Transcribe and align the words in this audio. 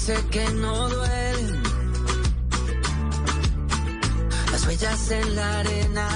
Dice 0.00 0.16
que 0.30 0.48
no 0.52 0.88
duelen 0.88 1.62
las 4.50 4.66
huellas 4.66 5.10
en 5.10 5.36
la 5.36 5.58
arena. 5.58 6.08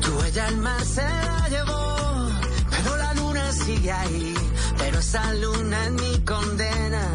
Tu 0.00 0.10
huella 0.18 0.48
al 0.48 0.56
mar 0.56 0.84
se 0.84 1.02
la 1.02 1.48
llevó, 1.50 2.28
pero 2.68 2.96
la 2.96 3.14
luna 3.14 3.52
sigue 3.52 3.92
ahí. 3.92 4.34
Pero 4.76 4.98
esa 4.98 5.32
luna 5.34 5.84
es 5.84 5.92
mi 5.92 6.18
condena. 6.24 7.14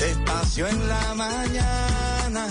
Despacio 0.00 0.66
en 0.66 0.88
la 0.88 1.14
mañana, 1.14 2.46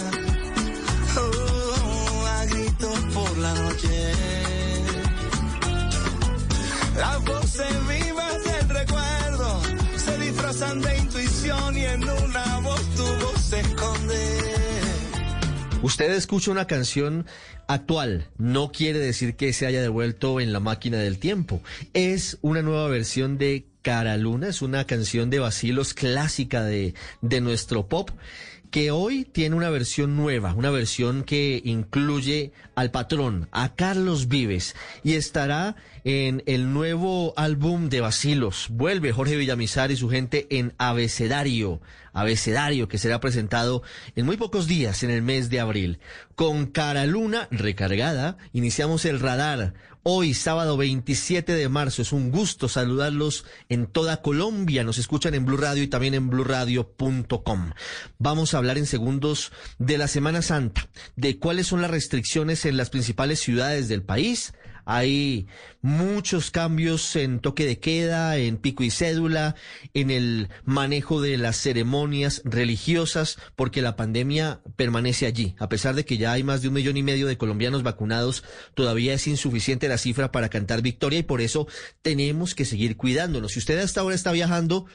oh, 1.17 2.25
a 2.25 2.45
gritos 2.45 2.99
por 3.13 3.37
la 3.37 3.53
noche. 3.53 4.13
Voces 7.25 7.87
vivas 7.87 8.02
del 8.02 8.02
recuerdo 8.02 8.02
de 10.71 10.97
intuición 10.97 11.77
y 11.77 11.85
en 11.85 12.03
una 12.03 12.59
voz 12.59 12.81
tu 12.95 13.03
voz 13.03 13.41
se 13.41 13.59
esconde. 13.59 14.15
Usted 15.81 16.11
escucha 16.11 16.51
una 16.51 16.67
canción 16.67 17.25
actual, 17.67 18.29
no 18.37 18.71
quiere 18.71 18.99
decir 18.99 19.35
que 19.35 19.51
se 19.51 19.65
haya 19.65 19.81
devuelto 19.81 20.39
en 20.39 20.53
la 20.53 20.61
máquina 20.61 20.97
del 20.97 21.19
tiempo. 21.19 21.61
Es 21.93 22.37
una 22.41 22.61
nueva 22.61 22.87
versión 22.87 23.37
de 23.37 23.65
Cara 23.81 24.15
Luna, 24.15 24.47
es 24.47 24.61
una 24.61 24.85
canción 24.85 25.29
de 25.29 25.39
vacilos 25.39 25.93
clásica 25.93 26.63
de, 26.63 26.93
de 27.21 27.41
nuestro 27.41 27.87
pop 27.87 28.11
que 28.73 28.89
hoy 28.89 29.23
tiene 29.23 29.55
una 29.55 29.69
versión 29.69 30.15
nueva, 30.15 30.55
una 30.55 30.71
versión 30.71 31.21
que 31.21 31.61
incluye 31.63 32.53
al 32.73 32.89
patrón, 32.89 33.47
a 33.51 33.75
Carlos 33.75 34.29
Vives, 34.29 34.75
y 35.03 35.13
estará 35.13 35.75
en 36.03 36.41
el 36.47 36.73
nuevo 36.73 37.35
álbum 37.37 37.87
de 37.89 38.01
Basilos. 38.01 38.69
Vuelve 38.71 39.11
Jorge 39.11 39.35
Villamizar 39.35 39.91
y 39.91 39.95
su 39.95 40.09
gente 40.09 40.47
en 40.49 40.73
Abecedario, 40.79 41.81
Abecedario, 42.13 42.87
que 42.87 42.97
será 42.97 43.19
presentado 43.19 43.83
en 44.15 44.25
muy 44.25 44.37
pocos 44.37 44.65
días, 44.65 45.03
en 45.03 45.11
el 45.11 45.21
mes 45.21 45.51
de 45.51 45.59
abril. 45.59 45.99
Con 46.33 46.65
Cara 46.65 47.05
Luna 47.05 47.47
recargada, 47.51 48.39
iniciamos 48.53 49.05
el 49.05 49.19
radar. 49.19 49.75
Hoy, 50.05 50.33
sábado 50.33 50.75
27 50.75 51.53
de 51.53 51.69
marzo, 51.69 52.01
es 52.01 52.11
un 52.11 52.29
gusto 52.29 52.67
saludarlos 52.67 53.45
en 53.69 53.87
toda 53.87 54.21
Colombia. 54.21 54.83
Nos 54.83 54.97
escuchan 54.97 55.33
en 55.33 55.45
Blue 55.45 55.55
Radio 55.55 55.81
y 55.81 55.87
también 55.87 56.13
en 56.13 56.29
bluradio.com. 56.29 57.71
Vamos 58.17 58.53
a 58.53 58.57
hablar 58.57 58.77
en 58.77 58.85
segundos 58.85 59.53
de 59.79 59.97
la 59.97 60.09
Semana 60.09 60.41
Santa, 60.41 60.89
de 61.15 61.39
cuáles 61.39 61.67
son 61.67 61.81
las 61.81 61.89
restricciones 61.89 62.65
en 62.65 62.75
las 62.75 62.89
principales 62.89 63.39
ciudades 63.39 63.87
del 63.87 64.03
país. 64.03 64.53
Hay 64.85 65.47
muchos 65.81 66.51
cambios 66.51 67.15
en 67.15 67.39
toque 67.39 67.65
de 67.65 67.79
queda, 67.79 68.37
en 68.37 68.57
pico 68.57 68.83
y 68.83 68.91
cédula, 68.91 69.55
en 69.93 70.11
el 70.11 70.49
manejo 70.65 71.21
de 71.21 71.37
las 71.37 71.57
ceremonias 71.57 72.41
religiosas, 72.45 73.37
porque 73.55 73.81
la 73.81 73.95
pandemia 73.95 74.61
permanece 74.75 75.25
allí. 75.25 75.55
A 75.59 75.69
pesar 75.69 75.95
de 75.95 76.05
que 76.05 76.17
ya 76.17 76.31
hay 76.31 76.43
más 76.43 76.61
de 76.61 76.67
un 76.67 76.73
millón 76.73 76.97
y 76.97 77.03
medio 77.03 77.27
de 77.27 77.37
colombianos 77.37 77.83
vacunados, 77.83 78.43
todavía 78.73 79.13
es 79.13 79.27
insuficiente 79.27 79.87
la 79.87 79.97
cifra 79.97 80.31
para 80.31 80.49
cantar 80.49 80.81
victoria 80.81 81.19
y 81.19 81.23
por 81.23 81.41
eso 81.41 81.67
tenemos 82.01 82.55
que 82.55 82.65
seguir 82.65 82.97
cuidándonos. 82.97 83.53
Si 83.53 83.59
usted 83.59 83.79
hasta 83.79 84.01
ahora 84.01 84.15
está 84.15 84.31
viajando, 84.31 84.85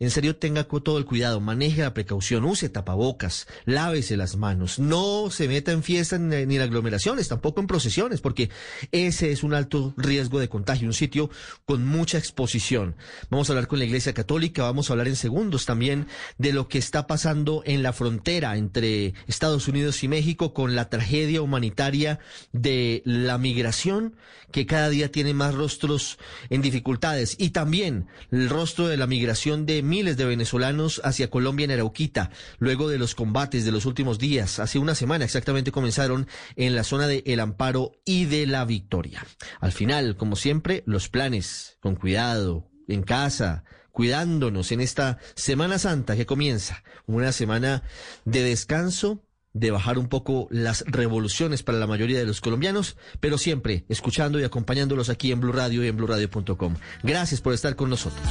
en 0.00 0.10
serio, 0.10 0.36
tenga 0.36 0.64
todo 0.64 0.98
el 0.98 1.04
cuidado, 1.04 1.40
maneje 1.40 1.82
la 1.82 1.94
precaución, 1.94 2.44
use 2.44 2.68
tapabocas, 2.68 3.46
lávese 3.64 4.16
las 4.16 4.36
manos, 4.36 4.78
no 4.78 5.30
se 5.30 5.46
meta 5.46 5.70
en 5.70 5.84
fiestas 5.84 6.18
ni 6.20 6.56
en 6.56 6.60
aglomeraciones, 6.60 7.28
tampoco 7.28 7.60
en 7.60 7.68
procesiones, 7.68 8.20
porque 8.20 8.50
ese 8.90 9.30
es 9.30 9.44
un 9.44 9.54
alto 9.54 9.94
riesgo 9.96 10.40
de 10.40 10.48
contagio, 10.48 10.88
un 10.88 10.94
sitio 10.94 11.30
con 11.64 11.86
mucha 11.86 12.18
exposición. 12.18 12.96
Vamos 13.30 13.48
a 13.48 13.52
hablar 13.52 13.68
con 13.68 13.78
la 13.78 13.84
Iglesia 13.84 14.14
Católica, 14.14 14.64
vamos 14.64 14.90
a 14.90 14.94
hablar 14.94 15.06
en 15.06 15.16
segundos 15.16 15.64
también 15.64 16.08
de 16.38 16.52
lo 16.52 16.66
que 16.66 16.78
está 16.78 17.06
pasando 17.06 17.62
en 17.64 17.82
la 17.82 17.92
frontera 17.92 18.56
entre 18.56 19.14
Estados 19.28 19.68
Unidos 19.68 20.02
y 20.02 20.08
México 20.08 20.52
con 20.52 20.74
la 20.74 20.90
tragedia 20.90 21.40
humanitaria 21.40 22.18
de 22.52 23.02
la 23.04 23.38
migración, 23.38 24.16
que 24.50 24.66
cada 24.66 24.88
día 24.88 25.10
tiene 25.10 25.34
más 25.34 25.54
rostros 25.54 26.18
en 26.50 26.62
dificultades, 26.62 27.36
y 27.38 27.50
también 27.50 28.06
el 28.30 28.48
rostro 28.48 28.88
de 28.88 28.96
la 28.96 29.06
migración 29.06 29.66
de 29.66 29.83
miles 29.84 30.16
de 30.16 30.24
venezolanos 30.24 31.00
hacia 31.04 31.30
Colombia 31.30 31.64
en 31.64 31.70
Arauquita, 31.70 32.30
luego 32.58 32.88
de 32.88 32.98
los 32.98 33.14
combates 33.14 33.64
de 33.64 33.72
los 33.72 33.86
últimos 33.86 34.18
días. 34.18 34.58
Hace 34.58 34.78
una 34.78 34.94
semana 34.94 35.24
exactamente 35.24 35.72
comenzaron 35.72 36.26
en 36.56 36.74
la 36.74 36.84
zona 36.84 37.06
de 37.06 37.22
El 37.26 37.40
Amparo 37.40 37.92
y 38.04 38.24
de 38.24 38.46
la 38.46 38.64
Victoria. 38.64 39.24
Al 39.60 39.72
final, 39.72 40.16
como 40.16 40.36
siempre, 40.36 40.82
los 40.86 41.08
planes, 41.08 41.78
con 41.80 41.94
cuidado, 41.94 42.70
en 42.88 43.02
casa, 43.02 43.64
cuidándonos 43.92 44.72
en 44.72 44.80
esta 44.80 45.18
Semana 45.36 45.78
Santa 45.78 46.16
que 46.16 46.26
comienza, 46.26 46.82
una 47.06 47.32
semana 47.32 47.82
de 48.24 48.42
descanso, 48.42 49.22
de 49.52 49.70
bajar 49.70 49.98
un 49.98 50.08
poco 50.08 50.48
las 50.50 50.84
revoluciones 50.86 51.62
para 51.62 51.78
la 51.78 51.86
mayoría 51.86 52.18
de 52.18 52.26
los 52.26 52.40
colombianos, 52.40 52.96
pero 53.20 53.38
siempre 53.38 53.84
escuchando 53.88 54.40
y 54.40 54.44
acompañándolos 54.44 55.08
aquí 55.08 55.30
en 55.30 55.40
Blue 55.40 55.52
Radio 55.52 55.84
y 55.84 55.88
en 55.88 55.96
bluradio.com. 55.96 56.74
Gracias 57.02 57.40
por 57.40 57.54
estar 57.54 57.76
con 57.76 57.88
nosotros. 57.88 58.24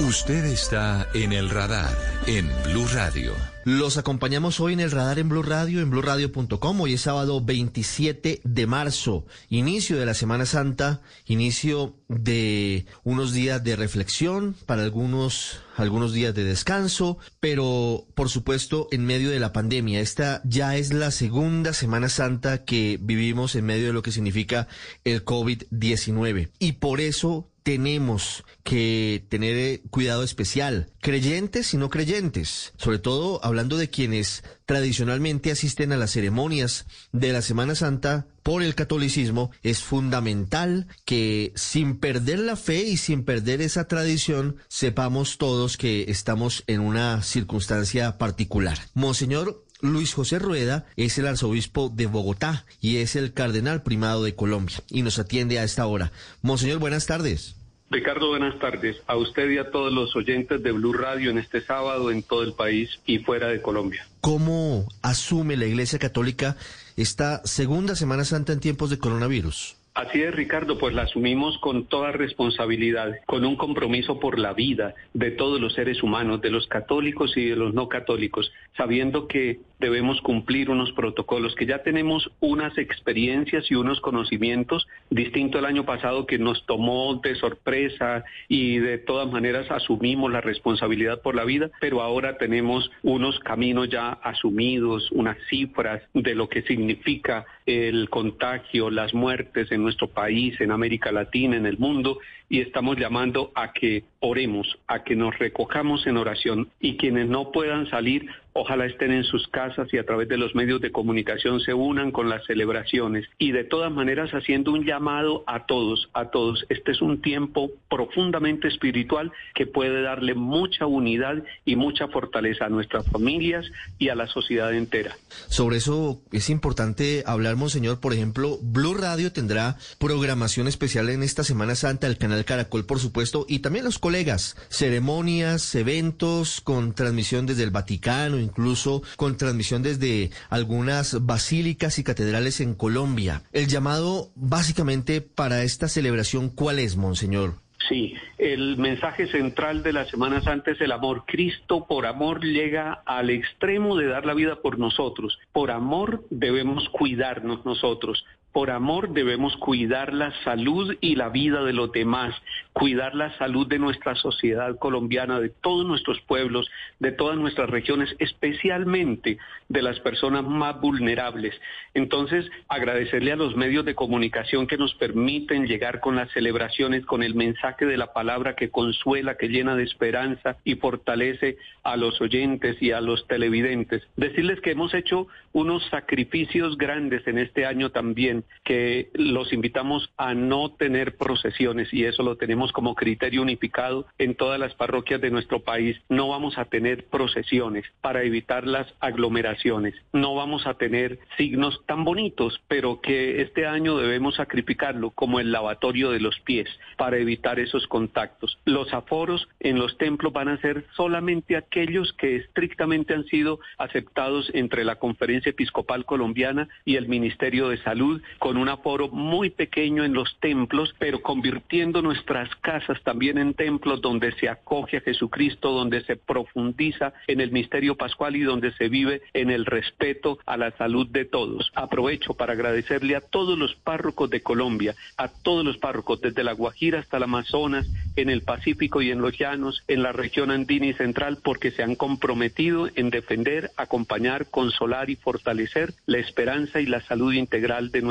Usted 0.00 0.44
está 0.44 1.08
en 1.12 1.32
el 1.32 1.50
radar 1.50 1.90
en 2.28 2.48
Blue 2.62 2.86
Radio. 2.86 3.32
Los 3.64 3.96
acompañamos 3.96 4.60
hoy 4.60 4.72
en 4.72 4.78
el 4.78 4.92
radar 4.92 5.18
en 5.18 5.28
Blue 5.28 5.42
Radio, 5.42 5.80
en 5.80 5.90
bluradio.com. 5.90 6.80
Hoy 6.80 6.94
es 6.94 7.00
sábado 7.00 7.44
27 7.44 8.40
de 8.44 8.66
marzo, 8.68 9.26
inicio 9.48 9.98
de 9.98 10.06
la 10.06 10.14
Semana 10.14 10.46
Santa, 10.46 11.02
inicio 11.26 11.96
de 12.06 12.86
unos 13.02 13.32
días 13.32 13.62
de 13.64 13.74
reflexión, 13.74 14.54
para 14.66 14.84
algunos, 14.84 15.62
algunos 15.76 16.12
días 16.12 16.32
de 16.32 16.44
descanso, 16.44 17.18
pero 17.40 18.06
por 18.14 18.28
supuesto 18.28 18.86
en 18.92 19.04
medio 19.04 19.30
de 19.30 19.40
la 19.40 19.52
pandemia. 19.52 19.98
Esta 19.98 20.42
ya 20.44 20.76
es 20.76 20.92
la 20.92 21.10
segunda 21.10 21.72
Semana 21.72 22.08
Santa 22.08 22.64
que 22.64 23.00
vivimos 23.02 23.56
en 23.56 23.66
medio 23.66 23.88
de 23.88 23.92
lo 23.92 24.02
que 24.02 24.12
significa 24.12 24.68
el 25.02 25.24
COVID-19. 25.24 26.50
Y 26.60 26.72
por 26.74 27.00
eso 27.00 27.50
tenemos 27.68 28.44
que 28.64 29.26
tener 29.28 29.82
cuidado 29.90 30.22
especial, 30.22 30.90
creyentes 31.02 31.74
y 31.74 31.76
no 31.76 31.90
creyentes, 31.90 32.72
sobre 32.78 32.98
todo 32.98 33.44
hablando 33.44 33.76
de 33.76 33.90
quienes 33.90 34.42
tradicionalmente 34.64 35.50
asisten 35.50 35.92
a 35.92 35.98
las 35.98 36.12
ceremonias 36.12 36.86
de 37.12 37.30
la 37.30 37.42
Semana 37.42 37.74
Santa 37.74 38.26
por 38.42 38.62
el 38.62 38.74
catolicismo, 38.74 39.50
es 39.62 39.82
fundamental 39.82 40.86
que 41.04 41.52
sin 41.56 41.98
perder 41.98 42.38
la 42.38 42.56
fe 42.56 42.84
y 42.84 42.96
sin 42.96 43.22
perder 43.22 43.60
esa 43.60 43.86
tradición, 43.86 44.56
sepamos 44.68 45.36
todos 45.36 45.76
que 45.76 46.06
estamos 46.08 46.64
en 46.68 46.80
una 46.80 47.22
circunstancia 47.22 48.16
particular. 48.16 48.78
Monseñor 48.94 49.62
Luis 49.82 50.14
José 50.14 50.38
Rueda 50.38 50.86
es 50.96 51.18
el 51.18 51.26
arzobispo 51.26 51.90
de 51.90 52.06
Bogotá 52.06 52.64
y 52.80 52.96
es 52.96 53.14
el 53.14 53.34
cardenal 53.34 53.82
primado 53.82 54.24
de 54.24 54.34
Colombia 54.34 54.82
y 54.88 55.02
nos 55.02 55.18
atiende 55.18 55.58
a 55.58 55.64
esta 55.64 55.86
hora. 55.86 56.12
Monseñor, 56.40 56.78
buenas 56.78 57.04
tardes. 57.04 57.57
Ricardo, 57.90 58.28
buenas 58.28 58.58
tardes. 58.58 59.02
A 59.06 59.16
usted 59.16 59.48
y 59.50 59.58
a 59.58 59.70
todos 59.70 59.92
los 59.92 60.14
oyentes 60.14 60.62
de 60.62 60.72
Blue 60.72 60.92
Radio 60.92 61.30
en 61.30 61.38
este 61.38 61.62
sábado 61.62 62.10
en 62.10 62.22
todo 62.22 62.42
el 62.42 62.52
país 62.52 62.90
y 63.06 63.20
fuera 63.20 63.48
de 63.48 63.62
Colombia. 63.62 64.06
¿Cómo 64.20 64.86
asume 65.00 65.56
la 65.56 65.64
Iglesia 65.64 65.98
Católica 65.98 66.56
esta 66.96 67.40
segunda 67.46 67.96
Semana 67.96 68.24
Santa 68.24 68.52
en 68.52 68.60
tiempos 68.60 68.90
de 68.90 68.98
coronavirus? 68.98 69.76
Así 69.94 70.22
es, 70.22 70.32
Ricardo, 70.34 70.78
pues 70.78 70.94
la 70.94 71.02
asumimos 71.02 71.58
con 71.58 71.86
toda 71.86 72.12
responsabilidad, 72.12 73.16
con 73.26 73.44
un 73.44 73.56
compromiso 73.56 74.20
por 74.20 74.38
la 74.38 74.52
vida 74.52 74.94
de 75.14 75.32
todos 75.32 75.60
los 75.60 75.74
seres 75.74 76.02
humanos, 76.02 76.40
de 76.40 76.50
los 76.50 76.68
católicos 76.68 77.36
y 77.36 77.46
de 77.46 77.56
los 77.56 77.74
no 77.74 77.88
católicos, 77.88 78.52
sabiendo 78.76 79.26
que 79.26 79.60
debemos 79.78 80.20
cumplir 80.20 80.70
unos 80.70 80.92
protocolos, 80.92 81.54
que 81.54 81.66
ya 81.66 81.82
tenemos 81.82 82.30
unas 82.40 82.76
experiencias 82.78 83.70
y 83.70 83.74
unos 83.74 84.00
conocimientos 84.00 84.86
distinto 85.10 85.58
al 85.58 85.64
año 85.64 85.84
pasado 85.84 86.26
que 86.26 86.38
nos 86.38 86.64
tomó 86.66 87.20
de 87.22 87.34
sorpresa 87.36 88.24
y 88.48 88.78
de 88.78 88.98
todas 88.98 89.30
maneras 89.30 89.70
asumimos 89.70 90.32
la 90.32 90.40
responsabilidad 90.40 91.22
por 91.22 91.34
la 91.34 91.44
vida, 91.44 91.70
pero 91.80 92.02
ahora 92.02 92.38
tenemos 92.38 92.90
unos 93.02 93.38
caminos 93.40 93.88
ya 93.88 94.10
asumidos, 94.10 95.10
unas 95.12 95.36
cifras 95.48 96.02
de 96.14 96.34
lo 96.34 96.48
que 96.48 96.62
significa 96.62 97.46
el 97.66 98.08
contagio, 98.10 98.90
las 98.90 99.14
muertes 99.14 99.70
en 99.70 99.82
nuestro 99.82 100.08
país, 100.08 100.60
en 100.60 100.72
América 100.72 101.12
Latina, 101.12 101.56
en 101.56 101.66
el 101.66 101.78
mundo, 101.78 102.18
y 102.48 102.60
estamos 102.60 102.96
llamando 102.96 103.52
a 103.54 103.72
que 103.72 104.04
oremos, 104.20 104.78
a 104.86 105.04
que 105.04 105.14
nos 105.14 105.38
recojamos 105.38 106.06
en 106.06 106.16
oración 106.16 106.68
y 106.80 106.96
quienes 106.96 107.28
no 107.28 107.52
puedan 107.52 107.88
salir, 107.88 108.26
ojalá 108.52 108.86
estén 108.86 109.12
en 109.12 109.24
sus 109.24 109.46
casas 109.48 109.88
y 109.92 109.98
a 109.98 110.04
través 110.04 110.28
de 110.28 110.36
los 110.36 110.54
medios 110.54 110.80
de 110.80 110.90
comunicación 110.90 111.60
se 111.60 111.74
unan 111.74 112.10
con 112.10 112.28
las 112.28 112.44
celebraciones 112.46 113.26
y 113.38 113.52
de 113.52 113.64
todas 113.64 113.92
maneras 113.92 114.30
haciendo 114.32 114.72
un 114.72 114.84
llamado 114.84 115.44
a 115.46 115.66
todos, 115.66 116.08
a 116.12 116.30
todos. 116.30 116.66
Este 116.68 116.92
es 116.92 117.00
un 117.00 117.20
tiempo 117.20 117.70
profundamente 117.88 118.66
espiritual 118.66 119.30
que 119.54 119.66
puede 119.66 120.02
darle 120.02 120.34
mucha 120.34 120.86
unidad 120.86 121.44
y 121.64 121.76
mucha 121.76 122.08
fortaleza 122.08 122.64
a 122.64 122.68
nuestras 122.68 123.06
familias 123.06 123.66
y 123.98 124.08
a 124.08 124.16
la 124.16 124.26
sociedad 124.26 124.74
entera. 124.74 125.16
Sobre 125.48 125.76
eso 125.76 126.20
es 126.32 126.50
importante 126.50 127.22
hablar, 127.26 127.56
Monseñor. 127.56 128.00
Por 128.00 128.12
ejemplo, 128.12 128.58
Blue 128.62 128.94
Radio 128.94 129.32
tendrá 129.32 129.76
programación 129.98 130.66
especial 130.66 131.08
en 131.10 131.22
esta 131.22 131.44
Semana 131.44 131.76
Santa, 131.76 132.08
el 132.08 132.18
canal 132.18 132.37
Caracol, 132.44 132.86
por 132.86 132.98
supuesto, 132.98 133.46
y 133.48 133.60
también 133.60 133.84
los 133.84 133.98
colegas, 133.98 134.56
ceremonias, 134.68 135.74
eventos 135.74 136.60
con 136.60 136.94
transmisión 136.94 137.46
desde 137.46 137.64
el 137.64 137.70
Vaticano, 137.70 138.38
incluso 138.38 139.02
con 139.16 139.36
transmisión 139.36 139.82
desde 139.82 140.30
algunas 140.50 141.24
basílicas 141.24 141.98
y 141.98 142.04
catedrales 142.04 142.60
en 142.60 142.74
Colombia. 142.74 143.42
El 143.52 143.68
llamado 143.68 144.30
básicamente 144.34 145.20
para 145.20 145.62
esta 145.62 145.88
celebración, 145.88 146.48
¿cuál 146.48 146.78
es, 146.78 146.96
Monseñor? 146.96 147.54
Sí, 147.88 148.14
el 148.36 148.76
mensaje 148.76 149.28
central 149.28 149.82
de 149.82 149.92
la 149.94 150.04
Semana 150.04 150.42
Santa 150.42 150.72
es 150.72 150.80
el 150.80 150.92
amor. 150.92 151.24
Cristo 151.26 151.86
por 151.88 152.06
amor 152.06 152.44
llega 152.44 153.02
al 153.06 153.30
extremo 153.30 153.96
de 153.96 154.08
dar 154.08 154.26
la 154.26 154.34
vida 154.34 154.56
por 154.60 154.78
nosotros. 154.78 155.38
Por 155.52 155.70
amor 155.70 156.24
debemos 156.28 156.88
cuidarnos 156.90 157.64
nosotros. 157.64 158.24
Por 158.52 158.70
amor 158.70 159.10
debemos 159.10 159.56
cuidar 159.58 160.14
la 160.14 160.32
salud 160.42 160.96
y 161.00 161.16
la 161.16 161.28
vida 161.28 161.62
de 161.64 161.74
los 161.74 161.92
demás, 161.92 162.34
cuidar 162.72 163.14
la 163.14 163.36
salud 163.36 163.66
de 163.66 163.78
nuestra 163.78 164.14
sociedad 164.14 164.78
colombiana, 164.78 165.38
de 165.38 165.50
todos 165.50 165.86
nuestros 165.86 166.20
pueblos, 166.22 166.68
de 166.98 167.12
todas 167.12 167.36
nuestras 167.36 167.68
regiones, 167.68 168.14
especialmente 168.18 169.38
de 169.68 169.82
las 169.82 170.00
personas 170.00 170.44
más 170.44 170.80
vulnerables. 170.80 171.54
Entonces, 171.92 172.50
agradecerle 172.68 173.32
a 173.32 173.36
los 173.36 173.54
medios 173.54 173.84
de 173.84 173.94
comunicación 173.94 174.66
que 174.66 174.78
nos 174.78 174.94
permiten 174.94 175.66
llegar 175.66 176.00
con 176.00 176.16
las 176.16 176.30
celebraciones, 176.32 177.04
con 177.04 177.22
el 177.22 177.34
mensaje 177.34 177.84
de 177.84 177.98
la 177.98 178.12
palabra 178.12 178.56
que 178.56 178.70
consuela, 178.70 179.36
que 179.36 179.48
llena 179.48 179.76
de 179.76 179.84
esperanza 179.84 180.56
y 180.64 180.76
fortalece 180.76 181.58
a 181.82 181.96
los 181.96 182.20
oyentes 182.20 182.80
y 182.80 182.92
a 182.92 183.00
los 183.00 183.26
televidentes. 183.26 184.02
Decirles 184.16 184.60
que 184.60 184.70
hemos 184.70 184.94
hecho 184.94 185.26
unos 185.52 185.84
sacrificios 185.90 186.78
grandes 186.78 187.26
en 187.26 187.38
este 187.38 187.66
año 187.66 187.90
también 187.90 188.37
que 188.64 189.10
los 189.14 189.52
invitamos 189.52 190.10
a 190.16 190.34
no 190.34 190.70
tener 190.70 191.16
procesiones 191.16 191.92
y 191.92 192.04
eso 192.04 192.22
lo 192.22 192.36
tenemos 192.36 192.72
como 192.72 192.94
criterio 192.94 193.42
unificado 193.42 194.06
en 194.18 194.34
todas 194.34 194.58
las 194.58 194.74
parroquias 194.74 195.20
de 195.20 195.30
nuestro 195.30 195.60
país. 195.60 195.96
No 196.08 196.28
vamos 196.28 196.58
a 196.58 196.66
tener 196.66 197.06
procesiones 197.06 197.84
para 198.00 198.22
evitar 198.22 198.66
las 198.66 198.86
aglomeraciones. 199.00 199.94
No 200.12 200.34
vamos 200.34 200.66
a 200.66 200.74
tener 200.74 201.18
signos 201.36 201.80
tan 201.86 202.04
bonitos, 202.04 202.60
pero 202.68 203.00
que 203.00 203.42
este 203.42 203.66
año 203.66 203.96
debemos 203.96 204.36
sacrificarlo 204.36 205.10
como 205.10 205.40
el 205.40 205.52
lavatorio 205.52 206.10
de 206.10 206.20
los 206.20 206.38
pies 206.40 206.68
para 206.96 207.18
evitar 207.18 207.58
esos 207.58 207.86
contactos. 207.86 208.58
Los 208.64 208.92
aforos 208.92 209.48
en 209.60 209.78
los 209.78 209.96
templos 209.98 210.32
van 210.32 210.48
a 210.48 210.60
ser 210.60 210.86
solamente 210.96 211.56
aquellos 211.56 212.12
que 212.14 212.36
estrictamente 212.36 213.14
han 213.14 213.24
sido 213.24 213.60
aceptados 213.78 214.50
entre 214.54 214.84
la 214.84 214.96
Conferencia 214.96 215.50
Episcopal 215.50 216.04
Colombiana 216.04 216.68
y 216.84 216.96
el 216.96 217.08
Ministerio 217.08 217.68
de 217.68 217.78
Salud 217.78 218.22
con 218.38 218.56
un 218.56 218.68
aforo 218.68 219.08
muy 219.08 219.50
pequeño 219.50 220.04
en 220.04 220.14
los 220.14 220.36
templos, 220.40 220.94
pero 220.98 221.20
convirtiendo 221.22 222.02
nuestras 222.02 222.54
casas 222.56 223.02
también 223.02 223.38
en 223.38 223.54
templos 223.54 224.00
donde 224.00 224.32
se 224.32 224.48
acoge 224.48 224.98
a 224.98 225.00
Jesucristo, 225.00 225.72
donde 225.72 226.02
se 226.02 226.16
profundiza 226.16 227.12
en 227.26 227.40
el 227.40 227.50
misterio 227.50 227.96
pascual 227.96 228.36
y 228.36 228.42
donde 228.42 228.72
se 228.72 228.88
vive 228.88 229.22
en 229.34 229.50
el 229.50 229.66
respeto 229.66 230.38
a 230.46 230.56
la 230.56 230.70
salud 230.72 231.06
de 231.08 231.24
todos. 231.24 231.70
Aprovecho 231.74 232.34
para 232.34 232.52
agradecerle 232.52 233.16
a 233.16 233.20
todos 233.20 233.58
los 233.58 233.74
párrocos 233.74 234.30
de 234.30 234.42
Colombia, 234.42 234.94
a 235.16 235.28
todos 235.28 235.64
los 235.64 235.78
párrocos, 235.78 236.20
desde 236.20 236.44
la 236.44 236.52
Guajira 236.52 237.00
hasta 237.00 237.16
el 237.16 237.24
Amazonas, 237.24 237.86
en 238.16 238.30
el 238.30 238.42
Pacífico 238.42 239.02
y 239.02 239.10
en 239.10 239.20
los 239.20 239.36
llanos, 239.38 239.82
en 239.88 240.02
la 240.02 240.12
región 240.12 240.50
andina 240.50 240.86
y 240.86 240.92
central, 240.94 241.38
porque 241.42 241.70
se 241.70 241.82
han 241.82 241.94
comprometido 241.94 242.88
en 242.94 243.10
defender, 243.10 243.70
acompañar, 243.76 244.46
consolar 244.50 245.10
y 245.10 245.16
fortalecer 245.16 245.94
la 246.06 246.18
esperanza 246.18 246.80
y 246.80 246.86
la 246.86 247.00
salud 247.02 247.32
integral 247.32 247.90
de 247.90 248.02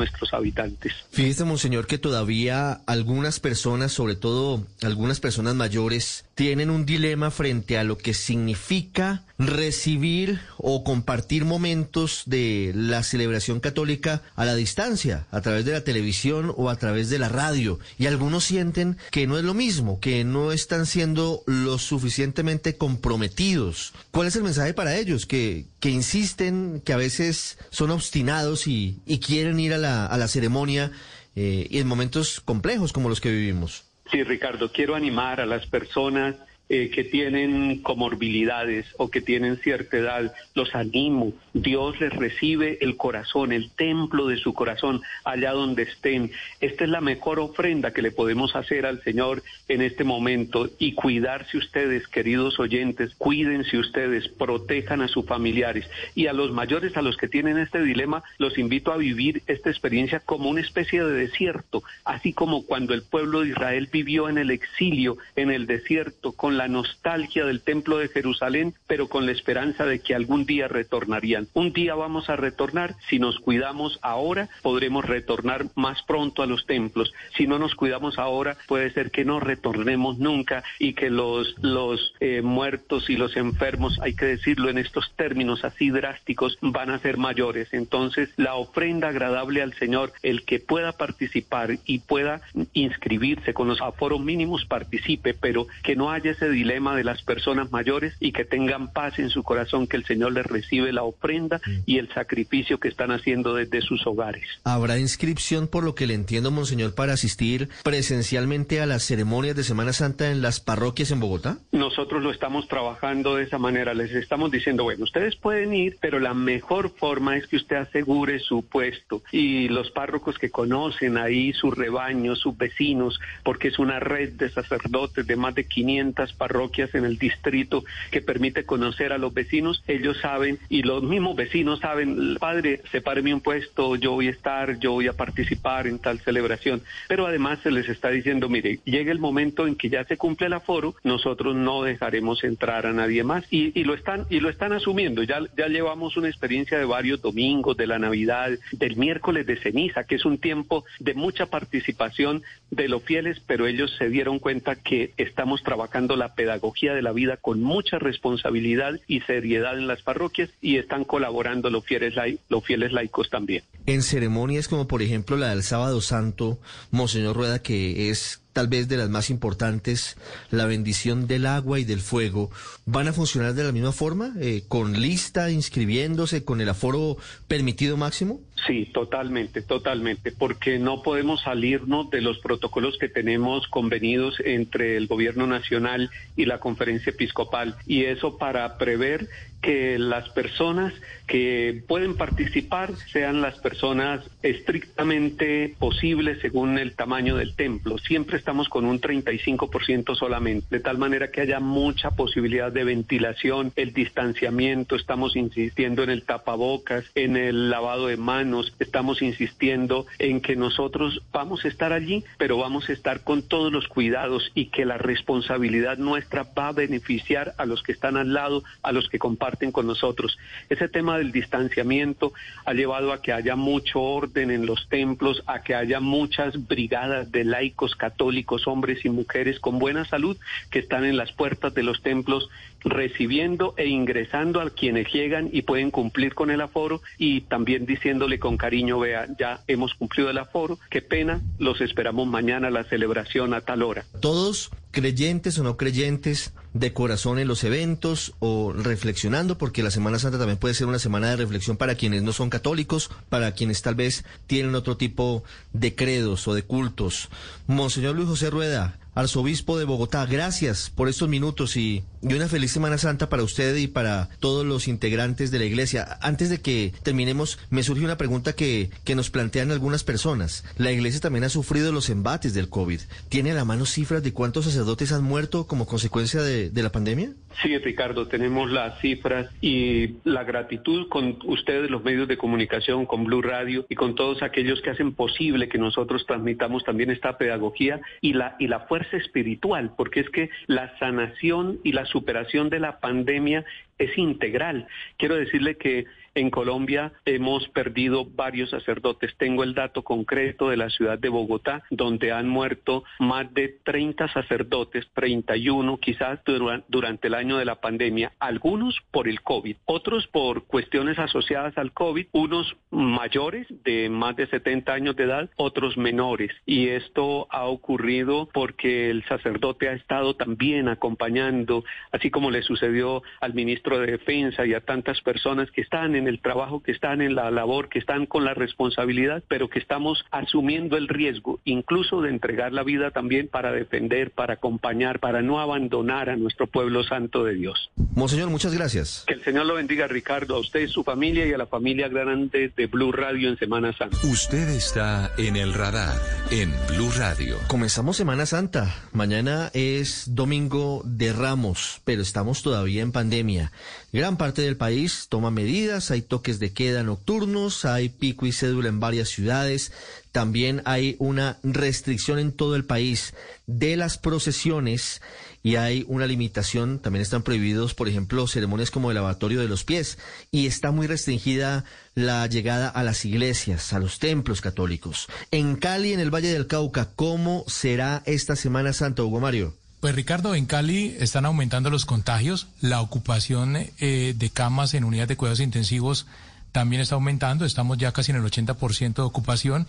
Fíjese, 1.10 1.44
monseñor, 1.44 1.86
que 1.86 1.98
todavía 1.98 2.80
algunas 2.86 3.40
personas, 3.40 3.92
sobre 3.92 4.16
todo 4.16 4.66
algunas 4.82 5.20
personas 5.20 5.54
mayores, 5.54 6.24
tienen 6.34 6.70
un 6.70 6.86
dilema 6.86 7.30
frente 7.30 7.78
a 7.78 7.84
lo 7.84 7.98
que 7.98 8.14
significa 8.14 9.24
recibir 9.38 10.40
o 10.56 10.82
compartir 10.82 11.44
momentos 11.44 12.24
de 12.26 12.72
la 12.74 13.02
celebración 13.02 13.60
católica 13.60 14.22
a 14.34 14.44
la 14.44 14.56
distancia, 14.56 15.26
a 15.30 15.40
través 15.40 15.64
de 15.64 15.72
la 15.72 15.84
televisión 15.84 16.52
o 16.56 16.70
a 16.70 16.76
través 16.76 17.08
de 17.08 17.20
la 17.20 17.28
radio. 17.28 17.78
Y 17.98 18.06
algunos 18.06 18.44
sienten 18.44 18.96
que 19.10 19.26
no 19.26 19.38
es 19.38 19.44
lo 19.44 19.54
mismo, 19.54 20.00
que 20.00 20.24
no 20.24 20.50
están 20.50 20.86
siendo 20.86 21.42
lo 21.46 21.78
suficientemente 21.78 22.76
comprometidos. 22.76 23.92
¿Cuál 24.10 24.26
es 24.26 24.36
el 24.36 24.42
mensaje 24.42 24.74
para 24.74 24.96
ellos? 24.96 25.24
Que, 25.24 25.66
que 25.78 25.90
insisten, 25.90 26.82
que 26.84 26.92
a 26.92 26.96
veces 26.96 27.58
son 27.70 27.90
obstinados 27.90 28.66
y, 28.66 28.98
y 29.06 29.20
quieren 29.20 29.60
ir 29.60 29.72
a 29.72 29.78
la, 29.78 30.06
a 30.06 30.18
la 30.18 30.26
ceremonia 30.26 30.90
eh, 31.36 31.68
y 31.70 31.78
en 31.78 31.86
momentos 31.86 32.40
complejos 32.40 32.92
como 32.92 33.08
los 33.08 33.20
que 33.20 33.30
vivimos. 33.30 33.84
Sí, 34.10 34.24
Ricardo, 34.24 34.72
quiero 34.72 34.96
animar 34.96 35.40
a 35.40 35.46
las 35.46 35.66
personas 35.66 36.34
eh, 36.68 36.90
que 36.90 37.04
tienen 37.04 37.82
comorbilidades 37.82 38.86
o 38.98 39.08
que 39.08 39.20
tienen 39.20 39.56
cierta 39.56 39.96
edad, 39.96 40.34
los 40.54 40.74
animo. 40.74 41.32
Dios 41.54 41.98
les 42.00 42.12
recibe 42.12 42.78
el 42.82 42.96
corazón, 42.96 43.52
el 43.52 43.70
templo 43.70 44.26
de 44.26 44.36
su 44.36 44.52
corazón, 44.52 45.00
allá 45.24 45.52
donde 45.52 45.84
estén. 45.84 46.30
Esta 46.60 46.84
es 46.84 46.90
la 46.90 47.00
mejor 47.00 47.40
ofrenda 47.40 47.92
que 47.92 48.02
le 48.02 48.10
podemos 48.10 48.54
hacer 48.54 48.84
al 48.84 49.02
Señor 49.02 49.42
en 49.68 49.80
este 49.80 50.04
momento 50.04 50.68
y 50.78 50.92
cuidarse 50.92 51.56
ustedes, 51.56 52.06
queridos 52.06 52.60
oyentes, 52.60 53.14
cuídense 53.16 53.78
ustedes, 53.78 54.28
protejan 54.28 55.00
a 55.00 55.08
sus 55.08 55.24
familiares 55.24 55.88
y 56.14 56.26
a 56.26 56.32
los 56.32 56.52
mayores, 56.52 56.96
a 56.96 57.02
los 57.02 57.16
que 57.16 57.28
tienen 57.28 57.58
este 57.58 57.82
dilema, 57.82 58.22
los 58.36 58.58
invito 58.58 58.92
a 58.92 58.98
vivir 58.98 59.42
esta 59.46 59.70
experiencia 59.70 60.20
como 60.20 60.50
una 60.50 60.60
especie 60.60 61.02
de 61.02 61.12
desierto, 61.12 61.82
así 62.04 62.34
como 62.34 62.66
cuando 62.66 62.92
el 62.92 63.02
pueblo 63.02 63.40
de 63.40 63.50
Israel 63.50 63.88
vivió 63.90 64.28
en 64.28 64.36
el 64.36 64.50
exilio, 64.50 65.16
en 65.34 65.50
el 65.50 65.66
desierto, 65.66 66.32
con 66.32 66.57
la 66.58 66.68
nostalgia 66.68 67.46
del 67.46 67.62
templo 67.62 67.98
de 67.98 68.08
Jerusalén, 68.08 68.74
pero 68.88 69.08
con 69.08 69.26
la 69.26 69.32
esperanza 69.32 69.86
de 69.86 70.00
que 70.00 70.14
algún 70.14 70.44
día 70.44 70.66
retornarían. 70.66 71.46
Un 71.54 71.72
día 71.72 71.94
vamos 71.94 72.28
a 72.28 72.36
retornar, 72.36 72.96
si 73.08 73.20
nos 73.20 73.38
cuidamos 73.38 74.00
ahora, 74.02 74.48
podremos 74.62 75.04
retornar 75.04 75.66
más 75.76 76.02
pronto 76.02 76.42
a 76.42 76.46
los 76.46 76.66
templos. 76.66 77.12
Si 77.36 77.46
no 77.46 77.60
nos 77.60 77.76
cuidamos 77.76 78.18
ahora, 78.18 78.56
puede 78.66 78.90
ser 78.90 79.12
que 79.12 79.24
no 79.24 79.38
retornemos 79.38 80.18
nunca 80.18 80.64
y 80.80 80.94
que 80.94 81.10
los, 81.10 81.54
los 81.62 82.12
eh, 82.18 82.42
muertos 82.42 83.08
y 83.08 83.16
los 83.16 83.36
enfermos, 83.36 84.00
hay 84.02 84.14
que 84.16 84.26
decirlo 84.26 84.68
en 84.68 84.78
estos 84.78 85.12
términos 85.14 85.64
así 85.64 85.90
drásticos, 85.90 86.58
van 86.60 86.90
a 86.90 86.98
ser 86.98 87.18
mayores. 87.18 87.72
Entonces, 87.72 88.30
la 88.36 88.56
ofrenda 88.56 89.08
agradable 89.08 89.62
al 89.62 89.74
Señor, 89.74 90.12
el 90.22 90.44
que 90.44 90.58
pueda 90.58 90.90
participar 90.92 91.78
y 91.84 92.00
pueda 92.00 92.40
inscribirse 92.72 93.54
con 93.54 93.68
los 93.68 93.80
aforos 93.80 94.20
mínimos, 94.20 94.64
participe, 94.64 95.34
pero 95.34 95.68
que 95.84 95.94
no 95.94 96.10
haya 96.10 96.32
ese 96.32 96.47
ese 96.48 96.54
dilema 96.54 96.96
de 96.96 97.04
las 97.04 97.22
personas 97.22 97.70
mayores 97.70 98.14
y 98.20 98.32
que 98.32 98.44
tengan 98.44 98.92
paz 98.92 99.18
en 99.18 99.30
su 99.30 99.42
corazón, 99.42 99.86
que 99.86 99.96
el 99.96 100.04
Señor 100.04 100.32
les 100.32 100.46
recibe 100.46 100.92
la 100.92 101.02
ofrenda 101.02 101.60
y 101.86 101.98
el 101.98 102.08
sacrificio 102.12 102.78
que 102.78 102.88
están 102.88 103.10
haciendo 103.10 103.54
desde 103.54 103.80
sus 103.82 104.06
hogares. 104.06 104.44
¿Habrá 104.64 104.98
inscripción, 104.98 105.68
por 105.68 105.84
lo 105.84 105.94
que 105.94 106.06
le 106.06 106.14
entiendo, 106.14 106.50
Monseñor, 106.50 106.94
para 106.94 107.12
asistir 107.12 107.68
presencialmente 107.82 108.80
a 108.80 108.86
las 108.86 109.04
ceremonias 109.04 109.56
de 109.56 109.64
Semana 109.64 109.92
Santa 109.92 110.30
en 110.30 110.42
las 110.42 110.60
parroquias 110.60 111.10
en 111.10 111.20
Bogotá? 111.20 111.58
Nosotros 111.72 112.22
lo 112.22 112.30
estamos 112.30 112.68
trabajando 112.68 113.36
de 113.36 113.44
esa 113.44 113.58
manera. 113.58 113.94
Les 113.94 114.12
estamos 114.12 114.50
diciendo, 114.50 114.84
bueno, 114.84 115.04
ustedes 115.04 115.36
pueden 115.36 115.74
ir, 115.74 115.98
pero 116.00 116.18
la 116.18 116.34
mejor 116.34 116.94
forma 116.96 117.36
es 117.36 117.46
que 117.46 117.56
usted 117.56 117.76
asegure 117.76 118.38
su 118.40 118.64
puesto 118.66 119.22
y 119.32 119.68
los 119.68 119.90
párrocos 119.90 120.38
que 120.38 120.50
conocen 120.50 121.18
ahí 121.18 121.52
su 121.52 121.70
rebaño, 121.70 122.36
sus 122.36 122.56
vecinos, 122.56 123.20
porque 123.42 123.68
es 123.68 123.78
una 123.78 124.00
red 124.00 124.32
de 124.32 124.50
sacerdotes 124.50 125.26
de 125.26 125.36
más 125.36 125.54
de 125.54 125.66
500 125.66 126.32
parroquias 126.38 126.94
en 126.94 127.04
el 127.04 127.18
distrito 127.18 127.84
que 128.10 128.22
permite 128.22 128.64
conocer 128.64 129.12
a 129.12 129.18
los 129.18 129.34
vecinos. 129.34 129.82
Ellos 129.86 130.18
saben 130.20 130.58
y 130.68 130.82
los 130.82 131.02
mismos 131.02 131.36
vecinos 131.36 131.80
saben, 131.80 132.36
padre, 132.38 132.80
sepáreme 132.90 133.34
un 133.34 133.40
puesto, 133.40 133.96
yo 133.96 134.12
voy 134.12 134.28
a 134.28 134.30
estar, 134.30 134.78
yo 134.78 134.92
voy 134.92 135.08
a 135.08 135.12
participar 135.12 135.86
en 135.86 135.98
tal 135.98 136.20
celebración. 136.20 136.82
Pero 137.08 137.26
además 137.26 137.58
se 137.62 137.70
les 137.70 137.88
está 137.88 138.10
diciendo, 138.10 138.48
mire, 138.48 138.80
llega 138.84 139.12
el 139.12 139.18
momento 139.18 139.66
en 139.66 139.74
que 139.74 139.90
ya 139.90 140.04
se 140.04 140.16
cumple 140.16 140.46
el 140.46 140.52
aforo, 140.52 140.94
nosotros 141.04 141.56
no 141.56 141.82
dejaremos 141.82 142.44
entrar 142.44 142.86
a 142.86 142.92
nadie 142.92 143.24
más 143.24 143.44
y, 143.50 143.78
y 143.78 143.84
lo 143.84 143.94
están 143.94 144.26
y 144.30 144.40
lo 144.40 144.48
están 144.48 144.72
asumiendo. 144.72 145.22
Ya 145.22 145.40
ya 145.56 145.68
llevamos 145.68 146.16
una 146.16 146.28
experiencia 146.28 146.78
de 146.78 146.84
varios 146.84 147.20
domingos, 147.20 147.76
de 147.76 147.86
la 147.86 147.98
Navidad, 147.98 148.50
del 148.72 148.96
miércoles 148.96 149.46
de 149.46 149.56
ceniza, 149.56 150.04
que 150.04 150.16
es 150.16 150.24
un 150.24 150.38
tiempo 150.38 150.84
de 151.00 151.14
mucha 151.14 151.46
participación 151.46 152.42
de 152.70 152.88
los 152.88 153.02
fieles, 153.02 153.40
pero 153.46 153.66
ellos 153.66 153.94
se 153.98 154.08
dieron 154.08 154.38
cuenta 154.38 154.76
que 154.76 155.12
estamos 155.16 155.62
trabajando 155.62 156.16
la 156.16 156.27
pedagogía 156.34 156.94
de 156.94 157.02
la 157.02 157.12
vida 157.12 157.36
con 157.36 157.62
mucha 157.62 157.98
responsabilidad 157.98 158.98
y 159.06 159.20
seriedad 159.20 159.78
en 159.78 159.86
las 159.86 160.02
parroquias 160.02 160.50
y 160.60 160.76
están 160.76 161.04
colaborando 161.04 161.70
los 161.70 161.84
fieles, 161.84 162.14
los 162.48 162.64
fieles 162.64 162.92
laicos 162.92 163.30
también. 163.30 163.62
En 163.86 164.02
ceremonias 164.02 164.68
como 164.68 164.86
por 164.86 165.02
ejemplo 165.02 165.36
la 165.36 165.50
del 165.50 165.62
sábado 165.62 166.00
santo, 166.00 166.58
Monseñor 166.90 167.36
Rueda, 167.36 167.62
que 167.62 168.10
es 168.10 168.42
tal 168.58 168.66
vez 168.66 168.88
de 168.88 168.96
las 168.96 169.08
más 169.08 169.30
importantes, 169.30 170.16
la 170.50 170.66
bendición 170.66 171.28
del 171.28 171.46
agua 171.46 171.78
y 171.78 171.84
del 171.84 172.00
fuego, 172.00 172.50
¿van 172.86 173.06
a 173.06 173.12
funcionar 173.12 173.54
de 173.54 173.62
la 173.62 173.70
misma 173.70 173.92
forma? 173.92 174.32
Eh, 174.40 174.64
¿Con 174.66 175.00
lista, 175.00 175.48
inscribiéndose, 175.52 176.44
con 176.44 176.60
el 176.60 176.68
aforo 176.68 177.18
permitido 177.46 177.96
máximo? 177.96 178.40
Sí, 178.66 178.90
totalmente, 178.92 179.62
totalmente, 179.62 180.32
porque 180.32 180.80
no 180.80 181.04
podemos 181.04 181.42
salirnos 181.42 182.10
de 182.10 182.20
los 182.20 182.40
protocolos 182.40 182.98
que 182.98 183.08
tenemos 183.08 183.68
convenidos 183.68 184.42
entre 184.44 184.96
el 184.96 185.06
gobierno 185.06 185.46
nacional 185.46 186.10
y 186.34 186.44
la 186.44 186.58
conferencia 186.58 187.10
episcopal, 187.10 187.76
y 187.86 188.06
eso 188.06 188.38
para 188.38 188.76
prever 188.76 189.28
que 189.62 190.00
las 190.00 190.28
personas 190.30 190.92
que 191.28 191.82
pueden 191.86 192.16
participar 192.16 192.96
sean 193.12 193.40
las 193.42 193.58
personas 193.60 194.24
estrictamente 194.42 195.74
posibles 195.78 196.40
según 196.40 196.78
el 196.78 196.96
tamaño 196.96 197.36
del 197.36 197.54
templo. 197.54 197.98
Siempre 197.98 198.38
estamos 198.38 198.68
con 198.68 198.86
un 198.86 199.00
35% 199.00 200.16
solamente, 200.16 200.66
de 200.70 200.80
tal 200.80 200.98
manera 200.98 201.30
que 201.30 201.42
haya 201.42 201.60
mucha 201.60 202.12
posibilidad 202.12 202.72
de 202.72 202.84
ventilación, 202.84 203.72
el 203.76 203.92
distanciamiento, 203.92 204.96
estamos 204.96 205.36
insistiendo 205.36 206.02
en 206.02 206.10
el 206.10 206.22
tapabocas, 206.22 207.04
en 207.14 207.36
el 207.36 207.70
lavado 207.70 208.06
de 208.06 208.16
manos, 208.16 208.74
estamos 208.78 209.20
insistiendo 209.20 210.06
en 210.18 210.40
que 210.40 210.56
nosotros 210.56 211.22
vamos 211.30 211.64
a 211.64 211.68
estar 211.68 211.92
allí, 211.92 212.24
pero 212.38 212.56
vamos 212.56 212.88
a 212.88 212.94
estar 212.94 213.22
con 213.22 213.42
todos 213.42 213.70
los 213.70 213.86
cuidados 213.86 214.50
y 214.54 214.66
que 214.66 214.86
la 214.86 214.96
responsabilidad 214.96 215.98
nuestra 215.98 216.46
va 216.58 216.68
a 216.68 216.72
beneficiar 216.72 217.52
a 217.58 217.66
los 217.66 217.82
que 217.82 217.92
están 217.92 218.16
al 218.16 218.32
lado, 218.32 218.64
a 218.82 218.92
los 218.92 219.10
que 219.10 219.18
comparten 219.18 219.72
con 219.72 219.86
nosotros. 219.86 220.38
Ese 220.70 220.88
tema 220.88 221.17
del 221.18 221.32
distanciamiento 221.32 222.32
ha 222.64 222.72
llevado 222.72 223.12
a 223.12 223.20
que 223.20 223.32
haya 223.32 223.56
mucho 223.56 224.00
orden 224.00 224.50
en 224.50 224.66
los 224.66 224.88
templos, 224.88 225.42
a 225.46 225.62
que 225.62 225.74
haya 225.74 226.00
muchas 226.00 226.66
brigadas 226.66 227.30
de 227.30 227.44
laicos 227.44 227.94
católicos, 227.94 228.66
hombres 228.66 229.04
y 229.04 229.10
mujeres 229.10 229.60
con 229.60 229.78
buena 229.78 230.04
salud, 230.04 230.36
que 230.70 230.78
están 230.78 231.04
en 231.04 231.16
las 231.16 231.32
puertas 231.32 231.74
de 231.74 231.82
los 231.82 232.02
templos 232.02 232.48
recibiendo 232.84 233.74
e 233.76 233.86
ingresando 233.86 234.60
a 234.60 234.70
quienes 234.70 235.12
llegan 235.12 235.48
y 235.52 235.62
pueden 235.62 235.90
cumplir 235.90 236.34
con 236.34 236.50
el 236.50 236.60
aforo 236.60 237.00
y 237.18 237.42
también 237.42 237.86
diciéndole 237.86 238.38
con 238.38 238.56
cariño, 238.56 238.98
vea, 238.98 239.26
ya 239.38 239.60
hemos 239.66 239.94
cumplido 239.94 240.30
el 240.30 240.38
aforo, 240.38 240.78
qué 240.90 241.02
pena, 241.02 241.42
los 241.58 241.80
esperamos 241.80 242.26
mañana 242.26 242.68
a 242.68 242.70
la 242.70 242.84
celebración 242.84 243.54
a 243.54 243.60
tal 243.60 243.82
hora. 243.82 244.04
Todos 244.20 244.70
creyentes 244.90 245.58
o 245.58 245.64
no 245.64 245.76
creyentes 245.76 246.52
de 246.72 246.92
corazón 246.92 247.38
en 247.38 247.48
los 247.48 247.64
eventos 247.64 248.34
o 248.38 248.72
reflexionando, 248.72 249.58
porque 249.58 249.82
la 249.82 249.90
Semana 249.90 250.18
Santa 250.18 250.38
también 250.38 250.58
puede 250.58 250.74
ser 250.74 250.86
una 250.86 250.98
semana 250.98 251.30
de 251.30 251.36
reflexión 251.36 251.76
para 251.76 251.94
quienes 251.94 252.22
no 252.22 252.32
son 252.32 252.50
católicos, 252.50 253.10
para 253.28 253.52
quienes 253.52 253.82
tal 253.82 253.94
vez 253.94 254.24
tienen 254.46 254.74
otro 254.74 254.96
tipo 254.96 255.42
de 255.72 255.94
credos 255.94 256.46
o 256.48 256.54
de 256.54 256.62
cultos. 256.62 257.28
Monseñor 257.66 258.16
Luis 258.16 258.28
José 258.28 258.50
Rueda, 258.50 258.98
arzobispo 259.18 259.76
de 259.78 259.84
Bogotá, 259.84 260.24
gracias 260.26 260.90
por 260.94 261.08
estos 261.08 261.28
minutos 261.28 261.76
y, 261.76 262.04
una 262.22 262.48
feliz 262.48 262.72
Semana 262.72 262.98
Santa 262.98 263.28
para 263.28 263.42
usted 263.42 263.76
y 263.76 263.86
para 263.86 264.28
todos 264.40 264.64
los 264.64 264.88
integrantes 264.88 265.50
de 265.50 265.58
la 265.58 265.64
iglesia. 265.64 266.18
Antes 266.20 266.50
de 266.50 266.60
que 266.60 266.92
terminemos, 267.02 267.58
me 267.70 267.82
surge 267.82 268.04
una 268.04 268.16
pregunta 268.16 268.54
que, 268.54 268.90
que 269.04 269.14
nos 269.14 269.30
plantean 269.30 269.70
algunas 269.70 270.04
personas. 270.04 270.64
La 270.78 270.92
iglesia 270.92 271.20
también 271.20 271.44
ha 271.44 271.48
sufrido 271.48 271.92
los 271.92 272.10
embates 272.10 272.54
del 272.54 272.68
COVID. 272.68 273.00
¿Tiene 273.28 273.52
a 273.52 273.54
la 273.54 273.64
mano 273.64 273.86
cifras 273.86 274.22
de 274.22 274.32
cuántos 274.32 274.64
sacerdotes 274.64 275.12
han 275.12 275.24
muerto 275.24 275.66
como 275.66 275.86
consecuencia 275.86 276.42
de, 276.42 276.70
de 276.70 276.82
la 276.82 276.90
pandemia? 276.90 277.30
Sí, 277.62 277.76
Ricardo, 277.78 278.28
tenemos 278.28 278.70
las 278.70 279.00
cifras 279.00 279.50
y 279.60 280.16
la 280.24 280.44
gratitud 280.44 281.08
con 281.08 281.38
ustedes, 281.44 281.90
los 281.90 282.04
medios 282.04 282.28
de 282.28 282.36
comunicación, 282.36 283.04
con 283.06 283.24
Blue 283.24 283.42
Radio 283.42 283.84
y 283.88 283.96
con 283.96 284.14
todos 284.14 284.42
aquellos 284.42 284.80
que 284.80 284.90
hacen 284.90 285.12
posible 285.12 285.68
que 285.68 285.78
nosotros 285.78 286.24
transmitamos 286.26 286.84
también 286.84 287.10
esta 287.10 287.36
pedagogía 287.36 288.00
y 288.20 288.34
la, 288.34 288.54
y 288.60 288.68
la 288.68 288.80
fuerza 288.80 289.07
espiritual, 289.12 289.92
porque 289.96 290.20
es 290.20 290.30
que 290.30 290.50
la 290.66 290.96
sanación 290.98 291.78
y 291.84 291.92
la 291.92 292.04
superación 292.06 292.70
de 292.70 292.80
la 292.80 293.00
pandemia 293.00 293.64
es 293.98 294.16
integral. 294.16 294.86
Quiero 295.16 295.36
decirle 295.36 295.76
que 295.76 296.06
en 296.38 296.50
Colombia 296.50 297.12
hemos 297.24 297.68
perdido 297.68 298.24
varios 298.24 298.70
sacerdotes. 298.70 299.36
Tengo 299.36 299.64
el 299.64 299.74
dato 299.74 300.02
concreto 300.02 300.68
de 300.70 300.76
la 300.76 300.90
ciudad 300.90 301.18
de 301.18 301.28
Bogotá, 301.28 301.82
donde 301.90 302.32
han 302.32 302.48
muerto 302.48 303.04
más 303.18 303.52
de 303.54 303.76
30 303.84 304.32
sacerdotes, 304.32 305.06
31 305.14 305.98
quizás 305.98 306.40
durante 306.88 307.28
el 307.28 307.34
año 307.34 307.58
de 307.58 307.64
la 307.64 307.80
pandemia, 307.80 308.32
algunos 308.38 308.96
por 309.10 309.28
el 309.28 309.42
COVID, 309.42 309.76
otros 309.84 310.26
por 310.28 310.66
cuestiones 310.66 311.18
asociadas 311.18 311.76
al 311.76 311.92
COVID, 311.92 312.26
unos 312.32 312.76
mayores 312.90 313.66
de 313.84 314.08
más 314.08 314.36
de 314.36 314.46
70 314.46 314.92
años 314.92 315.16
de 315.16 315.24
edad, 315.24 315.50
otros 315.56 315.96
menores. 315.96 316.52
Y 316.66 316.88
esto 316.88 317.46
ha 317.50 317.64
ocurrido 317.64 318.48
porque 318.52 319.10
el 319.10 319.24
sacerdote 319.24 319.88
ha 319.88 319.92
estado 319.92 320.36
también 320.36 320.88
acompañando, 320.88 321.84
así 322.12 322.30
como 322.30 322.50
le 322.50 322.62
sucedió 322.62 323.22
al 323.40 323.54
ministro 323.54 323.98
de 323.98 324.12
Defensa 324.12 324.66
y 324.66 324.74
a 324.74 324.80
tantas 324.80 325.20
personas 325.20 325.70
que 325.70 325.80
están 325.80 326.14
en 326.28 326.34
el 326.34 326.40
trabajo, 326.40 326.82
que 326.82 326.92
están 326.92 327.20
en 327.20 327.34
la 327.34 327.50
labor, 327.50 327.88
que 327.88 327.98
están 327.98 328.26
con 328.26 328.44
la 328.44 328.54
responsabilidad, 328.54 329.42
pero 329.48 329.68
que 329.68 329.78
estamos 329.78 330.24
asumiendo 330.30 330.96
el 330.96 331.08
riesgo, 331.08 331.60
incluso 331.64 332.20
de 332.20 332.30
entregar 332.30 332.72
la 332.72 332.82
vida 332.82 333.10
también 333.10 333.48
para 333.48 333.72
defender, 333.72 334.30
para 334.30 334.54
acompañar, 334.54 335.20
para 335.20 335.42
no 335.42 335.60
abandonar 335.60 336.30
a 336.30 336.36
nuestro 336.36 336.66
pueblo 336.66 337.02
santo 337.02 337.44
de 337.44 337.54
Dios. 337.54 337.90
Monseñor, 338.14 338.50
muchas 338.50 338.74
gracias. 338.74 339.24
Que 339.26 339.34
el 339.34 339.44
Señor 339.44 339.66
lo 339.66 339.74
bendiga, 339.74 340.06
Ricardo, 340.06 340.56
a 340.56 340.60
usted, 340.60 340.86
su 340.88 341.04
familia 341.04 341.46
y 341.46 341.52
a 341.52 341.58
la 341.58 341.66
familia 341.66 342.08
grande 342.08 342.72
de 342.76 342.86
Blue 342.86 343.12
Radio 343.12 343.48
en 343.48 343.58
Semana 343.58 343.92
Santa. 343.96 344.16
Usted 344.24 344.68
está 344.68 345.30
en 345.38 345.56
el 345.56 345.74
radar 345.74 346.16
en 346.50 346.72
Blue 346.88 347.10
Radio. 347.16 347.56
Comenzamos 347.68 348.16
Semana 348.16 348.46
Santa. 348.46 348.94
Mañana 349.12 349.70
es 349.74 350.34
domingo 350.34 351.02
de 351.04 351.32
Ramos, 351.32 352.00
pero 352.04 352.22
estamos 352.22 352.62
todavía 352.62 353.02
en 353.02 353.12
pandemia. 353.12 353.72
Gran 354.10 354.38
parte 354.38 354.62
del 354.62 354.78
país 354.78 355.26
toma 355.28 355.50
medidas, 355.50 356.10
hay 356.10 356.22
toques 356.22 356.58
de 356.58 356.72
queda 356.72 357.02
nocturnos, 357.02 357.84
hay 357.84 358.08
pico 358.08 358.46
y 358.46 358.52
cédula 358.52 358.88
en 358.88 359.00
varias 359.00 359.28
ciudades, 359.28 359.92
también 360.32 360.80
hay 360.86 361.16
una 361.18 361.58
restricción 361.62 362.38
en 362.38 362.52
todo 362.52 362.74
el 362.74 362.86
país 362.86 363.34
de 363.66 363.96
las 363.98 364.16
procesiones 364.16 365.20
y 365.62 365.76
hay 365.76 366.06
una 366.08 366.26
limitación, 366.26 367.00
también 367.00 367.20
están 367.20 367.42
prohibidos, 367.42 367.92
por 367.92 368.08
ejemplo, 368.08 368.46
ceremonias 368.48 368.90
como 368.90 369.10
el 369.10 369.16
lavatorio 369.16 369.60
de 369.60 369.68
los 369.68 369.84
pies 369.84 370.16
y 370.50 370.66
está 370.66 370.90
muy 370.90 371.06
restringida 371.06 371.84
la 372.14 372.46
llegada 372.46 372.88
a 372.88 373.02
las 373.02 373.26
iglesias, 373.26 373.92
a 373.92 373.98
los 373.98 374.18
templos 374.18 374.62
católicos. 374.62 375.28
En 375.50 375.76
Cali, 375.76 376.14
en 376.14 376.20
el 376.20 376.34
Valle 376.34 376.50
del 376.50 376.66
Cauca, 376.66 377.10
¿cómo 377.14 377.64
será 377.66 378.22
esta 378.24 378.56
Semana 378.56 378.94
Santa, 378.94 379.22
Hugo 379.22 379.40
Mario? 379.40 379.74
Pues 380.00 380.14
Ricardo, 380.14 380.54
en 380.54 380.66
Cali 380.66 381.16
están 381.18 381.44
aumentando 381.44 381.90
los 381.90 382.06
contagios, 382.06 382.68
la 382.80 383.00
ocupación 383.00 383.76
eh, 383.76 384.32
de 384.36 384.50
camas 384.50 384.94
en 384.94 385.02
unidades 385.02 385.30
de 385.30 385.36
cuidados 385.36 385.58
intensivos 385.58 386.26
también 386.70 387.02
está 387.02 387.16
aumentando, 387.16 387.64
estamos 387.64 387.98
ya 387.98 388.12
casi 388.12 388.30
en 388.30 388.36
el 388.36 388.44
80% 388.44 389.14
de 389.14 389.22
ocupación 389.22 389.88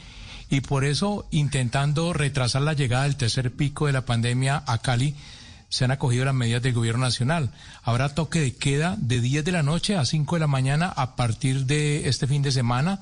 y 0.49 0.61
por 0.61 0.83
eso 0.83 1.27
intentando 1.29 2.11
retrasar 2.13 2.63
la 2.63 2.73
llegada 2.73 3.03
del 3.03 3.17
tercer 3.17 3.51
pico 3.51 3.85
de 3.85 3.93
la 3.93 4.05
pandemia 4.05 4.63
a 4.65 4.79
Cali, 4.79 5.13
se 5.69 5.85
han 5.85 5.91
acogido 5.91 6.25
las 6.25 6.33
medidas 6.33 6.63
del 6.63 6.73
gobierno 6.73 7.03
nacional. 7.03 7.51
Habrá 7.83 8.15
toque 8.15 8.39
de 8.39 8.55
queda 8.55 8.95
de 8.97 9.21
10 9.21 9.45
de 9.45 9.51
la 9.51 9.61
noche 9.61 9.95
a 9.95 10.05
5 10.05 10.37
de 10.37 10.39
la 10.39 10.47
mañana 10.47 10.87
a 10.87 11.15
partir 11.15 11.67
de 11.67 12.09
este 12.09 12.25
fin 12.25 12.41
de 12.41 12.51
semana 12.51 12.99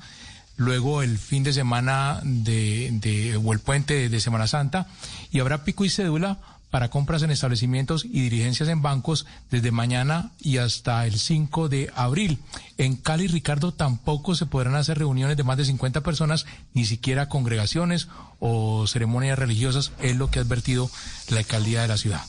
luego 0.58 1.02
el 1.02 1.18
fin 1.18 1.44
de 1.44 1.52
semana 1.52 2.20
de, 2.24 2.90
de, 2.92 3.36
o 3.36 3.52
el 3.52 3.60
puente 3.60 4.08
de 4.08 4.20
Semana 4.20 4.48
Santa 4.48 4.88
y 5.30 5.38
habrá 5.38 5.64
pico 5.64 5.84
y 5.84 5.88
cédula 5.88 6.38
para 6.70 6.90
compras 6.90 7.22
en 7.22 7.30
establecimientos 7.30 8.04
y 8.04 8.20
dirigencias 8.20 8.68
en 8.68 8.82
bancos 8.82 9.26
desde 9.50 9.70
mañana 9.70 10.32
y 10.40 10.58
hasta 10.58 11.06
el 11.06 11.18
5 11.18 11.68
de 11.68 11.90
abril. 11.94 12.38
En 12.76 12.96
Cali, 12.96 13.26
Ricardo, 13.26 13.72
tampoco 13.72 14.34
se 14.34 14.46
podrán 14.46 14.74
hacer 14.74 14.98
reuniones 14.98 15.36
de 15.36 15.44
más 15.44 15.56
de 15.56 15.64
50 15.64 16.02
personas, 16.02 16.46
ni 16.74 16.84
siquiera 16.84 17.28
congregaciones 17.28 18.08
o 18.38 18.86
ceremonias 18.86 19.38
religiosas, 19.38 19.92
es 20.00 20.16
lo 20.16 20.30
que 20.30 20.38
ha 20.38 20.42
advertido 20.42 20.90
la 21.28 21.38
alcaldía 21.38 21.82
de 21.82 21.88
la 21.88 21.96
ciudad. 21.96 22.22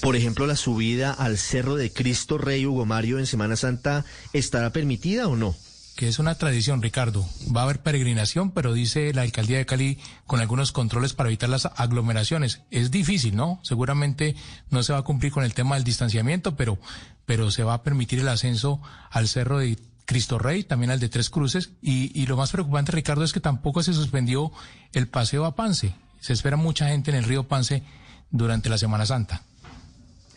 Por 0.00 0.16
ejemplo, 0.16 0.46
la 0.46 0.56
subida 0.56 1.12
al 1.12 1.38
Cerro 1.38 1.76
de 1.76 1.92
Cristo 1.92 2.36
Rey 2.36 2.66
Hugo 2.66 2.84
Mario 2.84 3.18
en 3.18 3.26
Semana 3.26 3.56
Santa, 3.56 4.04
¿estará 4.32 4.70
permitida 4.70 5.28
o 5.28 5.36
no? 5.36 5.54
Que 5.96 6.08
es 6.08 6.18
una 6.18 6.34
tradición, 6.34 6.82
Ricardo. 6.82 7.28
Va 7.54 7.60
a 7.60 7.64
haber 7.64 7.82
peregrinación, 7.82 8.50
pero 8.50 8.72
dice 8.72 9.12
la 9.14 9.22
alcaldía 9.22 9.58
de 9.58 9.66
Cali 9.66 9.98
con 10.26 10.40
algunos 10.40 10.72
controles 10.72 11.12
para 11.12 11.28
evitar 11.28 11.48
las 11.48 11.66
aglomeraciones. 11.76 12.62
Es 12.70 12.90
difícil, 12.90 13.36
¿no? 13.36 13.60
Seguramente 13.62 14.34
no 14.70 14.82
se 14.82 14.92
va 14.92 15.00
a 15.00 15.02
cumplir 15.02 15.32
con 15.32 15.44
el 15.44 15.54
tema 15.54 15.76
del 15.76 15.84
distanciamiento, 15.84 16.56
pero, 16.56 16.78
pero 17.26 17.50
se 17.50 17.62
va 17.62 17.74
a 17.74 17.82
permitir 17.82 18.20
el 18.20 18.28
ascenso 18.28 18.80
al 19.10 19.28
cerro 19.28 19.58
de 19.58 19.78
Cristo 20.04 20.38
Rey, 20.38 20.64
también 20.64 20.90
al 20.90 21.00
de 21.00 21.08
Tres 21.08 21.30
Cruces. 21.30 21.70
Y, 21.80 22.10
y 22.20 22.26
lo 22.26 22.36
más 22.36 22.50
preocupante, 22.50 22.92
Ricardo, 22.92 23.24
es 23.24 23.32
que 23.32 23.40
tampoco 23.40 23.82
se 23.82 23.92
suspendió 23.92 24.52
el 24.92 25.08
paseo 25.08 25.44
a 25.44 25.54
Pance. 25.54 25.94
Se 26.20 26.32
espera 26.32 26.56
mucha 26.56 26.88
gente 26.88 27.10
en 27.10 27.18
el 27.18 27.24
río 27.24 27.46
Pance 27.46 27.82
durante 28.30 28.68
la 28.68 28.78
Semana 28.78 29.06
Santa. 29.06 29.42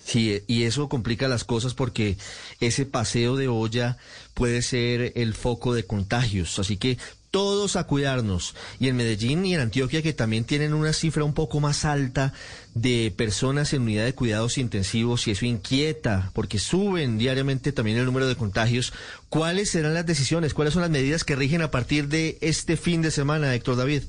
Sí, 0.07 0.41
y 0.47 0.63
eso 0.63 0.87
complica 0.87 1.27
las 1.27 1.43
cosas 1.43 1.73
porque 1.73 2.17
ese 2.61 2.85
paseo 2.85 3.35
de 3.35 3.49
olla 3.49 3.97
puede 4.33 4.61
ser 4.61 5.11
el 5.15 5.33
foco 5.33 5.73
de 5.73 5.85
contagios. 5.85 6.59
Así 6.59 6.77
que 6.77 6.97
todos 7.29 7.75
a 7.75 7.83
cuidarnos. 7.83 8.55
Y 8.79 8.87
en 8.87 8.95
Medellín 8.95 9.45
y 9.45 9.53
en 9.53 9.59
Antioquia, 9.59 10.01
que 10.01 10.13
también 10.13 10.45
tienen 10.45 10.73
una 10.73 10.93
cifra 10.93 11.25
un 11.25 11.33
poco 11.33 11.59
más 11.59 11.83
alta 11.83 12.31
de 12.73 13.13
personas 13.17 13.73
en 13.73 13.81
unidad 13.81 14.05
de 14.05 14.13
cuidados 14.13 14.57
intensivos, 14.57 15.27
y 15.27 15.31
eso 15.31 15.45
inquieta, 15.45 16.31
porque 16.33 16.57
suben 16.57 17.17
diariamente 17.17 17.73
también 17.73 17.97
el 17.97 18.05
número 18.05 18.29
de 18.29 18.37
contagios. 18.37 18.93
¿Cuáles 19.27 19.71
serán 19.71 19.93
las 19.93 20.05
decisiones? 20.05 20.53
¿Cuáles 20.53 20.73
son 20.73 20.83
las 20.83 20.91
medidas 20.91 21.25
que 21.25 21.35
rigen 21.35 21.61
a 21.61 21.69
partir 21.69 22.07
de 22.07 22.37
este 22.39 22.77
fin 22.77 23.01
de 23.01 23.11
semana, 23.11 23.53
Héctor 23.53 23.75
David? 23.75 24.03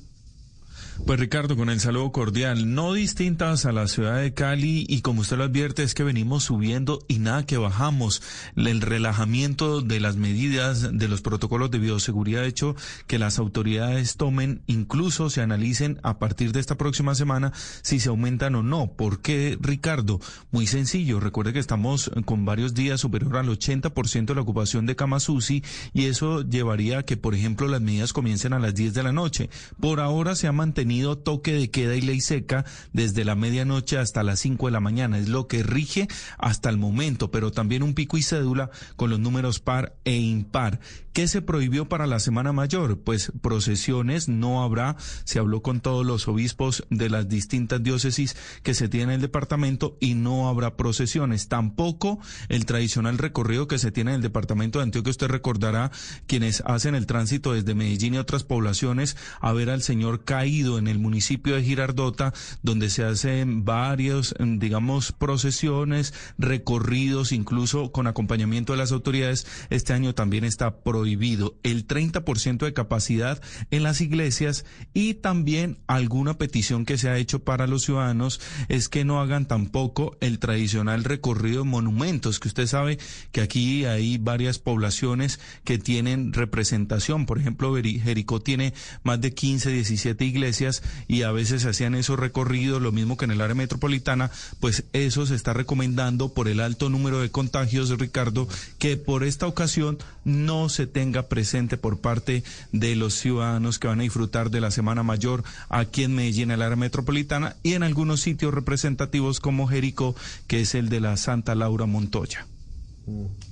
Pues 1.06 1.20
Ricardo, 1.20 1.56
con 1.56 1.70
el 1.70 1.80
saludo 1.80 2.12
cordial, 2.12 2.74
no 2.74 2.92
distintas 2.92 3.64
a 3.64 3.72
la 3.72 3.88
ciudad 3.88 4.20
de 4.20 4.34
Cali 4.34 4.84
y 4.88 5.00
como 5.00 5.22
usted 5.22 5.38
lo 5.38 5.44
advierte 5.44 5.82
es 5.82 5.94
que 5.94 6.02
venimos 6.02 6.44
subiendo 6.44 7.02
y 7.08 7.18
nada 7.18 7.46
que 7.46 7.56
bajamos. 7.56 8.20
El 8.56 8.82
relajamiento 8.82 9.80
de 9.80 10.00
las 10.00 10.16
medidas 10.16 10.90
de 10.92 11.08
los 11.08 11.22
protocolos 11.22 11.70
de 11.70 11.78
bioseguridad 11.78 12.42
ha 12.42 12.46
hecho 12.46 12.76
que 13.06 13.18
las 13.18 13.38
autoridades 13.38 14.16
tomen, 14.16 14.60
incluso 14.66 15.30
se 15.30 15.40
analicen 15.40 15.98
a 16.02 16.18
partir 16.18 16.52
de 16.52 16.60
esta 16.60 16.76
próxima 16.76 17.14
semana 17.14 17.52
si 17.80 18.00
se 18.00 18.10
aumentan 18.10 18.56
o 18.56 18.62
no. 18.62 18.92
¿Por 18.92 19.20
qué, 19.20 19.56
Ricardo? 19.60 20.20
Muy 20.50 20.66
sencillo. 20.66 21.20
Recuerde 21.20 21.54
que 21.54 21.58
estamos 21.58 22.10
con 22.26 22.44
varios 22.44 22.74
días 22.74 23.00
superior 23.00 23.38
al 23.38 23.48
80% 23.48 24.26
de 24.26 24.34
la 24.34 24.42
ocupación 24.42 24.84
de 24.84 24.96
camas 24.96 25.28
UCI 25.28 25.64
y 25.94 26.04
eso 26.06 26.42
llevaría 26.42 26.98
a 26.98 27.02
que, 27.04 27.16
por 27.16 27.34
ejemplo, 27.34 27.66
las 27.66 27.80
medidas 27.80 28.12
comiencen 28.12 28.52
a 28.52 28.58
las 28.58 28.74
10 28.74 28.92
de 28.92 29.02
la 29.02 29.12
noche. 29.12 29.48
Por 29.80 30.00
ahora 30.00 30.34
se 30.34 30.48
ha 30.48 30.52
mantenido 30.52 30.87
toque 31.22 31.52
de 31.52 31.70
queda 31.70 31.96
y 31.96 32.00
ley 32.00 32.20
seca 32.20 32.64
desde 32.92 33.24
la 33.24 33.34
medianoche 33.34 33.98
hasta 33.98 34.22
las 34.22 34.40
5 34.40 34.66
de 34.66 34.72
la 34.72 34.80
mañana. 34.80 35.18
Es 35.18 35.28
lo 35.28 35.46
que 35.46 35.62
rige 35.62 36.08
hasta 36.38 36.70
el 36.70 36.78
momento, 36.78 37.30
pero 37.30 37.52
también 37.52 37.82
un 37.82 37.94
pico 37.94 38.16
y 38.16 38.22
cédula 38.22 38.70
con 38.96 39.10
los 39.10 39.20
números 39.20 39.60
par 39.60 39.96
e 40.04 40.16
impar. 40.16 40.80
¿Qué 41.18 41.26
se 41.26 41.42
prohibió 41.42 41.88
para 41.88 42.06
la 42.06 42.20
Semana 42.20 42.52
Mayor? 42.52 43.00
Pues 43.00 43.32
procesiones 43.40 44.28
no 44.28 44.62
habrá. 44.62 44.96
Se 45.24 45.40
habló 45.40 45.62
con 45.62 45.80
todos 45.80 46.06
los 46.06 46.28
obispos 46.28 46.86
de 46.90 47.10
las 47.10 47.28
distintas 47.28 47.82
diócesis 47.82 48.36
que 48.62 48.72
se 48.72 48.88
tiene 48.88 49.14
en 49.14 49.16
el 49.16 49.20
departamento 49.20 49.96
y 49.98 50.14
no 50.14 50.48
habrá 50.48 50.76
procesiones. 50.76 51.48
Tampoco 51.48 52.20
el 52.48 52.66
tradicional 52.66 53.18
recorrido 53.18 53.66
que 53.66 53.80
se 53.80 53.90
tiene 53.90 54.12
en 54.12 54.16
el 54.16 54.22
departamento 54.22 54.78
de 54.78 54.84
Antioquia. 54.84 55.10
Usted 55.10 55.26
recordará 55.26 55.90
quienes 56.28 56.62
hacen 56.66 56.94
el 56.94 57.06
tránsito 57.06 57.52
desde 57.52 57.74
Medellín 57.74 58.14
y 58.14 58.18
otras 58.18 58.44
poblaciones 58.44 59.16
a 59.40 59.52
ver 59.52 59.70
al 59.70 59.82
Señor 59.82 60.24
caído 60.24 60.77
en 60.78 60.88
el 60.88 60.98
municipio 60.98 61.56
de 61.56 61.62
Girardota, 61.64 62.32
donde 62.62 62.90
se 62.90 63.04
hacen 63.04 63.64
varios, 63.64 64.34
digamos, 64.38 65.12
procesiones, 65.12 66.14
recorridos, 66.38 67.32
incluso 67.32 67.92
con 67.92 68.06
acompañamiento 68.06 68.72
de 68.72 68.78
las 68.78 68.92
autoridades. 68.92 69.46
Este 69.70 69.92
año 69.92 70.14
también 70.14 70.44
está 70.44 70.80
prohibido 70.80 70.98
prohibido 70.98 71.56
el 71.62 71.86
30% 71.86 72.66
de 72.66 72.72
capacidad 72.74 73.40
en 73.70 73.82
las 73.82 74.02
iglesias 74.02 74.66
y 74.92 75.14
también 75.14 75.78
alguna 75.86 76.34
petición 76.34 76.84
que 76.84 76.98
se 76.98 77.08
ha 77.08 77.16
hecho 77.16 77.44
para 77.44 77.66
los 77.66 77.84
ciudadanos 77.84 78.40
es 78.68 78.90
que 78.90 79.04
no 79.04 79.20
hagan 79.20 79.46
tampoco 79.46 80.16
el 80.20 80.38
tradicional 80.38 81.04
recorrido 81.04 81.62
de 81.62 81.70
monumentos, 81.70 82.40
que 82.40 82.48
usted 82.48 82.66
sabe 82.66 82.98
que 83.32 83.40
aquí 83.40 83.84
hay 83.86 84.18
varias 84.18 84.58
poblaciones 84.58 85.40
que 85.64 85.78
tienen 85.78 86.32
representación. 86.32 87.24
Por 87.24 87.38
ejemplo, 87.38 87.74
Jericó 87.76 88.40
tiene 88.40 88.74
más 89.02 89.20
de 89.20 89.32
15, 89.32 89.70
17 89.70 90.24
iglesias 90.24 90.67
y 91.06 91.22
a 91.22 91.32
veces 91.32 91.64
hacían 91.64 91.94
esos 91.94 92.18
recorridos, 92.18 92.82
lo 92.82 92.92
mismo 92.92 93.16
que 93.16 93.24
en 93.24 93.30
el 93.32 93.40
área 93.40 93.54
metropolitana, 93.54 94.30
pues 94.60 94.84
eso 94.92 95.26
se 95.26 95.34
está 95.34 95.52
recomendando 95.52 96.32
por 96.32 96.48
el 96.48 96.60
alto 96.60 96.88
número 96.90 97.20
de 97.20 97.30
contagios, 97.30 97.90
Ricardo, 97.98 98.48
que 98.78 98.96
por 98.96 99.24
esta 99.24 99.46
ocasión 99.46 99.98
no 100.24 100.68
se 100.68 100.86
tenga 100.86 101.28
presente 101.28 101.76
por 101.76 101.98
parte 101.98 102.44
de 102.72 102.96
los 102.96 103.14
ciudadanos 103.14 103.78
que 103.78 103.88
van 103.88 104.00
a 104.00 104.04
disfrutar 104.04 104.50
de 104.50 104.60
la 104.60 104.70
Semana 104.70 105.02
Mayor 105.02 105.44
aquí 105.68 106.04
en 106.04 106.14
Medellín, 106.14 106.50
en 106.50 106.52
el 106.52 106.62
área 106.62 106.76
metropolitana, 106.76 107.56
y 107.62 107.74
en 107.74 107.82
algunos 107.82 108.20
sitios 108.20 108.54
representativos 108.54 109.40
como 109.40 109.68
Jericó, 109.68 110.14
que 110.46 110.60
es 110.60 110.74
el 110.74 110.88
de 110.88 111.00
la 111.00 111.16
Santa 111.16 111.54
Laura 111.54 111.86
Montoya. 111.86 112.46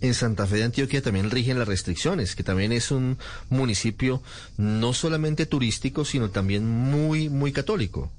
En 0.00 0.14
Santa 0.14 0.46
Fe 0.46 0.56
de 0.56 0.64
Antioquia 0.64 1.02
también 1.02 1.30
rigen 1.30 1.58
las 1.58 1.68
restricciones, 1.68 2.36
que 2.36 2.42
también 2.42 2.72
es 2.72 2.90
un 2.90 3.18
municipio 3.48 4.22
no 4.56 4.92
solamente 4.92 5.46
turístico, 5.46 6.04
sino 6.04 6.30
también 6.30 6.66
muy, 6.66 7.28
muy 7.28 7.52
católico. 7.52 8.10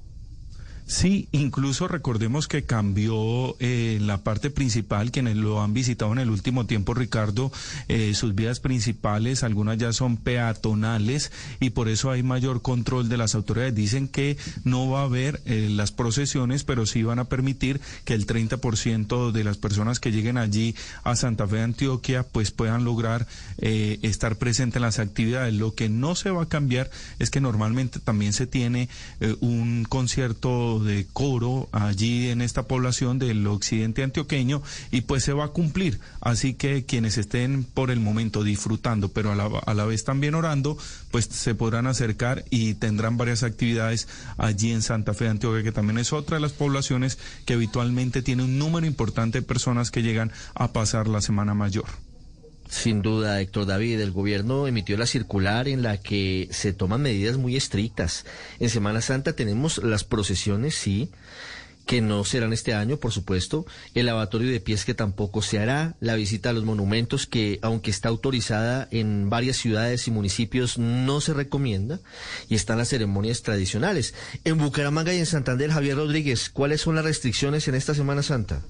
Sí, 0.88 1.28
incluso 1.32 1.86
recordemos 1.86 2.48
que 2.48 2.64
cambió 2.64 3.56
eh, 3.60 3.98
la 4.00 4.24
parte 4.24 4.48
principal, 4.48 5.10
quienes 5.10 5.36
lo 5.36 5.60
han 5.60 5.74
visitado 5.74 6.12
en 6.12 6.18
el 6.18 6.30
último 6.30 6.64
tiempo, 6.64 6.94
Ricardo, 6.94 7.52
eh, 7.88 8.14
sus 8.14 8.34
vías 8.34 8.58
principales, 8.58 9.42
algunas 9.42 9.76
ya 9.76 9.92
son 9.92 10.16
peatonales 10.16 11.30
y 11.60 11.70
por 11.70 11.90
eso 11.90 12.10
hay 12.10 12.22
mayor 12.22 12.62
control 12.62 13.10
de 13.10 13.18
las 13.18 13.34
autoridades. 13.34 13.74
Dicen 13.74 14.08
que 14.08 14.38
no 14.64 14.88
va 14.88 15.02
a 15.02 15.04
haber 15.04 15.42
eh, 15.44 15.68
las 15.70 15.92
procesiones, 15.92 16.64
pero 16.64 16.86
sí 16.86 17.02
van 17.02 17.18
a 17.18 17.26
permitir 17.28 17.82
que 18.06 18.14
el 18.14 18.26
30% 18.26 19.30
de 19.30 19.44
las 19.44 19.58
personas 19.58 20.00
que 20.00 20.10
lleguen 20.10 20.38
allí 20.38 20.74
a 21.04 21.16
Santa 21.16 21.46
Fe 21.46 21.56
de 21.56 21.64
Antioquia 21.64 22.22
pues 22.22 22.50
puedan 22.50 22.84
lograr 22.84 23.26
estar 23.58 24.36
presentes 24.36 24.76
en 24.76 24.82
las 24.82 25.00
actividades. 25.00 25.52
Lo 25.52 25.74
que 25.74 25.90
no 25.90 26.14
se 26.14 26.30
va 26.30 26.44
a 26.44 26.48
cambiar 26.48 26.90
es 27.18 27.28
que 27.28 27.42
normalmente 27.42 28.00
también 28.00 28.32
se 28.32 28.46
tiene 28.46 28.88
un 29.40 29.84
concierto 29.86 30.77
de 30.78 31.06
coro 31.12 31.68
allí 31.72 32.28
en 32.28 32.42
esta 32.42 32.64
población 32.64 33.18
del 33.18 33.46
occidente 33.46 34.02
antioqueño 34.02 34.62
y 34.90 35.02
pues 35.02 35.24
se 35.24 35.32
va 35.32 35.46
a 35.46 35.48
cumplir. 35.48 36.00
Así 36.20 36.54
que 36.54 36.84
quienes 36.84 37.18
estén 37.18 37.64
por 37.64 37.90
el 37.90 38.00
momento 38.00 38.42
disfrutando, 38.42 39.08
pero 39.08 39.32
a 39.32 39.34
la, 39.34 39.46
a 39.46 39.74
la 39.74 39.84
vez 39.84 40.04
también 40.04 40.34
orando, 40.34 40.76
pues 41.10 41.26
se 41.26 41.54
podrán 41.54 41.86
acercar 41.86 42.44
y 42.50 42.74
tendrán 42.74 43.16
varias 43.16 43.42
actividades 43.42 44.08
allí 44.36 44.72
en 44.72 44.82
Santa 44.82 45.14
Fe 45.14 45.24
de 45.24 45.30
Antioquia, 45.30 45.62
que 45.62 45.72
también 45.72 45.98
es 45.98 46.12
otra 46.12 46.36
de 46.36 46.40
las 46.40 46.52
poblaciones 46.52 47.18
que 47.44 47.54
habitualmente 47.54 48.22
tiene 48.22 48.44
un 48.44 48.58
número 48.58 48.86
importante 48.86 49.38
de 49.40 49.46
personas 49.46 49.90
que 49.90 50.02
llegan 50.02 50.32
a 50.54 50.72
pasar 50.72 51.08
la 51.08 51.20
Semana 51.20 51.54
Mayor. 51.54 52.07
Sin 52.68 53.00
duda, 53.02 53.40
Héctor 53.40 53.66
David, 53.66 54.00
el 54.00 54.12
gobierno 54.12 54.66
emitió 54.66 54.96
la 54.98 55.06
circular 55.06 55.68
en 55.68 55.82
la 55.82 55.96
que 55.96 56.48
se 56.50 56.72
toman 56.72 57.02
medidas 57.02 57.38
muy 57.38 57.56
estrictas. 57.56 58.26
En 58.60 58.68
Semana 58.68 59.00
Santa 59.00 59.32
tenemos 59.32 59.78
las 59.78 60.04
procesiones, 60.04 60.74
sí, 60.74 61.10
que 61.88 62.02
no 62.02 62.22
serán 62.24 62.52
este 62.52 62.74
año, 62.74 62.98
por 62.98 63.12
supuesto, 63.12 63.64
el 63.94 64.04
lavatorio 64.04 64.52
de 64.52 64.60
pies 64.60 64.84
que 64.84 64.92
tampoco 64.92 65.40
se 65.40 65.58
hará, 65.58 65.96
la 66.00 66.16
visita 66.16 66.50
a 66.50 66.52
los 66.52 66.64
monumentos 66.64 67.26
que, 67.26 67.58
aunque 67.62 67.90
está 67.90 68.10
autorizada 68.10 68.86
en 68.90 69.30
varias 69.30 69.56
ciudades 69.56 70.06
y 70.06 70.10
municipios, 70.10 70.76
no 70.76 71.22
se 71.22 71.32
recomienda, 71.32 72.00
y 72.50 72.56
están 72.56 72.76
las 72.76 72.90
ceremonias 72.90 73.40
tradicionales. 73.40 74.12
En 74.44 74.58
Bucaramanga 74.58 75.14
y 75.14 75.18
en 75.18 75.26
Santander, 75.26 75.70
Javier 75.70 75.96
Rodríguez, 75.96 76.50
¿cuáles 76.50 76.82
son 76.82 76.96
las 76.96 77.06
restricciones 77.06 77.66
en 77.68 77.74
esta 77.74 77.94
Semana 77.94 78.22
Santa? 78.22 78.60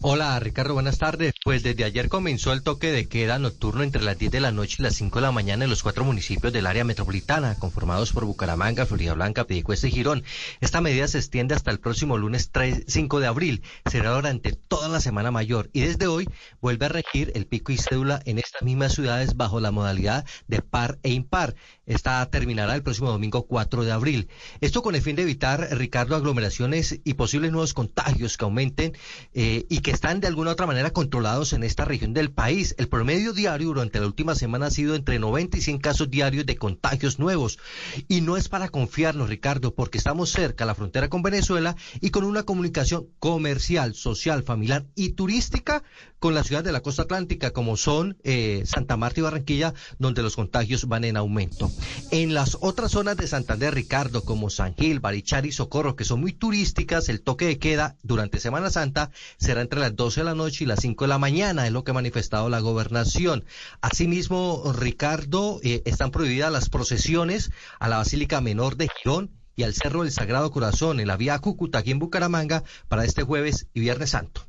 Hola 0.00 0.38
Ricardo, 0.38 0.74
buenas 0.74 0.98
tardes. 0.98 1.34
Pues 1.42 1.64
desde 1.64 1.82
ayer 1.82 2.08
comenzó 2.08 2.52
el 2.52 2.62
toque 2.62 2.92
de 2.92 3.08
queda 3.08 3.40
nocturno 3.40 3.82
entre 3.82 4.04
las 4.04 4.16
10 4.16 4.30
de 4.30 4.38
la 4.38 4.52
noche 4.52 4.76
y 4.78 4.82
las 4.84 4.94
5 4.94 5.18
de 5.18 5.22
la 5.22 5.32
mañana 5.32 5.64
en 5.64 5.70
los 5.70 5.82
cuatro 5.82 6.04
municipios 6.04 6.52
del 6.52 6.68
área 6.68 6.84
metropolitana, 6.84 7.56
conformados 7.58 8.12
por 8.12 8.24
Bucaramanga, 8.24 8.86
Florida 8.86 9.14
Blanca, 9.14 9.42
Pedicuesta 9.42 9.88
y 9.88 9.90
Girón. 9.90 10.22
Esta 10.60 10.80
medida 10.80 11.08
se 11.08 11.18
extiende 11.18 11.56
hasta 11.56 11.72
el 11.72 11.80
próximo 11.80 12.16
lunes 12.16 12.50
3, 12.52 12.84
5 12.86 13.18
de 13.18 13.26
abril. 13.26 13.62
Será 13.90 14.12
durante 14.12 14.52
toda 14.52 14.88
la 14.88 15.00
semana 15.00 15.32
mayor 15.32 15.68
y 15.72 15.80
desde 15.80 16.06
hoy 16.06 16.28
vuelve 16.60 16.86
a 16.86 16.90
regir 16.90 17.32
el 17.34 17.46
pico 17.46 17.72
y 17.72 17.78
cédula 17.78 18.22
en 18.24 18.38
estas 18.38 18.62
mismas 18.62 18.94
ciudades 18.94 19.36
bajo 19.36 19.58
la 19.58 19.72
modalidad 19.72 20.24
de 20.46 20.62
par 20.62 21.00
e 21.02 21.10
impar. 21.10 21.56
Esta 21.88 22.24
terminará 22.30 22.74
el 22.74 22.82
próximo 22.82 23.10
domingo 23.10 23.46
4 23.46 23.84
de 23.84 23.92
abril. 23.92 24.28
Esto 24.60 24.82
con 24.82 24.94
el 24.94 25.00
fin 25.00 25.16
de 25.16 25.22
evitar, 25.22 25.68
Ricardo, 25.72 26.14
aglomeraciones 26.14 27.00
y 27.02 27.14
posibles 27.14 27.50
nuevos 27.50 27.72
contagios 27.72 28.36
que 28.36 28.44
aumenten 28.44 28.92
eh, 29.32 29.64
y 29.70 29.80
que 29.80 29.90
están 29.90 30.20
de 30.20 30.26
alguna 30.26 30.50
u 30.50 30.52
otra 30.52 30.66
manera 30.66 30.90
controlados 30.90 31.54
en 31.54 31.64
esta 31.64 31.86
región 31.86 32.12
del 32.12 32.30
país. 32.30 32.74
El 32.76 32.88
promedio 32.88 33.32
diario 33.32 33.68
durante 33.68 34.00
la 34.00 34.06
última 34.06 34.34
semana 34.34 34.66
ha 34.66 34.70
sido 34.70 34.94
entre 34.94 35.18
90 35.18 35.56
y 35.56 35.60
100 35.62 35.78
casos 35.78 36.10
diarios 36.10 36.44
de 36.44 36.56
contagios 36.56 37.18
nuevos. 37.18 37.58
Y 38.06 38.20
no 38.20 38.36
es 38.36 38.50
para 38.50 38.68
confiarnos, 38.68 39.30
Ricardo, 39.30 39.74
porque 39.74 39.96
estamos 39.96 40.30
cerca 40.30 40.64
a 40.64 40.66
la 40.66 40.74
frontera 40.74 41.08
con 41.08 41.22
Venezuela 41.22 41.74
y 42.02 42.10
con 42.10 42.24
una 42.24 42.42
comunicación 42.42 43.08
comercial, 43.18 43.94
social, 43.94 44.42
familiar 44.42 44.84
y 44.94 45.10
turística 45.10 45.82
con 46.18 46.34
las 46.34 46.46
ciudades 46.46 46.66
de 46.66 46.72
la 46.72 46.80
costa 46.80 47.02
atlántica, 47.02 47.52
como 47.52 47.76
son 47.76 48.18
eh, 48.24 48.62
Santa 48.66 48.96
Marta 48.96 49.20
y 49.20 49.22
Barranquilla, 49.22 49.74
donde 49.98 50.22
los 50.22 50.36
contagios 50.36 50.86
van 50.86 51.04
en 51.04 51.16
aumento. 51.16 51.70
En 52.10 52.34
las 52.34 52.56
otras 52.60 52.92
zonas 52.92 53.16
de 53.16 53.26
Santander, 53.26 53.74
Ricardo, 53.74 54.22
como 54.22 54.50
San 54.50 54.74
Gil, 54.74 55.00
Barichar 55.00 55.46
y 55.46 55.52
Socorro, 55.52 55.96
que 55.96 56.04
son 56.04 56.20
muy 56.20 56.32
turísticas, 56.32 57.08
el 57.08 57.20
toque 57.20 57.46
de 57.46 57.58
queda 57.58 57.96
durante 58.02 58.40
Semana 58.40 58.70
Santa 58.70 59.10
será 59.38 59.60
entre 59.60 59.80
las 59.80 59.94
12 59.94 60.20
de 60.20 60.24
la 60.24 60.34
noche 60.34 60.64
y 60.64 60.66
las 60.66 60.80
5 60.80 61.04
de 61.04 61.08
la 61.08 61.18
mañana, 61.18 61.66
es 61.66 61.72
lo 61.72 61.84
que 61.84 61.90
ha 61.90 61.94
manifestado 61.94 62.48
la 62.48 62.60
gobernación. 62.60 63.44
Asimismo, 63.80 64.72
Ricardo, 64.72 65.60
eh, 65.62 65.82
están 65.84 66.10
prohibidas 66.10 66.52
las 66.52 66.68
procesiones 66.68 67.50
a 67.78 67.88
la 67.88 67.98
Basílica 67.98 68.40
Menor 68.40 68.76
de 68.76 68.88
Girón 68.88 69.30
y 69.56 69.64
al 69.64 69.74
Cerro 69.74 70.02
del 70.02 70.12
Sagrado 70.12 70.50
Corazón 70.50 71.00
en 71.00 71.08
la 71.08 71.16
vía 71.16 71.38
Cúcuta, 71.40 71.78
aquí 71.78 71.90
en 71.90 71.98
Bucaramanga, 71.98 72.62
para 72.88 73.04
este 73.04 73.22
jueves 73.22 73.66
y 73.74 73.80
Viernes 73.80 74.10
Santo. 74.10 74.48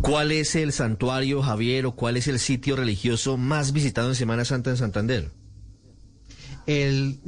¿Cuál 0.00 0.32
es 0.32 0.54
el 0.54 0.72
santuario, 0.72 1.42
Javier, 1.42 1.86
o 1.86 1.92
cuál 1.92 2.16
es 2.16 2.28
el 2.28 2.38
sitio 2.38 2.76
religioso 2.76 3.36
más 3.36 3.72
visitado 3.72 4.08
en 4.08 4.14
Semana 4.14 4.44
Santa 4.44 4.70
en 4.70 4.76
Santander? 4.76 5.30
El, 6.68 7.18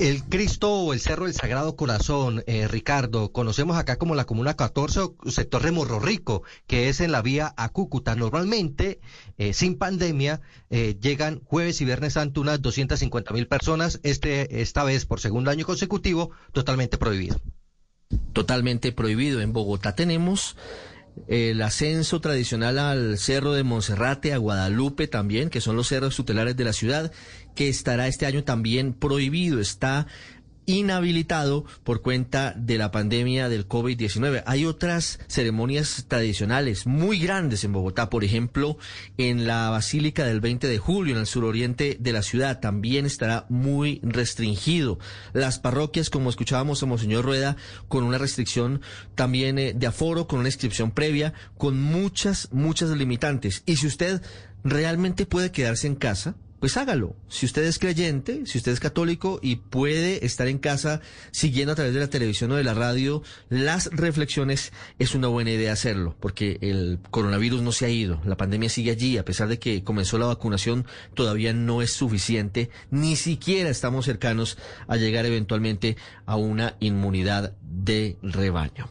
el 0.00 0.24
Cristo 0.24 0.72
o 0.72 0.94
el 0.94 1.00
Cerro 1.00 1.26
del 1.26 1.34
Sagrado 1.34 1.76
Corazón, 1.76 2.42
eh, 2.46 2.66
Ricardo, 2.66 3.30
conocemos 3.30 3.76
acá 3.76 3.96
como 3.96 4.14
la 4.14 4.24
Comuna 4.24 4.56
14 4.56 5.00
o 5.00 5.16
sector 5.30 5.62
de 5.62 5.70
Morro 5.70 6.00
Rico, 6.00 6.44
que 6.66 6.88
es 6.88 7.02
en 7.02 7.12
la 7.12 7.20
vía 7.20 7.52
a 7.58 7.68
Cúcuta. 7.68 8.16
Normalmente, 8.16 8.98
eh, 9.36 9.52
sin 9.52 9.76
pandemia, 9.76 10.40
eh, 10.70 10.96
llegan 10.98 11.42
jueves 11.44 11.78
y 11.82 11.84
viernes 11.84 12.14
santo 12.14 12.40
unas 12.40 12.62
250 12.62 13.34
mil 13.34 13.46
personas. 13.46 14.00
Este, 14.02 14.62
esta 14.62 14.82
vez, 14.82 15.04
por 15.04 15.20
segundo 15.20 15.50
año 15.50 15.66
consecutivo, 15.66 16.30
totalmente 16.52 16.96
prohibido. 16.96 17.38
Totalmente 18.32 18.92
prohibido. 18.92 19.42
En 19.42 19.52
Bogotá 19.52 19.94
tenemos 19.94 20.56
el 21.28 21.60
ascenso 21.62 22.20
tradicional 22.20 22.78
al 22.78 23.18
Cerro 23.18 23.52
de 23.52 23.62
Monserrate, 23.62 24.32
a 24.32 24.38
Guadalupe 24.38 25.08
también, 25.08 25.50
que 25.50 25.60
son 25.60 25.76
los 25.76 25.88
cerros 25.88 26.16
tutelares 26.16 26.56
de 26.56 26.64
la 26.64 26.72
ciudad, 26.72 27.12
que 27.54 27.68
estará 27.68 28.06
este 28.06 28.26
año 28.26 28.44
también 28.44 28.92
prohibido, 28.92 29.60
está 29.60 30.06
inhabilitado 30.66 31.64
por 31.84 32.02
cuenta 32.02 32.52
de 32.56 32.78
la 32.78 32.90
pandemia 32.90 33.48
del 33.48 33.68
COVID-19. 33.68 34.42
Hay 34.46 34.66
otras 34.66 35.18
ceremonias 35.28 36.04
tradicionales 36.08 36.86
muy 36.86 37.18
grandes 37.18 37.64
en 37.64 37.72
Bogotá, 37.72 38.10
por 38.10 38.24
ejemplo, 38.24 38.76
en 39.16 39.46
la 39.46 39.70
Basílica 39.70 40.24
del 40.24 40.40
20 40.40 40.66
de 40.66 40.78
julio, 40.78 41.14
en 41.14 41.20
el 41.20 41.26
suroriente 41.26 41.96
de 41.98 42.12
la 42.12 42.22
ciudad, 42.22 42.60
también 42.60 43.06
estará 43.06 43.46
muy 43.48 44.00
restringido. 44.02 44.98
Las 45.32 45.58
parroquias, 45.58 46.10
como 46.10 46.30
escuchábamos 46.30 46.82
a 46.82 46.86
Monseñor 46.86 47.24
Rueda, 47.24 47.56
con 47.88 48.04
una 48.04 48.18
restricción 48.18 48.80
también 49.14 49.58
eh, 49.58 49.72
de 49.74 49.86
aforo, 49.86 50.26
con 50.26 50.40
una 50.40 50.48
inscripción 50.48 50.90
previa, 50.90 51.32
con 51.58 51.80
muchas, 51.80 52.48
muchas 52.52 52.90
limitantes. 52.90 53.62
Y 53.66 53.76
si 53.76 53.86
usted 53.86 54.22
realmente 54.64 55.26
puede 55.26 55.52
quedarse 55.52 55.86
en 55.86 55.94
casa, 55.94 56.34
pues 56.66 56.78
hágalo. 56.78 57.14
Si 57.28 57.46
usted 57.46 57.62
es 57.62 57.78
creyente, 57.78 58.44
si 58.44 58.58
usted 58.58 58.72
es 58.72 58.80
católico 58.80 59.38
y 59.40 59.54
puede 59.54 60.26
estar 60.26 60.48
en 60.48 60.58
casa 60.58 61.00
siguiendo 61.30 61.70
a 61.70 61.76
través 61.76 61.94
de 61.94 62.00
la 62.00 62.10
televisión 62.10 62.50
o 62.50 62.56
de 62.56 62.64
la 62.64 62.74
radio 62.74 63.22
las 63.50 63.88
reflexiones, 63.92 64.72
es 64.98 65.14
una 65.14 65.28
buena 65.28 65.52
idea 65.52 65.72
hacerlo, 65.72 66.16
porque 66.18 66.58
el 66.62 66.98
coronavirus 67.12 67.62
no 67.62 67.70
se 67.70 67.86
ha 67.86 67.88
ido, 67.88 68.20
la 68.24 68.36
pandemia 68.36 68.68
sigue 68.68 68.90
allí, 68.90 69.16
a 69.16 69.24
pesar 69.24 69.46
de 69.46 69.60
que 69.60 69.84
comenzó 69.84 70.18
la 70.18 70.26
vacunación, 70.26 70.86
todavía 71.14 71.52
no 71.52 71.82
es 71.82 71.92
suficiente, 71.92 72.68
ni 72.90 73.14
siquiera 73.14 73.70
estamos 73.70 74.04
cercanos 74.04 74.58
a 74.88 74.96
llegar 74.96 75.24
eventualmente 75.24 75.96
a 76.24 76.34
una 76.34 76.74
inmunidad 76.80 77.54
de 77.62 78.16
rebaño. 78.22 78.90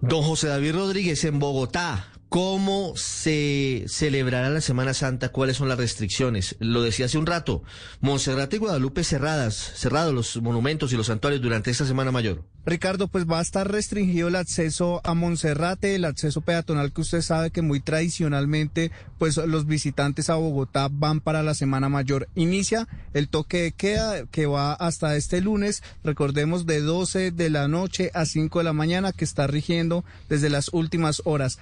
Don 0.00 0.22
José 0.22 0.48
David 0.48 0.76
Rodríguez 0.76 1.22
en 1.24 1.38
Bogotá, 1.38 2.11
¿Cómo 2.32 2.94
se 2.96 3.84
celebrará 3.88 4.48
la 4.48 4.62
Semana 4.62 4.94
Santa? 4.94 5.28
¿Cuáles 5.28 5.58
son 5.58 5.68
las 5.68 5.76
restricciones? 5.76 6.56
Lo 6.60 6.80
decía 6.80 7.04
hace 7.04 7.18
un 7.18 7.26
rato, 7.26 7.62
Monserrate 8.00 8.56
y 8.56 8.58
Guadalupe 8.58 9.04
cerradas, 9.04 9.54
cerrados 9.54 10.14
los 10.14 10.40
monumentos 10.40 10.94
y 10.94 10.96
los 10.96 11.08
santuarios 11.08 11.42
durante 11.42 11.70
esta 11.70 11.84
Semana 11.84 12.10
Mayor. 12.10 12.42
Ricardo, 12.64 13.08
pues 13.08 13.26
va 13.26 13.40
a 13.40 13.42
estar 13.42 13.70
restringido 13.70 14.28
el 14.28 14.36
acceso 14.36 15.02
a 15.04 15.14
Monserrate, 15.14 15.96
el 15.96 16.04
acceso 16.04 16.40
peatonal 16.40 16.92
que 16.92 17.00
usted 17.00 17.20
sabe 17.20 17.50
que 17.50 17.60
muy 17.60 17.80
tradicionalmente, 17.80 18.92
pues 19.18 19.36
los 19.36 19.66
visitantes 19.66 20.30
a 20.30 20.36
Bogotá 20.36 20.88
van 20.90 21.20
para 21.20 21.42
la 21.42 21.54
Semana 21.54 21.88
Mayor. 21.88 22.28
Inicia 22.34 22.88
el 23.14 23.28
toque 23.28 23.62
de 23.62 23.72
queda 23.72 24.26
que 24.26 24.46
va 24.46 24.72
hasta 24.74 25.16
este 25.16 25.40
lunes, 25.40 25.82
recordemos 26.04 26.64
de 26.64 26.80
12 26.80 27.32
de 27.32 27.50
la 27.50 27.68
noche 27.68 28.10
a 28.14 28.24
5 28.24 28.60
de 28.60 28.64
la 28.64 28.72
mañana 28.72 29.12
que 29.12 29.24
está 29.24 29.48
rigiendo 29.48 30.04
desde 30.30 30.48
las 30.48 30.72
últimas 30.72 31.20
horas. 31.24 31.58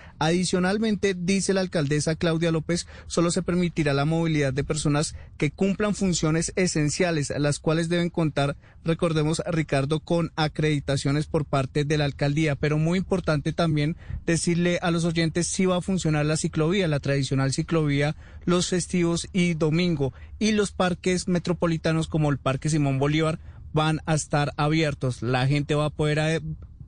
Adicionalmente, 0.61 1.17
dice 1.19 1.55
la 1.55 1.63
alcaldesa 1.63 2.17
Claudia 2.17 2.53
López, 2.53 2.87
solo 3.07 3.31
se 3.31 3.43
permitirá 3.43 3.95
la 3.95 4.05
movilidad 4.05 4.53
de 4.53 4.63
personas 4.63 5.15
que 5.39 5.51
cumplan 5.51 5.95
funciones 5.95 6.53
esenciales, 6.55 7.33
las 7.39 7.61
cuales 7.61 7.89
deben 7.89 8.11
contar, 8.11 8.59
recordemos, 8.85 9.43
Ricardo, 9.47 10.01
con 10.01 10.33
acreditación 10.37 11.19
por 11.31 11.47
parte 11.47 11.87
de 11.87 11.97
la 11.97 12.05
alcaldía, 12.05 12.57
pero 12.57 12.77
muy 12.77 12.99
importante 12.99 13.55
también 13.55 13.97
decirle 14.27 14.79
a 14.83 14.91
los 14.91 15.07
oyentes 15.07 15.47
si 15.47 15.65
va 15.65 15.79
a 15.79 15.81
funcionar 15.81 16.27
la 16.27 16.37
ciclovía, 16.37 16.89
la 16.89 17.01
tradicional 17.01 17.55
ciclovía, 17.55 18.15
los 18.45 18.69
festivos 18.69 19.29
y 19.33 19.55
domingo, 19.55 20.13
y 20.39 20.53
los 20.53 20.73
parques 20.73 21.27
metropolitanos 21.27 22.07
como 22.07 22.31
el 22.31 22.37
Parque 22.37 22.69
Simón 22.69 22.99
Bolívar 22.99 23.39
van 23.73 24.01
a 24.05 24.15
estar 24.15 24.53
abiertos. 24.59 25.23
La 25.23 25.47
gente 25.47 25.75
va 25.75 25.87
a 25.87 25.91
poder, 25.91 26.19
eh, 26.19 26.41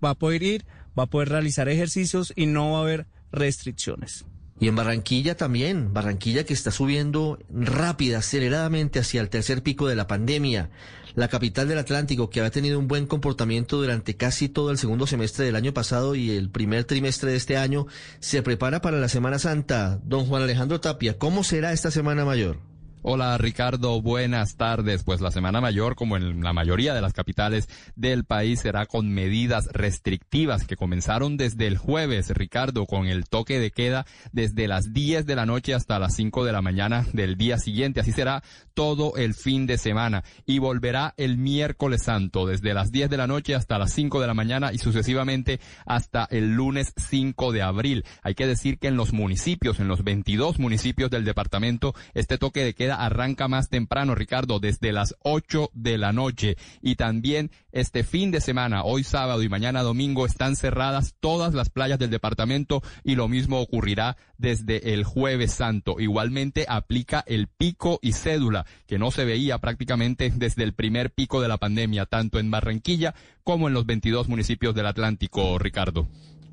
va 0.04 0.10
a 0.10 0.14
poder 0.14 0.42
ir, 0.42 0.66
va 0.98 1.04
a 1.04 1.06
poder 1.06 1.30
realizar 1.30 1.70
ejercicios 1.70 2.34
y 2.36 2.44
no 2.44 2.72
va 2.72 2.78
a 2.78 2.82
haber 2.82 3.06
restricciones. 3.32 4.24
Y 4.60 4.68
en 4.68 4.76
Barranquilla 4.76 5.36
también, 5.36 5.92
Barranquilla 5.92 6.44
que 6.44 6.54
está 6.54 6.70
subiendo 6.70 7.38
rápida, 7.50 8.18
aceleradamente 8.18 9.00
hacia 9.00 9.20
el 9.20 9.28
tercer 9.28 9.62
pico 9.62 9.88
de 9.88 9.96
la 9.96 10.06
pandemia. 10.06 10.70
La 11.14 11.28
capital 11.28 11.68
del 11.68 11.78
Atlántico, 11.78 12.30
que 12.30 12.40
había 12.40 12.52
tenido 12.52 12.78
un 12.78 12.88
buen 12.88 13.06
comportamiento 13.06 13.76
durante 13.76 14.16
casi 14.16 14.48
todo 14.48 14.70
el 14.70 14.78
segundo 14.78 15.06
semestre 15.06 15.44
del 15.44 15.56
año 15.56 15.74
pasado 15.74 16.14
y 16.14 16.30
el 16.30 16.48
primer 16.48 16.84
trimestre 16.84 17.32
de 17.32 17.36
este 17.36 17.56
año, 17.56 17.86
se 18.20 18.42
prepara 18.42 18.80
para 18.80 19.00
la 19.00 19.08
Semana 19.08 19.38
Santa. 19.38 20.00
Don 20.04 20.26
Juan 20.26 20.42
Alejandro 20.42 20.80
Tapia, 20.80 21.18
¿cómo 21.18 21.44
será 21.44 21.72
esta 21.72 21.90
Semana 21.90 22.24
Mayor? 22.24 22.71
Hola 23.04 23.36
Ricardo, 23.36 24.00
buenas 24.00 24.54
tardes. 24.54 25.02
Pues 25.02 25.20
la 25.20 25.32
Semana 25.32 25.60
Mayor, 25.60 25.96
como 25.96 26.16
en 26.16 26.44
la 26.44 26.52
mayoría 26.52 26.94
de 26.94 27.00
las 27.00 27.12
capitales 27.12 27.68
del 27.96 28.24
país, 28.24 28.60
será 28.60 28.86
con 28.86 29.12
medidas 29.12 29.66
restrictivas 29.72 30.68
que 30.68 30.76
comenzaron 30.76 31.36
desde 31.36 31.66
el 31.66 31.78
jueves, 31.78 32.28
Ricardo, 32.30 32.86
con 32.86 33.08
el 33.08 33.24
toque 33.24 33.58
de 33.58 33.72
queda 33.72 34.06
desde 34.30 34.68
las 34.68 34.92
10 34.92 35.26
de 35.26 35.34
la 35.34 35.46
noche 35.46 35.74
hasta 35.74 35.98
las 35.98 36.14
5 36.14 36.44
de 36.44 36.52
la 36.52 36.62
mañana 36.62 37.04
del 37.12 37.36
día 37.36 37.58
siguiente. 37.58 37.98
Así 37.98 38.12
será 38.12 38.44
todo 38.72 39.16
el 39.16 39.34
fin 39.34 39.66
de 39.66 39.78
semana 39.78 40.22
y 40.46 40.60
volverá 40.60 41.12
el 41.16 41.38
miércoles 41.38 42.04
santo 42.04 42.46
desde 42.46 42.72
las 42.72 42.92
10 42.92 43.10
de 43.10 43.16
la 43.16 43.26
noche 43.26 43.56
hasta 43.56 43.80
las 43.80 43.92
5 43.94 44.20
de 44.20 44.28
la 44.28 44.34
mañana 44.34 44.72
y 44.72 44.78
sucesivamente 44.78 45.58
hasta 45.86 46.28
el 46.30 46.52
lunes 46.52 46.92
5 46.96 47.50
de 47.50 47.62
abril. 47.62 48.04
Hay 48.22 48.36
que 48.36 48.46
decir 48.46 48.78
que 48.78 48.86
en 48.86 48.96
los 48.96 49.12
municipios, 49.12 49.80
en 49.80 49.88
los 49.88 50.04
22 50.04 50.60
municipios 50.60 51.10
del 51.10 51.24
departamento, 51.24 51.96
este 52.14 52.38
toque 52.38 52.62
de 52.62 52.74
queda 52.74 52.91
arranca 52.96 53.48
más 53.48 53.68
temprano, 53.68 54.14
Ricardo, 54.14 54.60
desde 54.60 54.92
las 54.92 55.14
8 55.20 55.70
de 55.72 55.98
la 55.98 56.12
noche. 56.12 56.56
Y 56.80 56.96
también 56.96 57.50
este 57.72 58.04
fin 58.04 58.30
de 58.30 58.40
semana, 58.40 58.84
hoy 58.84 59.04
sábado 59.04 59.42
y 59.42 59.48
mañana 59.48 59.82
domingo, 59.82 60.26
están 60.26 60.56
cerradas 60.56 61.14
todas 61.20 61.54
las 61.54 61.70
playas 61.70 61.98
del 61.98 62.10
departamento 62.10 62.82
y 63.04 63.14
lo 63.14 63.28
mismo 63.28 63.60
ocurrirá 63.60 64.16
desde 64.38 64.94
el 64.94 65.04
jueves 65.04 65.52
santo. 65.52 66.00
Igualmente 66.00 66.66
aplica 66.68 67.24
el 67.26 67.48
pico 67.48 67.98
y 68.02 68.12
cédula, 68.12 68.66
que 68.86 68.98
no 68.98 69.10
se 69.10 69.24
veía 69.24 69.58
prácticamente 69.58 70.32
desde 70.34 70.64
el 70.64 70.74
primer 70.74 71.12
pico 71.12 71.40
de 71.40 71.48
la 71.48 71.58
pandemia, 71.58 72.06
tanto 72.06 72.38
en 72.38 72.50
Barranquilla 72.50 73.14
como 73.44 73.68
en 73.68 73.74
los 73.74 73.86
22 73.86 74.28
municipios 74.28 74.74
del 74.74 74.86
Atlántico, 74.86 75.58
Ricardo. 75.58 76.08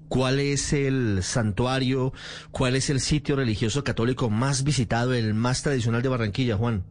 ¿Cuál 0.10 0.39
es 0.39 0.74
el 0.74 1.22
santuario, 1.22 2.13
cuál 2.50 2.76
es 2.76 2.89
el 2.89 3.00
sitio 3.00 3.36
religioso 3.36 3.84
católico 3.84 4.32
más 4.32 4.63
visitado, 4.63 5.13
el 5.13 5.36
más 5.36 5.62
tradicional 5.62 6.02
de 6.02 6.10
Barranquilla, 6.10 6.58
Juan? 6.58 6.84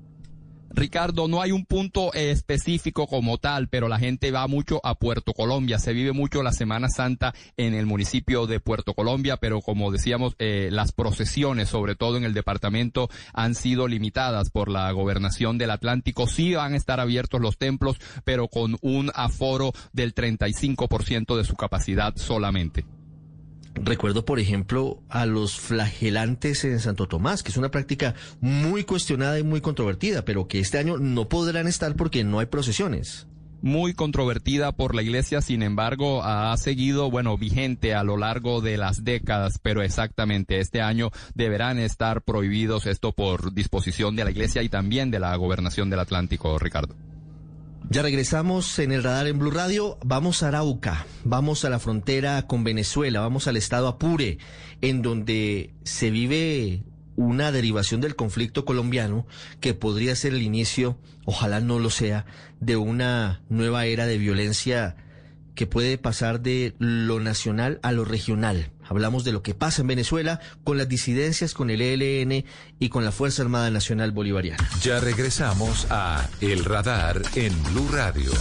Ricardo, 0.70 1.26
no 1.26 1.40
hay 1.40 1.50
un 1.50 1.64
punto 1.64 2.12
específico 2.12 3.09
como 3.09 3.38
tal, 3.38 3.68
pero 3.68 3.88
la 3.88 3.98
gente 3.98 4.31
va 4.31 4.46
mucho 4.46 4.81
a 4.85 4.94
Puerto 4.94 5.33
Colombia. 5.33 5.81
Se 5.81 5.92
vive 5.92 6.12
mucho 6.12 6.44
la 6.44 6.52
Semana 6.52 6.88
Santa 6.88 7.35
en 7.57 7.74
el 7.74 7.87
municipio 7.87 8.46
de 8.46 8.61
Puerto 8.61 8.94
Colombia, 8.94 9.38
pero 9.38 9.61
como 9.62 9.90
decíamos, 9.90 10.37
eh, 10.38 10.68
las 10.70 10.92
procesiones, 10.92 11.70
sobre 11.70 11.96
todo 11.96 12.18
en 12.18 12.24
el 12.24 12.35
departamento, 12.35 13.09
han 13.33 13.57
sido 13.57 13.88
limitadas 13.88 14.50
por 14.50 14.68
la 14.68 14.92
gobernación 14.92 15.59
del 15.59 15.70
Atlántico. 15.70 16.28
Sí 16.28 16.54
van 16.54 16.74
a 16.74 16.76
estar 16.76 17.00
abiertos 17.00 17.40
los 17.40 17.59
templos, 17.59 17.96
pero 18.22 18.46
con 18.46 18.76
un 18.81 19.11
aforo 19.14 19.72
del 19.92 20.14
35% 20.14 21.37
de 21.37 21.44
su 21.44 21.57
capacidad 21.57 22.14
solamente. 22.14 22.85
Recuerdo, 23.82 24.24
por 24.24 24.40
ejemplo, 24.40 25.02
a 25.08 25.26
los 25.26 25.58
flagelantes 25.58 26.64
en 26.64 26.80
Santo 26.80 27.06
Tomás, 27.06 27.42
que 27.42 27.50
es 27.50 27.56
una 27.56 27.70
práctica 27.70 28.14
muy 28.40 28.84
cuestionada 28.84 29.38
y 29.38 29.42
muy 29.42 29.60
controvertida, 29.60 30.24
pero 30.24 30.48
que 30.48 30.60
este 30.60 30.78
año 30.78 30.98
no 30.98 31.28
podrán 31.28 31.66
estar 31.66 31.96
porque 31.96 32.24
no 32.24 32.40
hay 32.40 32.46
procesiones 32.46 33.26
muy 33.60 33.92
controvertida 33.92 34.72
por 34.72 34.94
la 34.94 35.02
iglesia, 35.02 35.40
sin 35.40 35.62
embargo, 35.62 36.22
ha 36.22 36.56
seguido, 36.56 37.10
bueno, 37.10 37.36
vigente 37.36 37.94
a 37.94 38.04
lo 38.04 38.16
largo 38.16 38.60
de 38.60 38.76
las 38.76 39.04
décadas, 39.04 39.58
pero 39.60 39.82
exactamente 39.82 40.60
este 40.60 40.80
año 40.80 41.10
deberán 41.34 41.78
estar 41.78 42.22
prohibidos 42.22 42.86
esto 42.86 43.12
por 43.12 43.52
disposición 43.52 44.16
de 44.16 44.24
la 44.24 44.30
iglesia 44.30 44.62
y 44.62 44.68
también 44.68 45.10
de 45.10 45.20
la 45.20 45.34
gobernación 45.36 45.90
del 45.90 46.00
Atlántico, 46.00 46.58
Ricardo. 46.58 46.94
Ya 47.90 48.03
regresamos 48.03 48.79
en 48.81 48.92
el 48.92 49.03
radar 49.03 49.27
en 49.29 49.38
Blue 49.38 49.51
Radio. 49.51 49.96
Vamos 50.05 50.42
a 50.42 50.48
Arauca, 50.48 51.07
vamos 51.24 51.64
a 51.64 51.70
la 51.70 51.79
frontera 51.79 52.42
con 52.46 52.62
Venezuela, 52.62 53.20
vamos 53.20 53.48
al 53.48 53.57
estado 53.57 53.88
Apure, 53.88 54.37
en 54.83 55.01
donde 55.01 55.72
se 55.85 56.11
vive 56.11 56.83
una 57.16 57.51
derivación 57.51 58.03
del 58.03 58.14
conflicto 58.14 58.66
colombiano 58.66 59.27
que 59.61 59.72
podría 59.72 60.14
ser 60.16 60.35
el 60.35 60.42
inicio, 60.42 60.98
ojalá 61.24 61.61
no 61.61 61.79
lo 61.79 61.88
sea, 61.88 62.27
de 62.61 62.77
una 62.77 63.40
nueva 63.48 63.87
era 63.87 64.05
de 64.05 64.18
violencia 64.18 64.96
que 65.55 65.66
puede 65.66 65.96
pasar 65.96 66.42
de 66.42 66.74
lo 66.79 67.20
nacional 67.20 67.81
a 67.83 67.92
lo 67.92 68.05
regional. 68.05 68.70
Hablamos 68.88 69.24
de 69.24 69.33
lo 69.33 69.42
que 69.42 69.55
pasa 69.55 69.83
en 69.83 69.88
Venezuela 69.88 70.40
con 70.64 70.79
las 70.79 70.88
disidencias, 70.88 71.55
con 71.55 71.70
el 71.70 71.81
ELN 71.81 72.44
y 72.79 72.88
con 72.88 73.05
la 73.05 73.12
Fuerza 73.12 73.42
Armada 73.42 73.70
Nacional 73.70 74.12
Bolivariana. 74.12 74.68
Ya 74.83 75.01
regresamos 75.01 75.87
a 75.90 76.29
El 76.40 76.64
Radar 76.64 77.22
en 77.35 77.62
Blue 77.64 77.88
Radio. 77.92 78.33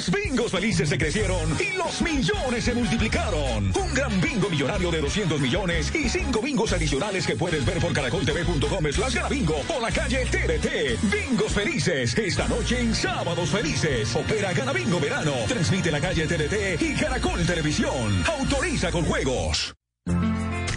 Los 0.00 0.10
bingos 0.10 0.50
felices 0.50 0.88
se 0.88 0.96
crecieron 0.96 1.54
y 1.60 1.76
los 1.76 2.00
millones 2.00 2.64
se 2.64 2.72
multiplicaron. 2.72 3.66
Un 3.66 3.94
gran 3.94 4.18
bingo 4.18 4.48
millonario 4.48 4.90
de 4.90 4.98
200 4.98 5.38
millones 5.38 5.94
y 5.94 6.08
cinco 6.08 6.40
bingos 6.40 6.72
adicionales 6.72 7.26
que 7.26 7.36
puedes 7.36 7.66
ver 7.66 7.78
por 7.80 7.92
caracoltv.com 7.92 8.92
slash 8.92 9.28
bingo 9.28 9.56
o 9.68 9.78
la 9.78 9.90
calle 9.90 10.24
TDT. 10.24 11.02
Bingos 11.02 11.52
felices. 11.52 12.16
Esta 12.16 12.48
noche 12.48 12.80
en 12.80 12.94
Sábados 12.94 13.50
Felices. 13.50 14.16
Opera 14.16 14.54
Gana 14.54 14.72
Bingo 14.72 14.98
Verano. 15.00 15.34
Transmite 15.46 15.90
la 15.90 16.00
calle 16.00 16.26
TDT 16.26 16.80
y 16.80 16.94
Caracol 16.94 17.44
Televisión. 17.44 18.24
Autoriza 18.26 18.90
con 18.90 19.04
juegos. 19.04 19.74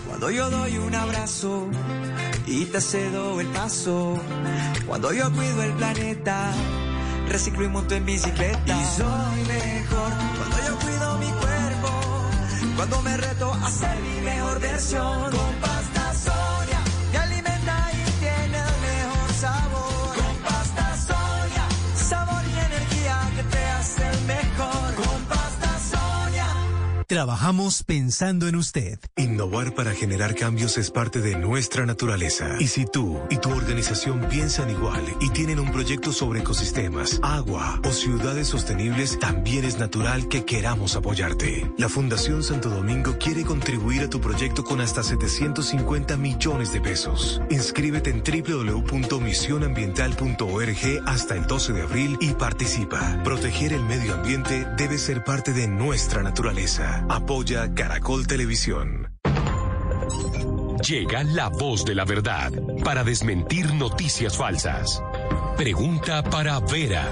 Cuando 0.06 0.32
yo 0.32 0.50
doy 0.50 0.76
un 0.76 0.94
abrazo 0.96 1.70
y 2.46 2.66
te 2.66 2.82
cedo 2.82 3.40
el 3.40 3.48
paso. 3.48 4.22
Cuando 4.86 5.14
yo 5.14 5.32
cuido 5.32 5.64
el 5.64 5.72
planeta 5.76 6.54
reciclo 7.28 7.64
y 7.64 7.68
monto 7.70 7.96
en 7.96 8.06
bicicleta. 8.06 8.60
Y 8.66 8.98
soy 8.98 9.44
mejor 9.48 10.12
cuando 10.38 10.58
yo 10.68 10.80
cuido 10.80 11.18
mi 11.18 11.32
cuerpo, 11.32 11.90
cuando 12.76 13.02
me 13.02 13.18
reto 13.18 13.54
a 13.54 13.72
ser 13.72 14.00
mi 14.00 14.22
mejor 14.22 14.60
versión. 14.60 15.32
Con 15.32 15.73
Trabajamos 27.14 27.84
pensando 27.84 28.48
en 28.48 28.56
usted. 28.56 28.98
Innovar 29.18 29.76
para 29.76 29.94
generar 29.94 30.34
cambios 30.34 30.80
es 30.80 30.90
parte 30.90 31.22
de 31.22 31.36
nuestra 31.36 31.86
naturaleza. 31.86 32.56
Y 32.60 32.66
si 32.66 32.88
tú 32.88 33.20
y 33.30 33.38
tu 33.38 33.52
organización 33.52 34.22
piensan 34.32 34.72
igual 34.72 35.04
y 35.22 35.30
tienen 35.30 35.60
un 35.60 35.72
proyecto 35.72 36.12
sobre 36.12 36.40
ecosistemas, 36.40 37.20
agua 37.22 37.80
o 37.84 37.92
ciudades 37.92 38.48
sostenibles, 38.48 39.20
también 39.20 39.64
es 39.64 39.78
natural 39.78 40.28
que 40.28 40.44
queramos 40.44 40.96
apoyarte. 40.96 41.72
La 41.78 41.88
Fundación 41.88 42.42
Santo 42.42 42.72
Domingo 42.72 43.16
quiere 43.20 43.44
contribuir 43.44 44.02
a 44.02 44.10
tu 44.10 44.20
proyecto 44.20 44.64
con 44.64 44.82
hasta 44.82 45.04
750 45.04 46.18
millones 46.18 46.74
de 46.74 46.82
pesos. 46.82 47.44
Inscríbete 47.52 48.10
en 48.10 48.24
www.misionambiental.org 48.24 51.04
hasta 51.06 51.36
el 51.36 51.46
12 51.46 51.74
de 51.74 51.82
abril 51.84 52.18
y 52.20 52.34
participa. 52.34 53.22
Proteger 53.24 53.72
el 53.72 53.84
medio 53.84 54.16
ambiente 54.16 54.68
debe 54.78 54.98
ser 54.98 55.24
parte 55.24 55.54
de 55.54 55.68
nuestra 55.68 56.24
naturaleza. 56.24 57.03
Apoya 57.10 57.74
Caracol 57.74 58.28
Televisión. 58.28 59.12
Llega 60.88 61.24
la 61.24 61.50
voz 61.50 61.86
de 61.86 61.96
la 61.96 62.06
verdad 62.06 62.52
para 62.84 63.04
desmentir 63.04 63.74
noticias 63.74 64.38
falsas. 64.38 65.02
Pregunta 65.58 66.24
para 66.24 66.60
Vera. 66.60 67.10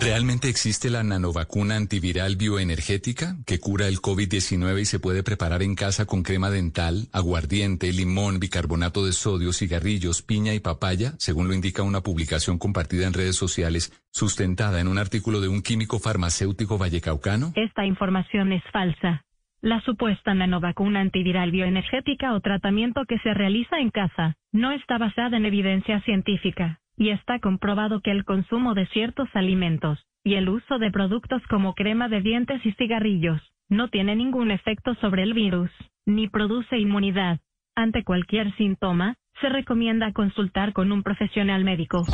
¿Realmente 0.00 0.48
existe 0.48 0.90
la 0.90 1.02
nanovacuna 1.02 1.76
antiviral 1.76 2.36
bioenergética 2.36 3.36
que 3.46 3.58
cura 3.58 3.88
el 3.88 3.96
COVID-19 3.96 4.80
y 4.80 4.84
se 4.84 5.00
puede 5.00 5.22
preparar 5.22 5.62
en 5.62 5.74
casa 5.74 6.06
con 6.06 6.22
crema 6.22 6.50
dental, 6.50 7.08
aguardiente, 7.12 7.92
limón, 7.92 8.38
bicarbonato 8.38 9.04
de 9.04 9.12
sodio, 9.12 9.52
cigarrillos, 9.52 10.22
piña 10.22 10.54
y 10.54 10.60
papaya, 10.60 11.12
según 11.18 11.48
lo 11.48 11.54
indica 11.54 11.82
una 11.82 12.02
publicación 12.02 12.58
compartida 12.58 13.06
en 13.06 13.14
redes 13.14 13.36
sociales 13.36 13.92
sustentada 14.12 14.80
en 14.80 14.88
un 14.88 14.98
artículo 14.98 15.40
de 15.40 15.48
un 15.48 15.62
químico 15.62 15.98
farmacéutico 15.98 16.78
vallecaucano? 16.78 17.52
Esta 17.56 17.84
información 17.84 18.52
es 18.52 18.62
falsa. 18.72 19.24
La 19.60 19.80
supuesta 19.80 20.34
nanovacuna 20.34 21.00
antiviral 21.00 21.50
bioenergética 21.50 22.34
o 22.34 22.40
tratamiento 22.40 23.04
que 23.08 23.18
se 23.20 23.34
realiza 23.34 23.78
en 23.78 23.90
casa 23.90 24.36
no 24.52 24.72
está 24.72 24.98
basada 24.98 25.36
en 25.36 25.46
evidencia 25.46 26.00
científica 26.02 26.80
y 26.96 27.10
está 27.10 27.38
comprobado 27.40 28.00
que 28.00 28.10
el 28.10 28.24
consumo 28.24 28.74
de 28.74 28.86
ciertos 28.88 29.28
alimentos 29.34 29.98
y 30.24 30.34
el 30.34 30.48
uso 30.48 30.78
de 30.78 30.90
productos 30.90 31.42
como 31.48 31.74
crema 31.74 32.08
de 32.08 32.20
dientes 32.20 32.64
y 32.64 32.72
cigarrillos 32.72 33.40
no 33.68 33.88
tiene 33.88 34.16
ningún 34.16 34.50
efecto 34.50 34.94
sobre 34.96 35.22
el 35.22 35.34
virus, 35.34 35.70
ni 36.06 36.28
produce 36.28 36.78
inmunidad. 36.78 37.40
Ante 37.74 38.04
cualquier 38.04 38.54
síntoma, 38.56 39.16
se 39.40 39.48
recomienda 39.48 40.12
consultar 40.12 40.72
con 40.72 40.92
un 40.92 41.02
profesional 41.02 41.64
médico. 41.64 42.04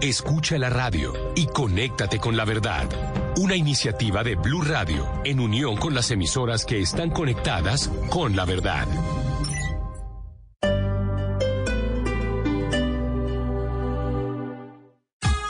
Escucha 0.00 0.58
la 0.58 0.70
radio 0.70 1.12
y 1.34 1.46
conéctate 1.46 2.18
con 2.18 2.36
la 2.36 2.44
verdad. 2.44 2.86
Una 3.36 3.56
iniciativa 3.56 4.22
de 4.22 4.36
Blue 4.36 4.62
Radio 4.62 5.04
en 5.24 5.40
unión 5.40 5.76
con 5.76 5.94
las 5.94 6.10
emisoras 6.10 6.64
que 6.64 6.80
están 6.80 7.10
conectadas 7.10 7.88
con 8.10 8.36
la 8.36 8.44
verdad. 8.44 8.86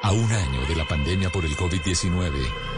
A 0.00 0.12
un 0.12 0.30
año 0.30 0.64
de 0.68 0.76
la 0.76 0.86
pandemia 0.86 1.28
por 1.28 1.44
el 1.44 1.56
COVID-19, 1.56 2.30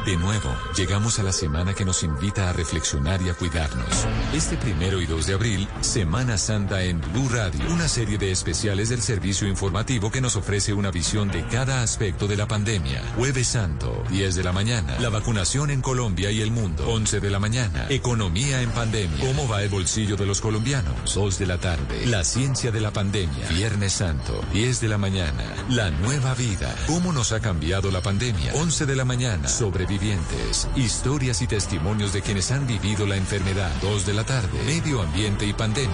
de 0.07 0.17
nuevo, 0.17 0.57
llegamos 0.75 1.19
a 1.19 1.23
la 1.23 1.33
semana 1.33 1.75
que 1.75 1.85
nos 1.85 2.03
invita 2.03 2.49
a 2.49 2.55
reflexionar 2.55 3.21
y 3.21 3.29
a 3.29 3.35
cuidarnos. 3.35 4.07
Este 4.33 4.57
primero 4.57 5.03
y 5.03 5.07
2 5.07 5.27
de 5.27 5.35
abril, 5.35 5.69
Semana 5.83 6.39
Santa 6.39 6.83
en 6.83 6.99
Blue 7.13 7.29
Radio, 7.29 7.61
una 7.71 7.89
serie 7.89 8.17
de 8.17 8.31
especiales 8.31 8.89
del 8.89 9.03
servicio 9.03 9.47
informativo 9.47 10.11
que 10.11 10.23
nos 10.23 10.37
ofrece 10.37 10.73
una 10.73 10.91
visión 10.91 11.29
de 11.29 11.47
cada 11.49 11.83
aspecto 11.83 12.27
de 12.27 12.39
la 12.39 12.49
pandemia. 12.49 13.03
Jueves 13.17 13.49
Santo, 13.49 14.03
10 14.09 14.37
de 14.37 14.43
la 14.43 14.53
mañana, 14.53 14.99
la 14.99 15.11
vacunación 15.11 15.71
en 15.71 15.83
Colombia 15.83 16.31
y 16.31 16.41
el 16.41 16.51
mundo, 16.51 16.89
11 16.89 17.21
de 17.21 17.31
la 17.31 17.39
mañana, 17.39 17.85
economía 17.91 18.63
en 18.63 18.71
pandemia, 18.71 19.21
cómo 19.21 19.47
va 19.47 19.63
el 19.63 19.69
bolsillo 19.69 20.17
de 20.17 20.25
los 20.25 20.41
colombianos, 20.41 21.15
2 21.15 21.39
de 21.39 21.47
la 21.47 21.59
tarde, 21.59 22.07
la 22.07 22.25
ciencia 22.25 22.71
de 22.71 22.81
la 22.81 22.93
pandemia, 22.93 23.47
Viernes 23.51 23.93
Santo, 23.93 24.43
10 24.55 24.81
de 24.81 24.89
la 24.89 24.97
mañana, 24.97 25.45
la 25.69 25.91
nueva 25.91 26.33
vida, 26.35 26.75
¿Cómo 27.11 27.19
nos 27.19 27.33
ha 27.33 27.41
cambiado 27.41 27.91
la 27.91 28.01
pandemia? 28.03 28.55
11 28.55 28.87
de 28.87 28.95
la 28.95 29.05
mañana, 29.05 29.49
sobrevivientes, 29.49 30.69
historias 30.77 31.43
y 31.43 31.49
testimonios 31.49 32.13
de 32.13 32.23
quienes 32.23 32.53
han 32.53 32.69
vivido 32.69 33.05
la 33.05 33.17
enfermedad. 33.17 33.73
2 33.83 34.07
de 34.07 34.15
la 34.15 34.23
tarde, 34.23 34.63
medio 34.65 35.03
ambiente 35.03 35.45
y 35.45 35.53
pandemia. 35.53 35.91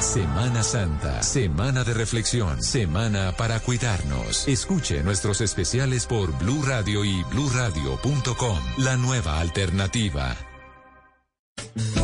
Semana 0.00 0.62
Santa, 0.62 1.22
semana 1.22 1.84
de 1.84 1.92
reflexión, 1.92 2.62
semana 2.62 3.32
para 3.36 3.60
cuidarnos. 3.60 4.48
Escuche 4.48 5.02
nuestros 5.02 5.42
especiales 5.42 6.06
por 6.06 6.32
Blue 6.38 6.62
Radio 6.64 7.04
y 7.04 7.22
bluradio.com, 7.24 8.58
la 8.78 8.96
nueva 8.96 9.40
alternativa. 9.40 10.53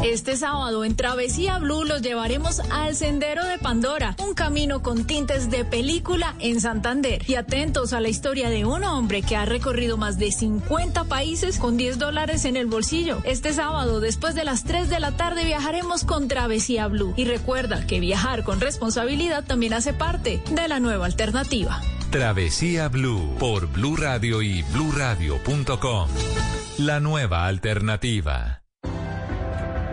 Este 0.04 0.37
sábado 0.37 0.85
en 0.85 0.96
Travesía 0.96 1.59
Blue 1.59 1.85
los 1.85 2.02
llevaremos 2.02 2.61
al 2.70 2.96
Sendero 2.96 3.44
de 3.44 3.59
Pandora, 3.59 4.16
un 4.18 4.35
camino 4.35 4.83
con 4.83 5.06
tintes 5.06 5.50
de 5.50 5.64
película 5.64 6.35
en 6.40 6.61
Santander. 6.61 7.22
Y 7.28 7.35
atentos 7.35 7.92
a 7.92 8.00
la 8.00 8.09
historia 8.09 8.48
de 8.48 8.64
un 8.64 8.83
hombre 8.85 9.22
que 9.22 9.37
ha 9.37 9.44
recorrido 9.44 9.96
más 9.96 10.18
de 10.18 10.33
50 10.33 11.04
países 11.04 11.59
con 11.59 11.76
10 11.76 11.98
dólares 11.98 12.44
en 12.44 12.56
el 12.56 12.66
bolsillo. 12.66 13.18
Este 13.24 13.52
sábado, 13.52 14.00
después 14.00 14.35
de 14.35 14.44
las 14.44 14.64
3 14.64 14.88
de 14.88 15.00
la 15.00 15.12
tarde, 15.12 15.44
viajaremos 15.44 16.04
con 16.04 16.28
Travesía 16.28 16.88
Blue. 16.88 17.14
Y 17.16 17.24
recuerda 17.24 17.87
que 17.87 18.00
viajar 18.00 18.42
con 18.42 18.61
responsabilidad 18.61 19.44
también 19.44 19.74
hace 19.74 19.92
parte 19.92 20.42
de 20.50 20.68
la 20.68 20.80
nueva 20.80 21.06
alternativa. 21.06 21.83
Travesía 22.11 22.88
Blue 22.88 23.37
por 23.38 23.68
Blue 23.68 23.96
Radio 23.96 24.42
y 24.42 24.62
bluradio.com. 24.62 26.09
La 26.78 26.98
nueva 26.98 27.46
alternativa. 27.46 28.60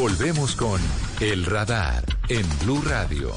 Volvemos 0.00 0.56
con 0.56 0.80
El 1.20 1.44
Radar 1.44 2.02
en 2.30 2.46
Blue 2.64 2.80
Radio. 2.80 3.34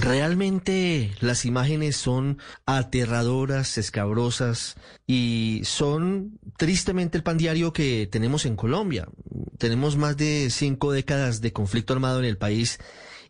Realmente 0.00 1.12
las 1.20 1.44
imágenes 1.44 1.98
son 1.98 2.38
aterradoras, 2.64 3.76
escabrosas 3.76 4.76
y 5.06 5.60
son 5.64 6.40
tristemente 6.56 7.18
el 7.18 7.22
pan 7.22 7.36
diario 7.36 7.74
que 7.74 8.08
tenemos 8.10 8.46
en 8.46 8.56
Colombia. 8.56 9.06
Tenemos 9.58 9.98
más 9.98 10.16
de 10.16 10.48
cinco 10.48 10.92
décadas 10.92 11.42
de 11.42 11.52
conflicto 11.52 11.92
armado 11.92 12.20
en 12.20 12.24
el 12.24 12.38
país 12.38 12.78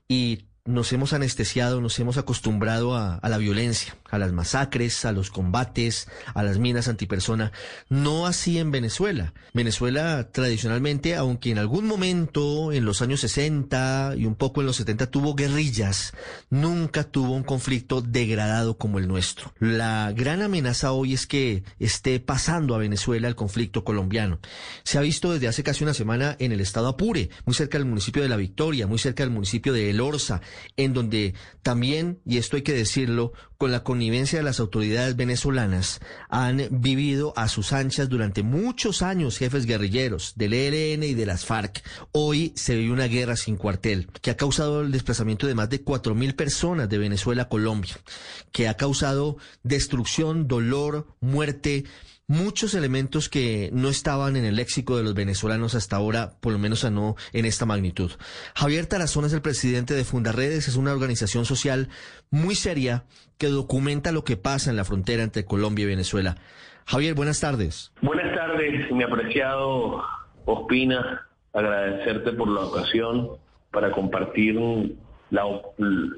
y 0.06 0.44
nos 0.64 0.92
hemos 0.92 1.14
anestesiado, 1.14 1.80
nos 1.80 1.98
hemos 1.98 2.16
acostumbrado 2.16 2.94
a, 2.94 3.16
a, 3.16 3.28
la 3.28 3.38
violencia, 3.38 3.96
a 4.14 4.18
las 4.18 4.32
masacres, 4.32 5.04
a 5.04 5.12
los 5.12 5.30
combates, 5.30 6.08
a 6.34 6.42
las 6.42 6.58
minas 6.58 6.88
antipersona. 6.88 7.52
No 7.88 8.26
así 8.26 8.58
en 8.58 8.70
Venezuela. 8.70 9.34
Venezuela 9.52 10.30
tradicionalmente, 10.32 11.14
aunque 11.16 11.50
en 11.50 11.58
algún 11.58 11.86
momento 11.86 12.72
en 12.72 12.84
los 12.84 13.02
años 13.02 13.20
60 13.20 14.14
y 14.16 14.26
un 14.26 14.34
poco 14.34 14.60
en 14.60 14.66
los 14.66 14.76
70 14.76 15.10
tuvo 15.10 15.34
guerrillas, 15.34 16.12
nunca 16.50 17.04
tuvo 17.04 17.32
un 17.32 17.42
conflicto 17.42 18.00
degradado 18.00 18.78
como 18.78 18.98
el 18.98 19.08
nuestro. 19.08 19.52
La 19.58 20.12
gran 20.14 20.42
amenaza 20.42 20.92
hoy 20.92 21.14
es 21.14 21.26
que 21.26 21.64
esté 21.78 22.20
pasando 22.20 22.74
a 22.74 22.78
Venezuela 22.78 23.28
el 23.28 23.34
conflicto 23.34 23.84
colombiano. 23.84 24.40
Se 24.82 24.98
ha 24.98 25.00
visto 25.00 25.32
desde 25.32 25.48
hace 25.48 25.62
casi 25.62 25.84
una 25.84 25.94
semana 25.94 26.36
en 26.38 26.52
el 26.52 26.60
estado 26.60 26.88
Apure, 26.88 27.30
muy 27.44 27.54
cerca 27.54 27.78
del 27.78 27.86
municipio 27.86 28.22
de 28.22 28.28
La 28.28 28.36
Victoria, 28.36 28.86
muy 28.86 28.98
cerca 28.98 29.22
del 29.22 29.32
municipio 29.32 29.72
de 29.72 29.90
El 29.90 30.00
Orza, 30.00 30.40
en 30.76 30.92
donde 30.92 31.34
también, 31.62 32.20
y 32.26 32.38
esto 32.38 32.56
hay 32.56 32.62
que 32.62 32.72
decirlo, 32.72 33.32
con 33.58 33.72
la 33.72 33.82
connivencia 33.82 34.03
de 34.10 34.42
las 34.42 34.60
autoridades 34.60 35.16
venezolanas, 35.16 36.00
han 36.28 36.68
vivido 36.70 37.32
a 37.36 37.48
sus 37.48 37.72
anchas 37.72 38.08
durante 38.08 38.42
muchos 38.42 39.02
años 39.02 39.38
jefes 39.38 39.66
guerrilleros 39.66 40.34
del 40.36 40.52
ELN 40.52 41.02
y 41.02 41.14
de 41.14 41.26
las 41.26 41.44
FARC. 41.44 41.82
Hoy 42.12 42.52
se 42.54 42.74
vive 42.76 42.92
una 42.92 43.06
guerra 43.06 43.36
sin 43.36 43.56
cuartel 43.56 44.08
que 44.20 44.30
ha 44.30 44.36
causado 44.36 44.82
el 44.82 44.92
desplazamiento 44.92 45.46
de 45.46 45.54
más 45.54 45.70
de 45.70 45.82
cuatro 45.82 46.14
mil 46.14 46.34
personas 46.34 46.88
de 46.88 46.98
Venezuela 46.98 47.42
a 47.42 47.48
Colombia, 47.48 47.96
que 48.52 48.68
ha 48.68 48.74
causado 48.76 49.36
destrucción, 49.62 50.48
dolor, 50.48 51.08
muerte, 51.20 51.84
muchos 52.26 52.74
elementos 52.74 53.28
que 53.28 53.70
no 53.72 53.88
estaban 53.88 54.36
en 54.36 54.44
el 54.44 54.56
léxico 54.56 54.96
de 54.96 55.02
los 55.02 55.14
venezolanos 55.14 55.74
hasta 55.74 55.96
ahora, 55.96 56.32
por 56.40 56.52
lo 56.52 56.58
menos 56.58 56.84
a 56.84 56.90
no 56.90 57.16
en 57.32 57.44
esta 57.44 57.66
magnitud. 57.66 58.10
Javier 58.54 58.86
Tarazón 58.86 59.24
es 59.24 59.32
el 59.32 59.42
presidente 59.42 59.94
de 59.94 60.04
Fundaredes, 60.04 60.68
es 60.68 60.76
una 60.76 60.92
organización 60.92 61.44
social 61.44 61.88
muy 62.30 62.54
seria 62.54 63.04
que 63.38 63.48
documenta 63.48 64.12
lo 64.12 64.24
que 64.24 64.36
pasa 64.36 64.70
en 64.70 64.76
la 64.76 64.84
frontera 64.84 65.22
entre 65.22 65.44
Colombia 65.44 65.84
y 65.84 65.88
Venezuela. 65.88 66.36
Javier, 66.86 67.14
buenas 67.14 67.40
tardes. 67.40 67.92
Buenas 68.02 68.34
tardes, 68.34 68.90
mi 68.90 69.02
apreciado 69.02 70.02
Ospina, 70.44 71.28
agradecerte 71.52 72.32
por 72.32 72.48
la 72.48 72.60
ocasión 72.60 73.30
para 73.70 73.90
compartir 73.90 74.58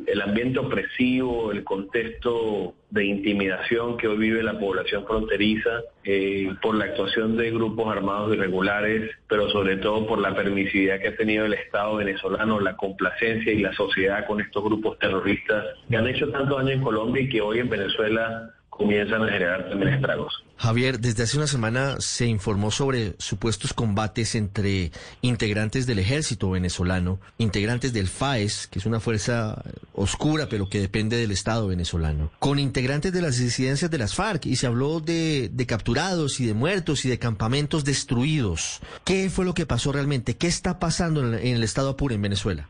el 0.06 0.20
ambiente 0.22 0.58
opresivo, 0.58 1.52
el 1.52 1.64
contexto 1.64 2.74
de 2.90 3.04
intimidación 3.04 3.96
que 3.96 4.08
hoy 4.08 4.16
vive 4.16 4.42
la 4.42 4.58
población 4.58 5.04
fronteriza 5.06 5.82
eh, 6.04 6.54
por 6.62 6.76
la 6.76 6.86
actuación 6.86 7.36
de 7.36 7.50
grupos 7.50 7.90
armados 7.90 8.34
irregulares, 8.34 9.10
pero 9.28 9.50
sobre 9.50 9.76
todo 9.78 10.06
por 10.06 10.18
la 10.18 10.34
permisividad 10.34 11.00
que 11.00 11.08
ha 11.08 11.16
tenido 11.16 11.46
el 11.46 11.54
Estado 11.54 11.96
venezolano, 11.96 12.60
la 12.60 12.76
complacencia 12.76 13.52
y 13.52 13.58
la 13.58 13.72
sociedad 13.74 14.26
con 14.26 14.40
estos 14.40 14.62
grupos 14.62 14.98
terroristas 14.98 15.64
que 15.88 15.96
han 15.96 16.06
hecho 16.06 16.30
tanto 16.30 16.56
daño 16.56 16.70
en 16.70 16.82
Colombia 16.82 17.22
y 17.22 17.28
que 17.28 17.40
hoy 17.40 17.58
en 17.58 17.68
Venezuela 17.68 18.50
comienzan 18.76 19.22
a 19.22 19.28
generar 19.28 19.68
también 19.68 19.94
estragos. 19.94 20.44
Javier, 20.58 21.00
desde 21.00 21.24
hace 21.24 21.36
una 21.36 21.46
semana 21.46 21.96
se 21.98 22.26
informó 22.26 22.70
sobre 22.70 23.14
supuestos 23.18 23.74
combates 23.74 24.34
entre 24.34 24.90
integrantes 25.20 25.86
del 25.86 25.98
ejército 25.98 26.50
venezolano, 26.50 27.20
integrantes 27.36 27.92
del 27.92 28.06
FAES, 28.06 28.66
que 28.68 28.78
es 28.78 28.86
una 28.86 29.00
fuerza 29.00 29.62
oscura 29.92 30.46
pero 30.48 30.68
que 30.68 30.80
depende 30.80 31.16
del 31.16 31.30
Estado 31.30 31.68
venezolano, 31.68 32.30
con 32.38 32.58
integrantes 32.58 33.12
de 33.12 33.22
las 33.22 33.38
disidencias 33.38 33.90
de 33.90 33.98
las 33.98 34.14
FARC 34.14 34.46
y 34.46 34.56
se 34.56 34.66
habló 34.66 35.00
de, 35.00 35.50
de 35.52 35.66
capturados 35.66 36.40
y 36.40 36.46
de 36.46 36.54
muertos 36.54 37.04
y 37.04 37.10
de 37.10 37.18
campamentos 37.18 37.84
destruidos. 37.84 38.80
¿Qué 39.04 39.28
fue 39.28 39.44
lo 39.44 39.52
que 39.52 39.66
pasó 39.66 39.92
realmente? 39.92 40.36
¿Qué 40.36 40.46
está 40.46 40.78
pasando 40.78 41.20
en, 41.20 41.34
en 41.34 41.56
el 41.56 41.62
Estado 41.62 41.90
Apure 41.90 42.14
en 42.14 42.22
Venezuela? 42.22 42.68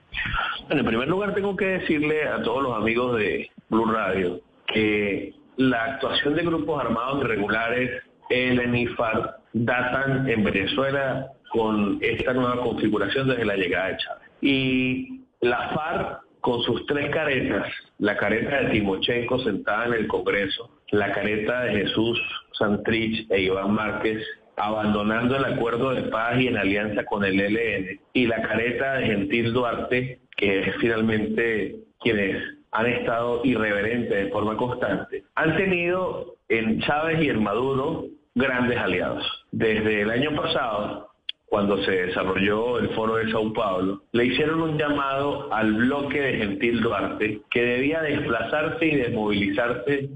Bueno, 0.66 0.80
en 0.80 0.86
primer 0.86 1.08
lugar 1.08 1.34
tengo 1.34 1.54
que 1.56 1.66
decirle 1.66 2.24
a 2.24 2.42
todos 2.42 2.62
los 2.62 2.76
amigos 2.76 3.16
de 3.16 3.48
Blue 3.68 3.86
Radio 3.86 4.40
que 4.66 5.32
la 5.56 5.84
actuación 5.84 6.34
de 6.34 6.42
grupos 6.42 6.80
armados 6.80 7.22
irregulares, 7.22 8.02
el 8.28 8.88
FARC, 8.96 9.36
datan 9.52 10.28
en 10.28 10.44
Venezuela 10.44 11.28
con 11.50 11.98
esta 12.02 12.32
nueva 12.32 12.62
configuración 12.62 13.28
desde 13.28 13.44
la 13.44 13.56
llegada 13.56 13.88
de 13.88 13.96
Chávez. 13.96 14.28
Y 14.40 15.20
la 15.40 15.70
FARC, 15.70 16.20
con 16.40 16.62
sus 16.62 16.84
tres 16.86 17.10
caretas, 17.10 17.68
la 17.98 18.16
careta 18.16 18.62
de 18.62 18.70
Timochenko 18.70 19.38
sentada 19.40 19.86
en 19.86 19.94
el 19.94 20.06
Congreso, 20.06 20.70
la 20.90 21.12
careta 21.12 21.62
de 21.62 21.80
Jesús 21.80 22.20
Santrich 22.52 23.30
e 23.30 23.42
Iván 23.42 23.72
Márquez 23.72 24.24
abandonando 24.56 25.36
el 25.36 25.44
acuerdo 25.44 25.90
de 25.90 26.04
paz 26.04 26.40
y 26.40 26.48
en 26.48 26.56
alianza 26.56 27.04
con 27.04 27.24
el 27.24 27.38
ELN, 27.38 28.00
y 28.12 28.26
la 28.26 28.42
careta 28.42 28.94
de 28.94 29.06
Gentil 29.06 29.52
Duarte, 29.52 30.20
que 30.36 30.60
es 30.60 30.76
finalmente 30.80 31.76
quien 32.00 32.18
es 32.18 32.42
han 32.76 32.86
estado 32.86 33.40
irreverentes 33.42 34.24
de 34.24 34.30
forma 34.30 34.54
constante, 34.56 35.24
han 35.34 35.56
tenido 35.56 36.34
en 36.50 36.80
Chávez 36.82 37.22
y 37.22 37.30
en 37.30 37.42
Maduro 37.42 38.04
grandes 38.34 38.76
aliados. 38.76 39.24
Desde 39.50 40.02
el 40.02 40.10
año 40.10 40.36
pasado, 40.36 41.08
cuando 41.46 41.82
se 41.84 41.90
desarrolló 41.90 42.78
el 42.78 42.90
foro 42.90 43.16
de 43.16 43.30
Sao 43.30 43.50
Paulo, 43.54 44.02
le 44.12 44.26
hicieron 44.26 44.60
un 44.60 44.78
llamado 44.78 45.50
al 45.54 45.72
bloque 45.72 46.20
de 46.20 46.36
Gentil 46.36 46.82
Duarte 46.82 47.40
que 47.50 47.62
debía 47.62 48.02
desplazarse 48.02 48.84
y 48.84 48.96
desmovilizarse 48.96 50.10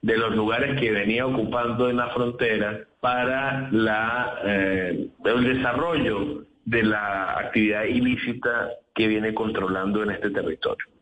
de 0.00 0.16
los 0.16 0.34
lugares 0.34 0.80
que 0.80 0.92
venía 0.92 1.26
ocupando 1.26 1.90
en 1.90 1.98
la 1.98 2.08
frontera 2.14 2.80
para 3.00 3.68
eh, 4.42 5.08
el 5.22 5.44
desarrollo 5.44 6.44
de 6.64 6.82
la 6.82 7.38
actividad 7.40 7.84
ilícita 7.84 8.70
que 8.94 9.06
viene 9.06 9.34
controlando 9.34 10.02
en 10.02 10.12
este 10.12 10.30
territorio. 10.30 10.95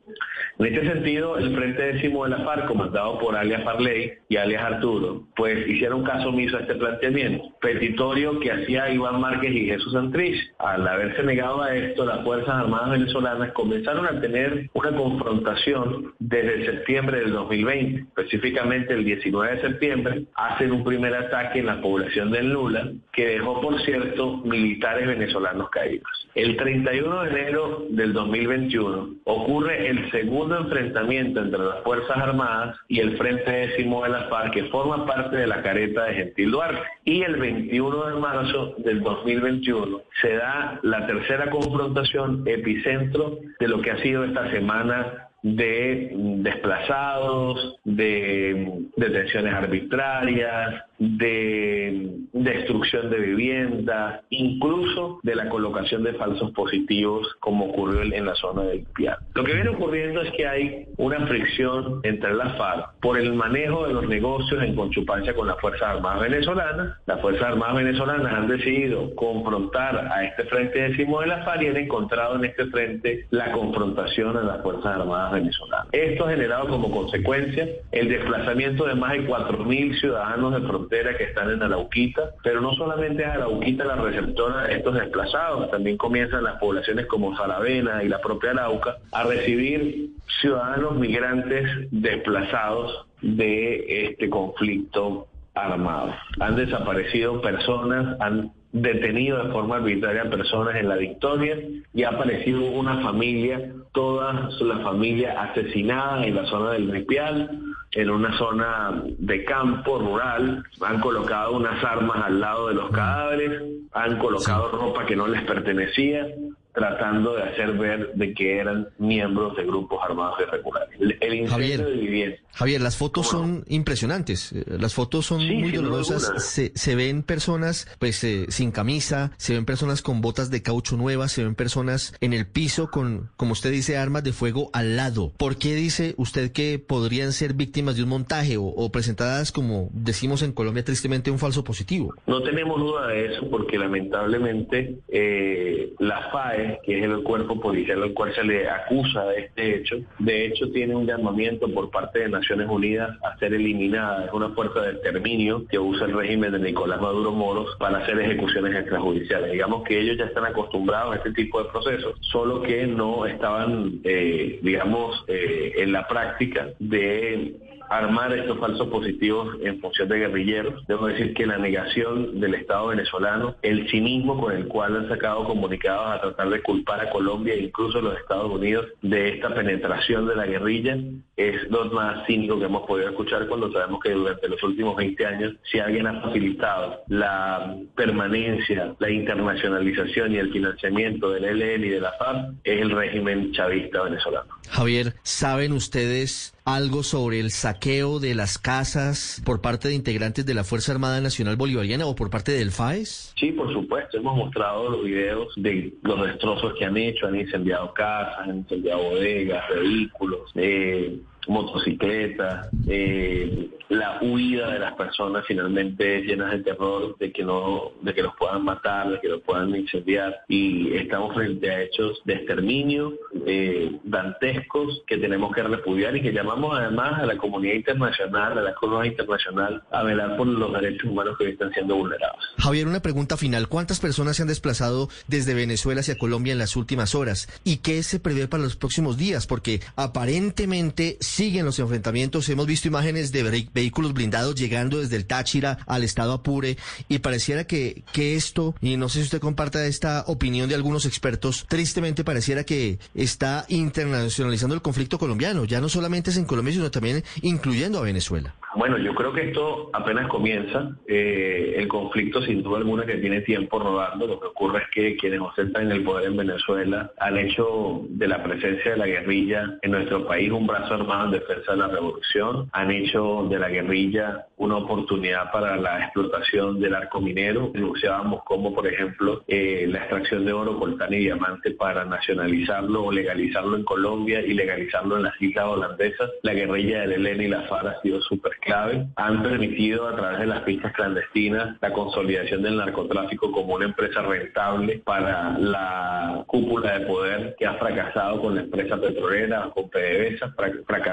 En 0.59 0.67
este 0.67 0.87
sentido, 0.87 1.37
el 1.37 1.55
Frente 1.55 1.95
Décimo 1.95 2.25
de 2.25 2.31
la 2.31 2.45
FARC, 2.45 2.67
comandado 2.67 3.19
por 3.19 3.35
alias 3.35 3.65
Farley 3.65 4.13
y 4.29 4.37
alias 4.37 4.63
Arturo, 4.63 5.27
pues 5.35 5.67
hicieron 5.69 6.05
caso 6.05 6.29
omiso 6.29 6.57
a 6.57 6.61
este 6.61 6.77
planteamiento, 6.77 7.44
petitorio 7.61 8.38
que 8.38 8.52
hacía 8.52 8.90
Iván 8.90 9.21
Márquez 9.21 9.52
y 9.52 9.67
Jesús 9.67 9.92
Santrich. 9.92 10.37
Al 10.59 10.87
haberse 10.87 11.23
negado 11.25 11.63
a 11.63 11.75
esto, 11.75 12.05
las 12.07 12.23
Fuerzas 12.23 12.55
Armadas 12.55 12.90
venezolanas 12.90 13.52
comenzaron 13.52 14.07
a 14.07 14.21
tener 14.21 14.71
una 14.75 14.96
confrontación 14.96 16.13
desde 16.21 16.67
septiembre 16.67 17.21
del 17.21 17.33
2020, 17.33 18.00
específicamente 18.02 18.94
el 18.94 19.05
19 19.05 19.57
de 19.57 19.61
septiembre, 19.61 20.25
hacen 20.37 20.73
un 20.73 20.85
primer 20.85 21.15
ataque 21.15 21.59
en 21.59 21.67
la 21.67 21.81
población 21.81 22.31
del 22.31 22.50
Lula, 22.50 22.92
que 23.13 23.27
dejó, 23.27 23.61
por 23.61 23.81
cierto, 23.83 24.38
militares 24.38 25.07
venezolanos 25.07 25.69
caídos. 25.71 26.09
El 26.35 26.57
31 26.57 27.23
de 27.23 27.31
enero 27.31 27.87
del 27.90 28.13
2021 28.13 29.15
ocurre 29.25 29.88
el 29.88 29.94
segundo 30.11 30.59
enfrentamiento 30.59 31.40
entre 31.40 31.59
las 31.59 31.83
Fuerzas 31.83 32.17
Armadas 32.17 32.77
y 32.88 33.01
el 33.01 33.17
Frente 33.17 33.51
Décimo 33.51 34.05
de 34.05 34.11
la 34.11 34.29
FARC, 34.29 34.53
que 34.53 34.65
forma 34.65 35.07
parte 35.07 35.37
de 35.37 35.47
la 35.47 35.63
careta 35.63 36.05
de 36.05 36.15
Gentil 36.15 36.51
Duarte. 36.51 36.83
Y 37.05 37.23
el 37.23 37.37
21 37.37 38.07
de 38.07 38.21
marzo 38.21 38.75
del 38.79 39.01
2021 39.03 40.03
se 40.21 40.37
da 40.37 40.79
la 40.83 41.07
tercera 41.07 41.51
confrontación 41.51 42.42
epicentro 42.47 43.38
de 43.59 43.69
lo 43.69 43.81
que 43.81 43.90
ha 43.90 44.03
sido 44.03 44.25
esta 44.25 44.51
semana 44.51 45.29
de 45.45 46.11
desplazados, 46.38 47.77
de 47.85 48.87
detenciones 48.97 49.53
arbitrarias, 49.53 50.85
de 51.19 52.11
destrucción 52.33 53.11
de 53.11 53.19
viviendas, 53.19 54.23
incluso 54.31 55.21
de 55.23 55.35
la 55.35 55.48
colocación 55.48 56.02
de 56.02 56.15
falsos 56.15 56.50
positivos 56.52 57.27
como 57.40 57.67
ocurrió 57.67 58.02
en 58.02 58.27
la 58.27 58.35
zona 58.35 58.63
del 58.63 58.85
Piar. 58.94 59.19
Lo 59.35 59.44
que 59.44 59.55
viene 59.55 59.71
ocurriendo 59.71 60.23
es 60.23 60.33
que 60.33 60.46
hay 60.46 60.87
una 60.96 61.27
fricción 61.27 62.00
entre 62.02 62.35
las 62.35 62.57
FARC 62.57 63.00
por 63.00 63.19
el 63.19 63.35
manejo 63.35 63.87
de 63.87 63.94
los 63.94 64.09
negocios 64.09 64.63
en 64.63 64.75
conchupancia 64.75 65.35
con 65.35 65.46
las 65.46 65.61
Fuerzas 65.61 65.96
Armadas 65.96 66.23
venezolanas. 66.23 66.98
Las 67.07 67.21
Fuerzas 67.21 67.48
Armadas 67.48 67.77
venezolanas 67.77 68.33
han 68.33 68.48
decidido 68.48 69.15
confrontar 69.15 70.11
a 70.13 70.25
este 70.25 70.44
frente 70.44 70.81
décimo 70.81 71.21
de 71.21 71.29
la 71.29 71.44
FARC 71.44 71.63
y 71.63 71.67
han 71.69 71.77
encontrado 71.77 72.37
en 72.37 72.46
este 72.46 72.67
frente 72.67 73.27
la 73.31 73.52
confrontación 73.52 74.37
a 74.37 74.42
las 74.42 74.63
Fuerzas 74.63 74.87
Armadas 74.87 75.33
venezolanas. 75.33 75.88
Esto 75.92 76.27
ha 76.27 76.31
generado 76.31 76.69
como 76.69 76.90
consecuencia 76.90 77.69
el 77.92 78.09
desplazamiento 78.09 78.87
de 78.87 78.94
más 78.94 79.13
de 79.13 79.27
4.000 79.27 80.00
ciudadanos 80.00 80.55
de 80.55 80.67
frontera 80.67 80.94
que 81.17 81.25
están 81.25 81.51
en 81.51 81.63
Arauquita, 81.63 82.31
pero 82.42 82.61
no 82.61 82.73
solamente 82.75 83.23
es 83.23 83.29
Arauquita 83.29 83.85
la 83.85 83.97
receptora 83.97 84.65
de 84.65 84.75
estos 84.75 84.95
desplazados, 84.95 85.71
también 85.71 85.97
comienzan 85.97 86.45
las 86.45 86.59
poblaciones 86.59 87.07
como 87.07 87.37
Saravena 87.37 88.03
y 88.03 88.09
la 88.09 88.21
propia 88.21 88.51
Arauca 88.51 88.97
a 89.13 89.25
recibir 89.25 90.11
ciudadanos 90.40 90.97
migrantes 90.97 91.67
desplazados 91.90 93.07
de 93.21 94.07
este 94.09 94.29
conflicto 94.31 95.27
armado. 95.55 96.15
Han 96.40 96.57
desaparecido 96.57 97.40
personas, 97.40 98.21
han 98.21 98.53
detenido 98.75 99.42
de 99.42 99.52
forma 99.52 99.77
arbitraria 99.77 100.29
personas 100.29 100.75
en 100.75 100.88
la 100.88 100.96
Victoria 100.96 101.56
y 101.94 102.02
ha 102.02 102.08
aparecido 102.08 102.60
una 102.60 103.00
familia, 103.02 103.72
toda 103.92 104.50
la 104.60 104.79
familia 104.81 105.40
asesinada 105.40 106.27
en 106.27 106.35
la 106.35 106.44
zona 106.46 106.72
del 106.72 106.90
Ripial, 106.90 107.60
en 107.92 108.10
una 108.10 108.37
zona 108.37 109.04
de 109.16 109.44
campo 109.44 110.00
rural, 110.00 110.64
han 110.81 111.00
colocado 111.00 111.56
unas 111.56 111.83
armas 111.85 112.25
al 112.25 112.40
lado 112.40 112.66
de 112.66 112.75
los 112.75 112.90
cadáveres, 112.90 113.62
han 113.92 114.18
colocado 114.18 114.72
ropa 114.72 115.06
que 115.06 115.14
no 115.14 115.29
les 115.29 115.42
pertenecía, 115.42 116.27
tratando 116.75 117.35
de 117.35 117.44
hacer 117.44 117.72
ver 117.72 118.12
de 118.14 118.35
que 118.35 118.58
eran 118.58 118.88
miembros 118.98 119.56
de 119.56 119.64
grupos 119.64 120.00
armados 120.02 120.38
irregulares. 120.40 120.90
El 121.00 121.35
incendio 121.35 121.48
Javier, 121.48 121.85
de 121.85 121.92
vivienda. 121.92 122.37
Javier, 122.52 122.81
las 122.81 122.96
fotos 122.96 123.29
son 123.29 123.64
impresionantes, 123.68 124.52
las 124.66 124.92
fotos 124.94 125.27
son 125.27 125.38
muy 125.38 125.70
dolorosas, 125.70 126.44
se, 126.44 126.72
se 126.75 126.94
ven 126.94 127.22
personas 127.22 127.87
pues 127.98 128.22
eh, 128.25 128.46
sin 128.48 128.72
camisa, 128.72 129.33
se 129.37 129.54
ven 129.54 129.64
personas 129.64 130.02
con 130.02 130.20
botas 130.20 130.50
de 130.50 130.62
caucho 130.62 130.96
nuevas, 130.96 131.33
se 131.33 131.44
ven 131.44 131.54
personas 131.54 132.16
en 132.20 132.33
el 132.33 132.46
piso 132.46 132.90
con, 132.90 133.31
como 133.37 133.52
usted 133.52 133.70
dice, 133.70 133.96
armas 133.96 134.25
de 134.25 134.33
fuego 134.33 134.70
al 134.72 134.96
lado. 134.96 135.33
¿Por 135.37 135.56
qué 135.56 135.75
dice 135.75 136.14
usted 136.16 136.52
que 136.52 136.79
podrían 136.79 137.33
ser 137.33 137.54
víctimas 137.54 137.96
de 137.96 138.02
un 138.02 138.08
montaje 138.08 138.56
o, 138.56 138.64
o 138.64 138.90
presentadas, 138.90 139.52
como 139.52 139.90
decimos 139.92 140.42
en 140.42 140.52
Colombia 140.52 140.85
tristemente, 140.85 141.31
un 141.31 141.38
falso 141.38 141.62
positivo? 141.64 142.14
No 142.27 142.42
tenemos 142.42 142.81
duda 142.81 143.08
de 143.08 143.35
eso 143.35 143.48
porque 143.48 143.79
lamentablemente 143.79 144.98
eh, 145.08 145.92
la 145.98 146.31
FAE, 146.31 146.63
que 146.83 146.98
es 146.98 147.04
el 147.04 147.23
cuerpo 147.23 147.60
policial 147.60 148.02
al 148.02 148.12
cual 148.12 148.35
se 148.35 148.44
le 148.44 148.69
acusa 148.69 149.25
de 149.27 149.40
este 149.40 149.77
hecho, 149.77 149.96
de 150.19 150.46
hecho 150.46 150.71
tiene 150.71 150.94
un 150.94 151.06
llamamiento 151.06 151.69
por 151.73 151.90
parte 151.90 152.21
de 152.21 152.29
Naciones 152.29 152.69
Unidas 152.69 153.17
a 153.23 153.37
ser 153.38 153.54
eliminada. 153.54 154.27
Es 154.27 154.33
una 154.33 154.50
fuerza 154.50 154.81
de 154.81 154.92
exterminio 154.92 155.67
que 155.69 155.79
usa 155.79 156.06
el 156.06 156.15
régimen 156.15 156.52
de 156.52 156.58
Nicolás 156.58 157.00
Maduro 157.00 157.33
Moros 157.33 157.77
para 157.79 157.98
hacer 157.98 158.19
ejecuciones 158.21 158.75
extrajudiciales. 158.75 159.52
Digamos 159.52 159.85
que 159.85 160.00
ellos 160.00 160.17
ya 160.19 160.25
están 160.27 160.46
acostumbrados 160.46 161.15
a 161.15 161.17
este 161.17 161.33
tipo 161.33 161.62
de 161.62 161.71
procesos, 161.71 162.19
solo 162.21 162.62
que 162.62 162.87
no 162.87 163.27
estaban, 163.27 164.00
eh, 164.04 164.58
digamos, 164.62 165.25
eh, 165.29 165.73
en 165.77 165.92
la 165.92 166.06
práctica 166.06 166.69
de 166.79 167.54
armar 167.88 168.32
estos 168.32 168.58
falsos 168.58 168.88
positivos 168.88 169.56
en 169.62 169.80
función 169.80 170.08
de 170.08 170.18
guerrilleros. 170.18 170.87
Debo 170.87 171.06
decir 171.06 171.35
que 171.35 171.46
la 171.46 171.58
negación 171.58 172.40
del 172.40 172.54
Estado 172.54 172.88
venezolano, 172.88 173.56
el 173.62 173.88
cinismo 173.90 174.40
con 174.40 174.54
el 174.54 174.66
cual 174.66 174.96
han 174.96 175.08
sacado 175.08 175.44
comunicados 175.44 176.14
a 176.14 176.20
tratar 176.20 176.50
de 176.50 176.62
culpar 176.62 177.00
a 177.00 177.10
Colombia 177.10 177.54
e 177.54 177.64
incluso 177.64 177.98
a 177.98 178.02
los 178.02 178.18
Estados 178.18 178.50
Unidos 178.50 178.87
de 179.02 179.35
esta 179.35 179.54
penetración 179.54 180.26
de 180.26 180.37
la 180.37 180.46
guerrilla, 180.46 180.96
es 181.37 181.70
lo 181.70 181.85
más 181.87 182.26
cínico 182.26 182.58
que 182.58 182.66
hemos 182.66 182.87
podido 182.87 183.10
escuchar 183.10 183.46
cuando 183.48 183.70
sabemos 183.72 184.00
que 184.02 184.10
durante 184.10 184.48
los 184.48 184.62
últimos 184.62 184.96
20 184.96 185.26
años, 185.26 185.54
si 185.70 185.78
alguien 185.78 186.06
ha 186.06 186.20
facilitado 186.20 187.02
la 187.08 187.76
permanencia, 187.96 188.94
la 188.98 189.10
internacionalización 189.10 190.32
y 190.32 190.38
el 190.38 190.52
financiamiento 190.52 191.30
del 191.30 191.44
ELN 191.44 191.85
y 191.85 191.88
de 191.88 192.00
la 192.00 192.12
FARC, 192.12 192.54
es 192.64 192.80
el 192.80 192.90
régimen 192.90 193.52
chavista 193.52 194.02
venezolano. 194.02 194.48
Javier, 194.70 195.14
¿saben 195.22 195.72
ustedes 195.72 196.54
algo 196.65 197.02
sobre 197.02 197.40
el 197.40 197.50
saqueo 197.50 198.21
de 198.21 198.35
las 198.35 198.56
casas 198.56 199.42
por 199.44 199.60
parte 199.60 199.88
de 199.88 199.94
integrantes 199.94 200.46
de 200.46 200.54
la 200.54 200.65
Fuerza 200.65 200.92
Armada 200.92 201.21
Nacional 201.21 201.56
Bolivariana 201.56 202.06
o 202.06 202.15
por 202.15 202.31
parte 202.31 202.52
del 202.52 202.71
FAES? 202.71 203.35
Sí, 203.38 203.52
por 203.52 203.71
supuesto, 203.71 204.17
hemos 204.17 204.35
mostrado 204.37 204.88
los 204.88 205.04
videos 205.04 205.52
de 205.56 205.92
los 206.02 206.27
destrozos 206.27 206.73
que 206.79 206.87
han 206.87 206.96
hecho, 206.96 207.27
han 207.27 207.38
incendiado 207.38 207.92
casas, 207.92 208.38
han 208.38 208.58
incendiado 208.58 209.02
bodegas, 209.02 209.62
vehículos, 209.69 210.50
eh, 210.54 211.19
motocicletas, 211.49 212.69
eh, 212.87 213.71
la 213.88 214.19
huida 214.23 214.73
de 214.73 214.79
las 214.79 214.95
personas 214.95 215.45
finalmente 215.47 216.23
llenas 216.23 216.53
de 216.53 216.59
terror 216.61 217.17
de 217.19 217.33
que 217.33 217.45
no, 217.45 217.92
de 218.03 218.15
que 218.15 218.23
los 218.23 218.35
puedan 218.37 218.65
matar, 218.65 219.11
de 219.11 219.21
que 219.21 219.29
los 219.29 219.42
puedan 219.42 219.75
incendiar 219.75 220.45
y 220.49 220.95
estamos 220.97 221.35
frente 221.35 221.71
a 221.71 221.83
hechos 221.83 222.21
de 222.25 222.35
exterminio 222.35 223.15
eh, 223.47 223.99
dantescos 224.05 225.03
que 225.07 225.19
tenemos 225.19 225.55
que 225.55 225.63
repudiar 225.63 226.17
y 226.17 226.23
que 226.23 226.33
llamamos 226.33 226.77
además 226.79 227.21
a 227.21 227.27
la 227.27 227.37
comunidad 227.37 227.75
internacional, 227.75 228.59
a 228.59 228.63
la 228.63 228.75
comunidad 228.75 229.13
internacional 229.13 229.83
a 229.90 230.03
velar 230.03 230.37
por 230.37 230.47
los 230.47 230.73
derechos 230.73 231.11
humanos 231.11 231.37
que 231.38 231.45
hoy 231.45 231.53
están 231.53 231.73
siendo 231.73 231.97
vulnerados. 231.97 232.45
Javier, 232.59 232.87
una 232.87 233.01
pregunta 233.01 233.37
final. 233.37 233.69
¿Cuántas 233.69 234.01
personas 234.01 234.37
se 234.37 234.42
han 234.42 234.49
desplazado 234.49 235.09
desde 235.29 235.55
Venezuela 235.55 236.01
hacia 236.01 236.19
Colombia 236.19 236.53
en 236.53 236.59
las 236.59 236.77
últimas 236.77 237.15
horas? 237.15 237.49
¿Y 237.65 237.79
qué 237.79 238.03
se 238.03 238.21
prevé 238.21 238.49
para 238.49 238.63
los 238.63 238.77
próximos 238.77 239.17
días? 239.17 239.47
Porque 239.47 239.81
aparentemente 239.97 241.19
siguen 241.35 241.64
los 241.64 241.78
enfrentamientos. 241.78 242.48
Hemos 242.48 242.66
visto 242.66 242.88
imágenes 242.88 243.32
de 243.32 243.42
ve- 243.42 243.68
vehículos 243.74 244.14
blindados 244.14 244.54
llegando 244.54 245.00
desde 245.00 245.16
el 245.16 245.26
Táchira 245.26 245.78
al 245.87 246.02
estado 246.04 246.32
Apure 246.32 246.76
y 247.08 247.18
pareciera 247.18 247.64
que, 247.66 248.02
que 248.12 248.37
esto, 248.37 248.74
y 248.80 248.96
no 248.96 249.08
sé 249.08 249.18
si 249.18 249.24
usted 249.24 249.40
comparta 249.40 249.85
esta 249.87 250.24
opinión 250.28 250.68
de 250.68 250.74
algunos 250.76 251.06
expertos, 251.06 251.66
tristemente 251.68 252.24
pareciera 252.24 252.64
que 252.64 252.98
está 253.14 253.66
internacionalizando 253.68 254.74
el 254.74 254.82
conflicto 254.82 255.18
colombiano. 255.18 255.64
Ya 255.64 255.80
no 255.80 255.88
solamente 255.88 256.30
es 256.30 256.37
en 256.37 256.44
Colombia, 256.44 256.72
sino 256.74 256.90
también 256.90 257.24
incluyendo 257.42 257.98
a 257.98 258.02
Venezuela. 258.02 258.54
Bueno, 258.76 258.98
yo 258.98 259.14
creo 259.14 259.32
que 259.32 259.50
esto 259.50 259.90
apenas 259.92 260.28
comienza. 260.28 260.90
Eh, 261.06 261.74
el 261.76 261.87
conflicto, 261.87 262.42
sin 262.42 262.60
duda 262.62 262.78
alguna, 262.78 263.06
que 263.06 263.14
tiene 263.18 263.40
tiempo 263.42 263.78
rodando. 263.78 264.26
Lo 264.26 264.40
que 264.40 264.46
ocurre 264.48 264.78
es 264.82 264.85
que 264.92 265.16
quienes 265.16 265.40
ostentan 265.40 265.92
el 265.92 266.02
poder 266.02 266.26
en 266.26 266.37
Venezuela 266.37 267.12
han 267.20 267.38
hecho 267.38 268.02
de 268.08 268.26
la 268.26 268.42
presencia 268.42 268.90
de 268.92 268.96
la 268.96 269.06
guerrilla 269.06 269.78
en 269.80 269.92
nuestro 269.92 270.26
país 270.26 270.50
un 270.50 270.66
brazo 270.66 270.94
armado 270.94 271.23
llamaban 271.25 271.31
defensa 271.31 271.72
de 271.72 271.79
la 271.79 271.88
revolución, 271.88 272.68
han 272.72 272.90
hecho 272.90 273.46
de 273.48 273.58
la 273.58 273.68
guerrilla 273.68 274.46
una 274.56 274.77
oportunidad 274.77 275.50
para 275.52 275.77
la 275.77 276.04
explotación 276.04 276.81
del 276.81 276.94
arco 276.94 277.20
minero. 277.20 277.70
Denunciábamos 277.72 278.42
como, 278.44 278.75
por 278.75 278.87
ejemplo, 278.87 279.42
eh, 279.48 279.87
la 279.88 279.98
extracción 279.98 280.44
de 280.44 280.52
oro, 280.52 280.79
coltán 280.79 281.12
y 281.12 281.18
diamante 281.18 281.72
para 281.72 282.04
nacionalizarlo 282.04 283.04
o 283.04 283.12
legalizarlo 283.12 283.77
en 283.77 283.85
Colombia 283.85 284.40
y 284.40 284.54
legalizarlo 284.54 285.16
en 285.16 285.25
las 285.25 285.40
islas 285.40 285.66
holandesas. 285.66 286.31
La 286.42 286.54
guerrilla 286.54 287.00
del 287.00 287.27
ELN 287.27 287.42
y 287.42 287.48
la 287.48 287.62
FARC 287.62 287.87
ha 287.87 288.00
sido 288.02 288.20
súper 288.22 288.52
clave. 288.60 289.06
Han 289.16 289.42
permitido 289.42 290.08
a 290.08 290.16
través 290.16 290.40
de 290.40 290.46
las 290.46 290.60
pistas 290.62 290.92
clandestinas 290.92 291.77
la 291.81 291.92
consolidación 291.92 292.62
del 292.62 292.77
narcotráfico 292.77 293.50
como 293.50 293.75
una 293.75 293.87
empresa 293.87 294.22
rentable 294.22 295.02
para 295.04 295.58
la 295.58 296.44
cúpula 296.46 296.98
de 296.98 297.06
poder 297.06 297.56
que 297.58 297.66
ha 297.66 297.75
fracasado 297.75 298.40
con 298.40 298.54
la 298.54 298.62
empresa 298.62 298.96
petrolera, 298.96 299.70
con 299.75 299.90
PDVSA, 299.90 300.54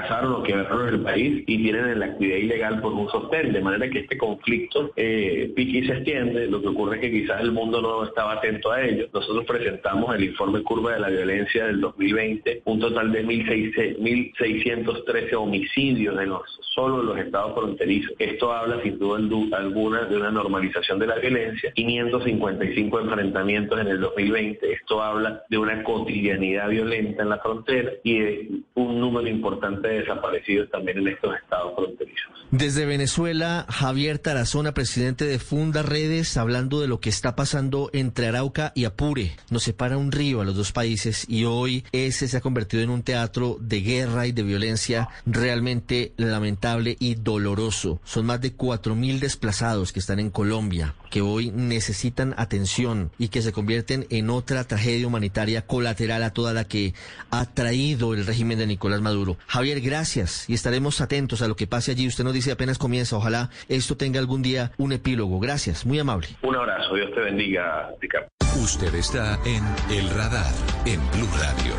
fracasaron 0.02 0.34
o 0.34 0.42
quebraron 0.42 0.88
el 0.88 1.00
país 1.00 1.44
y 1.46 1.62
tienen 1.62 2.00
la 2.00 2.06
actividad 2.06 2.38
ilegal 2.38 2.80
por 2.80 2.92
un 2.92 3.08
sostén, 3.08 3.52
de 3.52 3.60
manera 3.60 3.88
que 3.90 4.00
este 4.00 4.18
conflicto 4.18 4.90
eh, 4.96 5.52
pique 5.54 5.78
y 5.78 5.86
se 5.86 5.92
extiende, 5.94 6.48
lo 6.48 6.60
que 6.60 6.66
ocurre 6.68 6.96
es 6.96 7.02
que 7.02 7.10
quizás 7.10 7.40
el 7.40 7.52
mundo 7.52 7.80
no 7.80 8.04
estaba 8.04 8.32
atento 8.34 8.72
a 8.72 8.82
ello. 8.82 9.08
Nosotros 9.12 9.44
presentamos 9.46 10.14
el 10.14 10.24
informe 10.24 10.62
curva 10.62 10.92
de 10.94 11.00
la 11.00 11.08
violencia 11.08 11.66
del 11.66 11.80
2020, 11.80 12.62
un 12.64 12.80
total 12.80 13.12
de 13.12 13.24
1.613 13.24 15.34
homicidios 15.34 16.20
en 16.20 16.30
los, 16.30 16.42
solo 16.74 17.00
en 17.00 17.06
los 17.06 17.18
estados 17.18 17.54
fronterizos. 17.54 18.12
Esto 18.18 18.52
habla 18.52 18.82
sin 18.82 18.98
duda 18.98 19.20
alguna 19.52 20.04
de 20.04 20.16
una 20.16 20.30
normalización 20.30 20.98
de 20.98 21.06
la 21.06 21.16
violencia, 21.16 21.72
555 21.74 23.00
enfrentamientos 23.00 23.78
en 23.80 23.88
el 23.88 24.00
2020, 24.00 24.72
esto 24.72 25.02
habla 25.02 25.42
de 25.48 25.58
una 25.58 25.82
cotidianidad 25.82 26.68
violenta 26.68 27.22
en 27.22 27.28
la 27.28 27.38
frontera 27.38 27.92
y 28.02 28.18
de 28.18 28.50
un 28.74 29.00
número 29.00 29.28
importante 29.28 29.88
de 29.88 29.91
desaparecidos 29.94 30.70
también 30.70 30.98
en 30.98 31.08
estos 31.08 31.34
estados 31.36 31.74
fronterizos. 31.74 32.32
Desde 32.52 32.84
Venezuela, 32.84 33.64
Javier 33.70 34.18
Tarazona, 34.18 34.74
presidente 34.74 35.24
de 35.24 35.38
Funda 35.38 35.82
Redes, 35.82 36.36
hablando 36.36 36.82
de 36.82 36.86
lo 36.86 37.00
que 37.00 37.08
está 37.08 37.34
pasando 37.34 37.88
entre 37.94 38.26
Arauca 38.26 38.72
y 38.74 38.84
Apure. 38.84 39.32
Nos 39.48 39.62
separa 39.62 39.96
un 39.96 40.12
río 40.12 40.42
a 40.42 40.44
los 40.44 40.54
dos 40.54 40.70
países 40.70 41.24
y 41.28 41.44
hoy 41.44 41.84
ese 41.92 42.28
se 42.28 42.36
ha 42.36 42.42
convertido 42.42 42.82
en 42.82 42.90
un 42.90 43.02
teatro 43.02 43.56
de 43.58 43.80
guerra 43.80 44.26
y 44.26 44.32
de 44.32 44.42
violencia 44.42 45.08
realmente 45.24 46.12
lamentable 46.18 46.96
y 47.00 47.14
doloroso. 47.14 48.00
Son 48.04 48.26
más 48.26 48.40
de 48.42 48.52
cuatro 48.52 48.94
mil 48.94 49.18
desplazados 49.18 49.92
que 49.92 50.00
están 50.00 50.18
en 50.18 50.30
Colombia, 50.30 50.94
que 51.10 51.22
hoy 51.22 51.50
necesitan 51.50 52.34
atención 52.36 53.10
y 53.18 53.28
que 53.28 53.42
se 53.42 53.52
convierten 53.52 54.06
en 54.10 54.30
otra 54.30 54.64
tragedia 54.64 55.06
humanitaria 55.06 55.62
colateral 55.66 56.22
a 56.22 56.34
toda 56.34 56.52
la 56.52 56.64
que 56.64 56.94
ha 57.30 57.46
traído 57.46 58.14
el 58.14 58.26
régimen 58.26 58.58
de 58.58 58.66
Nicolás 58.66 59.00
Maduro. 59.00 59.36
Javier, 59.46 59.80
gracias 59.82 60.48
y 60.48 60.54
estaremos 60.54 61.00
atentos 61.00 61.42
a 61.42 61.48
lo 61.48 61.56
que 61.56 61.66
pase 61.66 61.90
allí. 61.90 62.06
Usted 62.06 62.24
nos 62.24 62.32
dice 62.32 62.52
apenas 62.52 62.78
comienza. 62.78 63.16
Ojalá 63.16 63.50
esto 63.68 63.96
tenga 63.96 64.18
algún 64.18 64.42
día 64.42 64.72
un 64.78 64.92
epílogo. 64.92 65.40
Gracias, 65.40 65.84
muy 65.84 65.98
amable. 65.98 66.28
Un 66.42 66.56
abrazo, 66.56 66.94
Dios 66.94 67.10
te 67.14 67.20
bendiga, 67.20 67.90
Ricardo. 68.00 68.28
Usted 68.62 68.94
está 68.94 69.38
en 69.44 69.64
El 69.90 70.08
Radar, 70.10 70.52
en 70.86 71.00
Blue 71.10 71.28
Radio. 71.38 71.74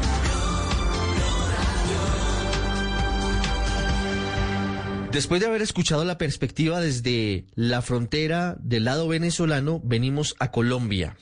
Después 5.13 5.41
de 5.41 5.47
haber 5.47 5.61
escuchado 5.61 6.05
la 6.05 6.17
perspectiva 6.17 6.81
desde 6.81 7.45
la 7.53 7.83
frontera 7.83 8.55
del 8.59 8.85
lado 8.85 9.07
venezolano, 9.07 9.79
venimos 9.83 10.35
a 10.39 10.49
Colombia. 10.49 11.17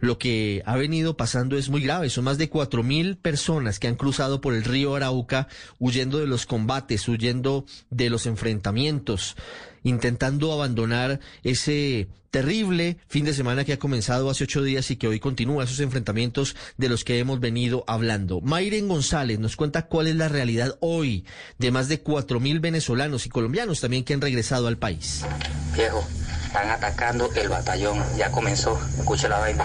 Lo 0.00 0.18
que 0.18 0.62
ha 0.66 0.76
venido 0.76 1.16
pasando 1.16 1.56
es 1.56 1.68
muy 1.68 1.82
grave. 1.82 2.10
Son 2.10 2.24
más 2.24 2.38
de 2.38 2.48
cuatro 2.48 2.82
mil 2.82 3.16
personas 3.16 3.78
que 3.78 3.88
han 3.88 3.96
cruzado 3.96 4.40
por 4.40 4.54
el 4.54 4.64
río 4.64 4.94
Arauca 4.96 5.48
huyendo 5.78 6.18
de 6.18 6.26
los 6.26 6.46
combates, 6.46 7.08
huyendo 7.08 7.64
de 7.90 8.10
los 8.10 8.26
enfrentamientos 8.26 9.36
intentando 9.82 10.52
abandonar 10.52 11.20
ese 11.42 12.08
terrible 12.30 12.98
fin 13.08 13.24
de 13.24 13.34
semana 13.34 13.64
que 13.64 13.72
ha 13.72 13.78
comenzado 13.78 14.30
hace 14.30 14.44
ocho 14.44 14.62
días 14.62 14.90
y 14.90 14.96
que 14.96 15.08
hoy 15.08 15.18
continúa 15.18 15.64
esos 15.64 15.80
enfrentamientos 15.80 16.54
de 16.76 16.88
los 16.88 17.02
que 17.02 17.18
hemos 17.18 17.40
venido 17.40 17.84
hablando. 17.88 18.40
Mayren 18.40 18.88
González 18.88 19.38
nos 19.38 19.56
cuenta 19.56 19.86
cuál 19.86 20.06
es 20.06 20.14
la 20.14 20.28
realidad 20.28 20.76
hoy 20.80 21.24
de 21.58 21.72
más 21.72 21.88
de 21.88 22.00
cuatro 22.00 22.38
mil 22.38 22.60
venezolanos 22.60 23.26
y 23.26 23.30
colombianos 23.30 23.80
también 23.80 24.04
que 24.04 24.14
han 24.14 24.20
regresado 24.20 24.68
al 24.68 24.78
país. 24.78 25.24
Viejo, 25.74 26.06
están 26.50 26.68
atacando 26.68 27.30
el 27.36 27.48
batallón, 27.48 28.02
ya 28.16 28.28
comenzó, 28.32 28.76
escuche 28.98 29.28
la 29.28 29.38
vaina. 29.38 29.64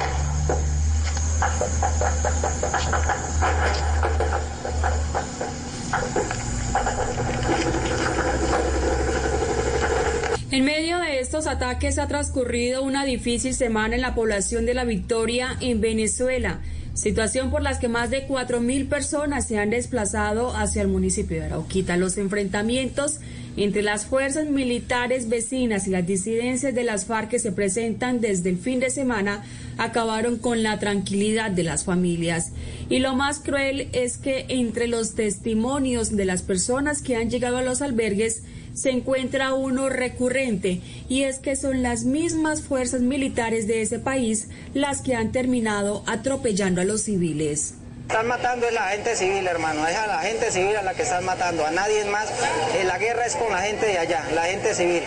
En 10.52 10.64
medio 10.64 11.00
de 11.00 11.20
estos 11.20 11.48
ataques 11.48 11.98
ha 11.98 12.08
transcurrido 12.08 12.84
una 12.84 13.04
difícil 13.04 13.56
semana 13.56 13.96
en 13.96 14.02
la 14.02 14.14
población 14.14 14.68
de 14.68 14.76
La 14.76 14.84
Victoria 14.84 15.58
en 15.62 15.82
Venezuela, 15.82 16.60
situación 16.94 17.50
por 17.50 17.64
la 17.64 17.80
que 17.80 17.88
más 17.88 18.12
de 18.12 18.28
4.000 18.28 18.88
personas 18.88 19.48
se 19.48 19.58
han 19.58 19.72
desplazado 19.72 20.56
hacia 20.56 20.84
el 20.84 20.88
municipio 20.90 21.38
de 21.38 21.46
Arauquita. 21.48 21.98
Los 21.98 22.20
enfrentamientos 22.20 23.22
entre 23.58 23.82
las 23.82 24.06
fuerzas 24.06 24.48
militares 24.48 25.30
vecinas 25.30 25.88
y 25.88 25.92
las 25.92 26.06
disidencias 26.06 26.76
de 26.76 26.84
las 26.84 27.06
FARC 27.06 27.30
que 27.30 27.40
se 27.40 27.52
presentan 27.52 28.22
desde 28.22 28.50
el 28.50 28.58
fin 28.58 28.80
de 28.80 28.90
semana 28.90 29.44
acabaron 29.78 30.38
con 30.38 30.64
la 30.64 30.80
tranquilidad 30.80 31.52
de 31.52 31.64
las 31.64 31.84
familias. 31.84 32.52
Y 32.90 33.00
lo 33.00 33.16
más 33.16 33.40
cruel 33.40 33.90
es 33.94 34.18
que 34.18 34.46
entre 34.50 34.88
los 34.88 35.16
testimonios 35.16 36.16
de 36.16 36.26
las 36.26 36.42
personas 36.42 37.02
que 37.02 37.16
han 37.16 37.30
llegado 37.30 37.58
a 37.58 37.64
los 37.64 37.82
albergues 37.82 38.44
se 38.74 38.92
encuentra 38.92 39.54
uno 39.54 39.88
recurrente 39.88 40.82
y 41.08 41.24
es 41.24 41.40
que 41.40 41.56
son 41.56 41.82
las 41.82 42.04
mismas 42.04 42.62
fuerzas 42.62 43.02
militares 43.02 43.68
de 43.68 43.82
ese 43.82 44.00
país 44.00 44.50
las 44.74 45.02
que 45.02 45.16
han 45.16 45.32
terminado 45.32 46.04
atropellando 46.08 46.82
a 46.82 46.86
los 46.86 47.02
civiles. 47.04 47.76
Están 48.08 48.28
matando 48.28 48.68
a 48.68 48.72
la 48.72 48.90
gente 48.90 49.16
civil, 49.16 49.48
hermano. 49.48 49.86
Es 49.88 49.98
a 49.98 50.06
la 50.06 50.20
gente 50.20 50.52
civil 50.52 50.78
a 50.78 50.84
la 50.84 50.94
que 50.94 51.02
están 51.02 51.26
matando. 51.26 51.66
A 51.66 51.72
nadie 51.72 52.06
más. 52.06 52.30
Eh, 52.76 52.84
la 52.86 53.00
guerra 53.00 53.26
es 53.26 53.36
con 53.36 53.52
la 53.52 53.62
gente 53.62 53.88
de 53.88 53.98
allá, 53.98 54.24
la 54.34 54.44
gente 54.44 54.76
civil. 54.76 55.02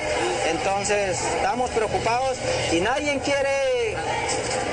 Entonces, 0.51 1.21
estamos 1.37 1.71
preocupados 1.71 2.37
y 2.73 2.81
nadie 2.81 3.19
quiere 3.21 3.97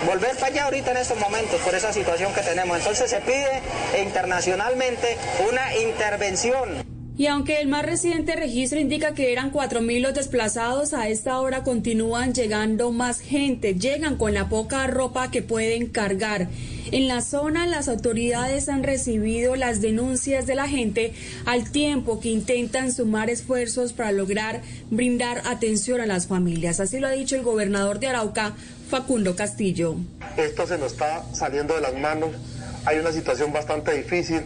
volver 0.08 0.36
para 0.38 0.48
allá 0.48 0.64
ahorita 0.66 0.92
en 0.92 0.98
estos 0.98 1.20
momentos 1.20 1.62
por 1.62 1.76
esa 1.76 1.94
situación 1.94 2.34
que 2.34 2.42
tenemos. 2.42 2.78
Entonces, 2.80 3.10
se 3.10 3.22
pide 3.22 3.62
internacionalmente 4.02 5.18
una 5.48 5.76
intervención. 5.76 6.95
Y 7.18 7.28
aunque 7.28 7.62
el 7.62 7.70
más 7.70 7.86
reciente 7.86 8.36
registro 8.36 8.78
indica 8.78 9.14
que 9.14 9.32
eran 9.32 9.52
4.000 9.52 10.02
los 10.02 10.14
desplazados, 10.14 10.94
a 10.94 11.08
esta 11.08 11.40
hora 11.40 11.64
continúan 11.64 12.34
llegando 12.34 12.92
más 12.92 13.22
gente, 13.22 13.76
llegan 13.76 14.18
con 14.18 14.34
la 14.34 14.50
poca 14.50 14.86
ropa 14.88 15.32
que 15.32 15.42
pueden 15.42 15.88
cargar. 15.88 16.50
En 16.92 17.08
la 17.08 17.22
zona 17.22 17.68
las 17.68 17.88
autoridades 17.88 18.68
han 18.68 18.84
recibido 18.84 19.56
las 19.56 19.80
denuncias 19.80 20.46
de 20.46 20.56
la 20.56 20.68
gente 20.68 21.14
al 21.46 21.72
tiempo 21.72 22.20
que 22.20 22.30
intentan 22.30 22.92
sumar 22.92 23.30
esfuerzos 23.30 23.94
para 23.94 24.12
lograr 24.12 24.62
brindar 24.92 25.42
atención 25.46 26.02
a 26.02 26.06
las 26.06 26.28
familias. 26.28 26.82
Así 26.82 27.00
lo 27.00 27.08
ha 27.08 27.12
dicho 27.12 27.38
el 27.38 27.44
gobernador 27.44 28.00
de 28.00 28.08
Arauca, 28.08 28.56
Facundo 28.90 29.38
Castillo. 29.38 29.96
Esto 30.36 30.68
se 30.68 30.78
nos 30.78 30.92
está 30.92 31.24
saliendo 31.34 31.76
de 31.76 31.82
las 31.82 31.96
manos, 31.96 32.32
hay 32.84 33.00
una 33.00 33.14
situación 33.14 33.54
bastante 33.54 33.94
difícil, 33.94 34.42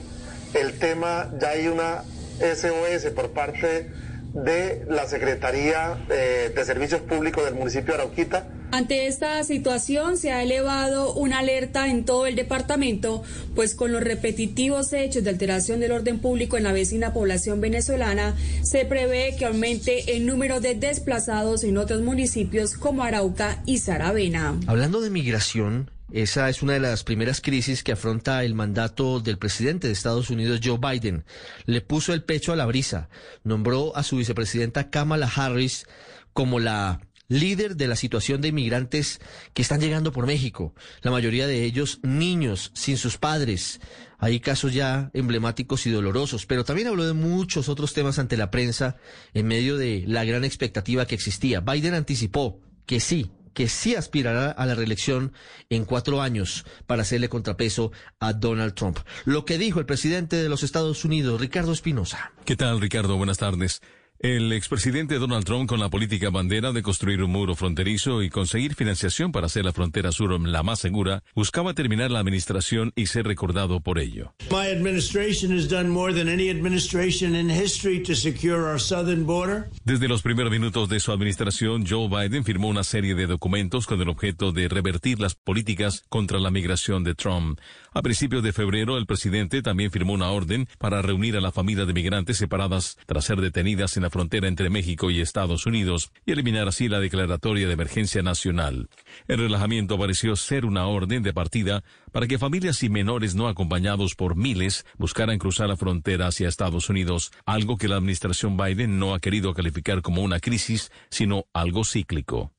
el 0.53 0.77
tema, 0.79 1.29
ya 1.41 1.49
hay 1.49 1.67
una 1.67 2.03
SOS 2.39 3.11
por 3.13 3.31
parte 3.31 3.89
de 4.33 4.85
la 4.87 5.07
Secretaría 5.07 5.97
eh, 6.09 6.51
de 6.55 6.65
Servicios 6.65 7.01
Públicos 7.01 7.43
del 7.43 7.55
municipio 7.55 7.93
de 7.93 8.01
Arauquita. 8.01 8.47
Ante 8.71 9.07
esta 9.07 9.43
situación 9.43 10.17
se 10.17 10.31
ha 10.31 10.43
elevado 10.43 11.13
una 11.15 11.39
alerta 11.39 11.87
en 11.87 12.05
todo 12.05 12.27
el 12.27 12.35
departamento, 12.35 13.23
pues 13.55 13.73
con 13.73 13.91
los 13.91 14.03
repetitivos 14.03 14.93
hechos 14.93 15.23
de 15.23 15.31
alteración 15.31 15.79
del 15.79 15.91
orden 15.91 16.19
público 16.19 16.55
en 16.55 16.63
la 16.63 16.71
vecina 16.71 17.11
población 17.11 17.61
venezolana, 17.61 18.35
se 18.61 18.85
prevé 18.85 19.35
que 19.35 19.45
aumente 19.45 20.15
el 20.15 20.27
número 20.27 20.59
de 20.59 20.75
desplazados 20.75 21.63
en 21.63 21.79
otros 21.79 22.01
municipios 22.01 22.75
como 22.75 23.01
Arauca 23.01 23.63
y 23.65 23.79
Saravena. 23.79 24.55
Hablando 24.67 25.01
de 25.01 25.09
migración, 25.09 25.89
esa 26.11 26.49
es 26.49 26.63
una 26.63 26.73
de 26.73 26.79
las 26.79 27.03
primeras 27.03 27.39
crisis 27.39 27.83
que 27.83 27.91
afronta 27.91 28.43
el 28.43 28.55
mandato 28.55 29.19
del 29.19 29.37
presidente 29.37 29.87
de 29.87 29.93
Estados 29.93 30.29
Unidos, 30.31 30.59
Joe 30.63 30.79
Biden. 30.79 31.23
Le 31.65 31.81
puso 31.81 32.13
el 32.13 32.23
pecho 32.23 32.51
a 32.51 32.55
la 32.55 32.65
brisa. 32.65 33.09
Nombró 33.43 33.95
a 33.95 34.03
su 34.03 34.17
vicepresidenta 34.17 34.89
Kamala 34.89 35.31
Harris 35.33 35.85
como 36.33 36.59
la 36.59 37.01
líder 37.27 37.75
de 37.75 37.87
la 37.87 37.95
situación 37.95 38.41
de 38.41 38.47
inmigrantes 38.47 39.21
que 39.53 39.61
están 39.61 39.79
llegando 39.79 40.11
por 40.11 40.25
México. 40.25 40.73
La 41.01 41.11
mayoría 41.11 41.45
de 41.45 41.63
ellos 41.63 41.99
niños, 42.01 42.71
sin 42.73 42.97
sus 42.97 43.17
padres. 43.17 43.79
Hay 44.17 44.39
casos 44.39 44.73
ya 44.73 45.11
emblemáticos 45.13 45.85
y 45.85 45.91
dolorosos, 45.91 46.45
pero 46.47 46.65
también 46.65 46.87
habló 46.87 47.05
de 47.05 47.13
muchos 47.13 47.69
otros 47.69 47.93
temas 47.93 48.17
ante 48.17 48.35
la 48.35 48.49
prensa 48.49 48.97
en 49.33 49.47
medio 49.47 49.77
de 49.77 50.03
la 50.07 50.25
gran 50.25 50.43
expectativa 50.43 51.05
que 51.05 51.15
existía. 51.15 51.61
Biden 51.61 51.93
anticipó 51.93 52.59
que 52.85 52.99
sí, 52.99 53.31
que 53.59 53.67
sí 53.67 53.93
aspirará 53.93 54.51
a 54.51 54.65
la 54.65 54.73
reelección 54.73 55.33
en 55.69 55.83
cuatro 55.83 56.21
años 56.21 56.63
para 56.87 57.01
hacerle 57.01 57.27
contrapeso 57.27 57.91
a 58.17 58.31
Donald 58.31 58.73
Trump. 58.73 58.99
Lo 59.25 59.43
que 59.43 59.57
dijo 59.57 59.81
el 59.81 59.85
presidente 59.85 60.37
de 60.37 60.47
los 60.47 60.63
Estados 60.63 61.03
Unidos, 61.03 61.41
Ricardo 61.41 61.73
Espinosa. 61.73 62.31
¿Qué 62.45 62.55
tal, 62.55 62.79
Ricardo? 62.79 63.17
Buenas 63.17 63.37
tardes. 63.37 63.81
El 64.21 64.51
expresidente 64.51 65.17
Donald 65.17 65.45
Trump, 65.45 65.69
con 65.69 65.79
la 65.79 65.87
política 65.87 66.29
bandera 66.29 66.73
de 66.73 66.81
construir 66.81 67.23
un 67.23 67.31
muro 67.31 67.55
fronterizo 67.55 68.21
y 68.21 68.29
conseguir 68.29 68.75
financiación 68.75 69.31
para 69.31 69.45
hacer 69.45 69.63
la 69.63 69.71
frontera 69.71 70.11
sur 70.11 70.37
la 70.45 70.61
más 70.61 70.81
segura, 70.81 71.23
buscaba 71.35 71.73
terminar 71.73 72.11
la 72.11 72.19
administración 72.19 72.91
y 72.97 73.05
ser 73.05 73.25
recordado 73.25 73.79
por 73.79 73.97
ello. 73.97 74.33
My 74.51 74.67
administration 74.75 75.57
has 75.57 75.69
done 75.69 75.87
more 75.87 76.13
than 76.13 76.27
any 76.27 76.49
administration 76.49 77.33
in 77.33 77.49
history 77.49 78.03
to 78.03 78.13
secure 78.13 78.69
our 78.69 78.77
southern 78.77 79.25
border. 79.25 79.69
Desde 79.85 80.09
los 80.09 80.21
primeros 80.21 80.51
minutos 80.51 80.89
de 80.89 80.99
su 80.99 81.13
administración, 81.13 81.85
Joe 81.87 82.09
Biden 82.09 82.43
firmó 82.43 82.67
una 82.67 82.83
serie 82.83 83.15
de 83.15 83.25
documentos 83.25 83.87
con 83.87 84.01
el 84.01 84.09
objeto 84.09 84.51
de 84.51 84.67
revertir 84.67 85.21
las 85.21 85.35
políticas 85.35 86.03
contra 86.09 86.39
la 86.39 86.51
migración 86.51 87.05
de 87.05 87.15
Trump. 87.15 87.57
A 87.93 88.01
principios 88.01 88.43
de 88.43 88.51
febrero, 88.51 88.97
el 88.97 89.05
presidente 89.05 89.61
también 89.61 89.91
firmó 89.91 90.11
una 90.11 90.29
orden 90.29 90.67
para 90.77 91.01
reunir 91.01 91.37
a 91.37 91.41
la 91.41 91.53
familia 91.53 91.85
de 91.85 91.93
migrantes 91.93 92.35
separadas 92.35 92.97
tras 93.05 93.23
ser 93.23 93.39
detenidas 93.39 93.95
en 93.95 94.08
la 94.09 94.11
frontera 94.11 94.47
entre 94.47 94.71
México 94.71 95.11
y 95.11 95.21
Estados 95.21 95.67
Unidos 95.67 96.11
y 96.25 96.31
eliminar 96.31 96.67
así 96.67 96.89
la 96.89 96.99
declaratoria 96.99 97.67
de 97.67 97.73
emergencia 97.73 98.23
nacional. 98.23 98.89
El 99.27 99.37
relajamiento 99.37 99.99
pareció 99.99 100.35
ser 100.35 100.65
una 100.65 100.87
orden 100.87 101.21
de 101.21 101.31
partida 101.31 101.83
para 102.11 102.25
que 102.25 102.39
familias 102.39 102.81
y 102.81 102.89
menores 102.89 103.35
no 103.35 103.47
acompañados 103.47 104.15
por 104.15 104.35
miles 104.35 104.83
buscaran 104.97 105.37
cruzar 105.37 105.69
la 105.69 105.77
frontera 105.77 106.25
hacia 106.25 106.47
Estados 106.47 106.89
Unidos, 106.89 107.31
algo 107.45 107.77
que 107.77 107.87
la 107.87 107.97
administración 107.97 108.57
Biden 108.57 108.97
no 108.97 109.13
ha 109.13 109.19
querido 109.19 109.53
calificar 109.53 110.01
como 110.01 110.23
una 110.23 110.39
crisis, 110.39 110.91
sino 111.11 111.45
algo 111.53 111.85
cíclico. 111.85 112.51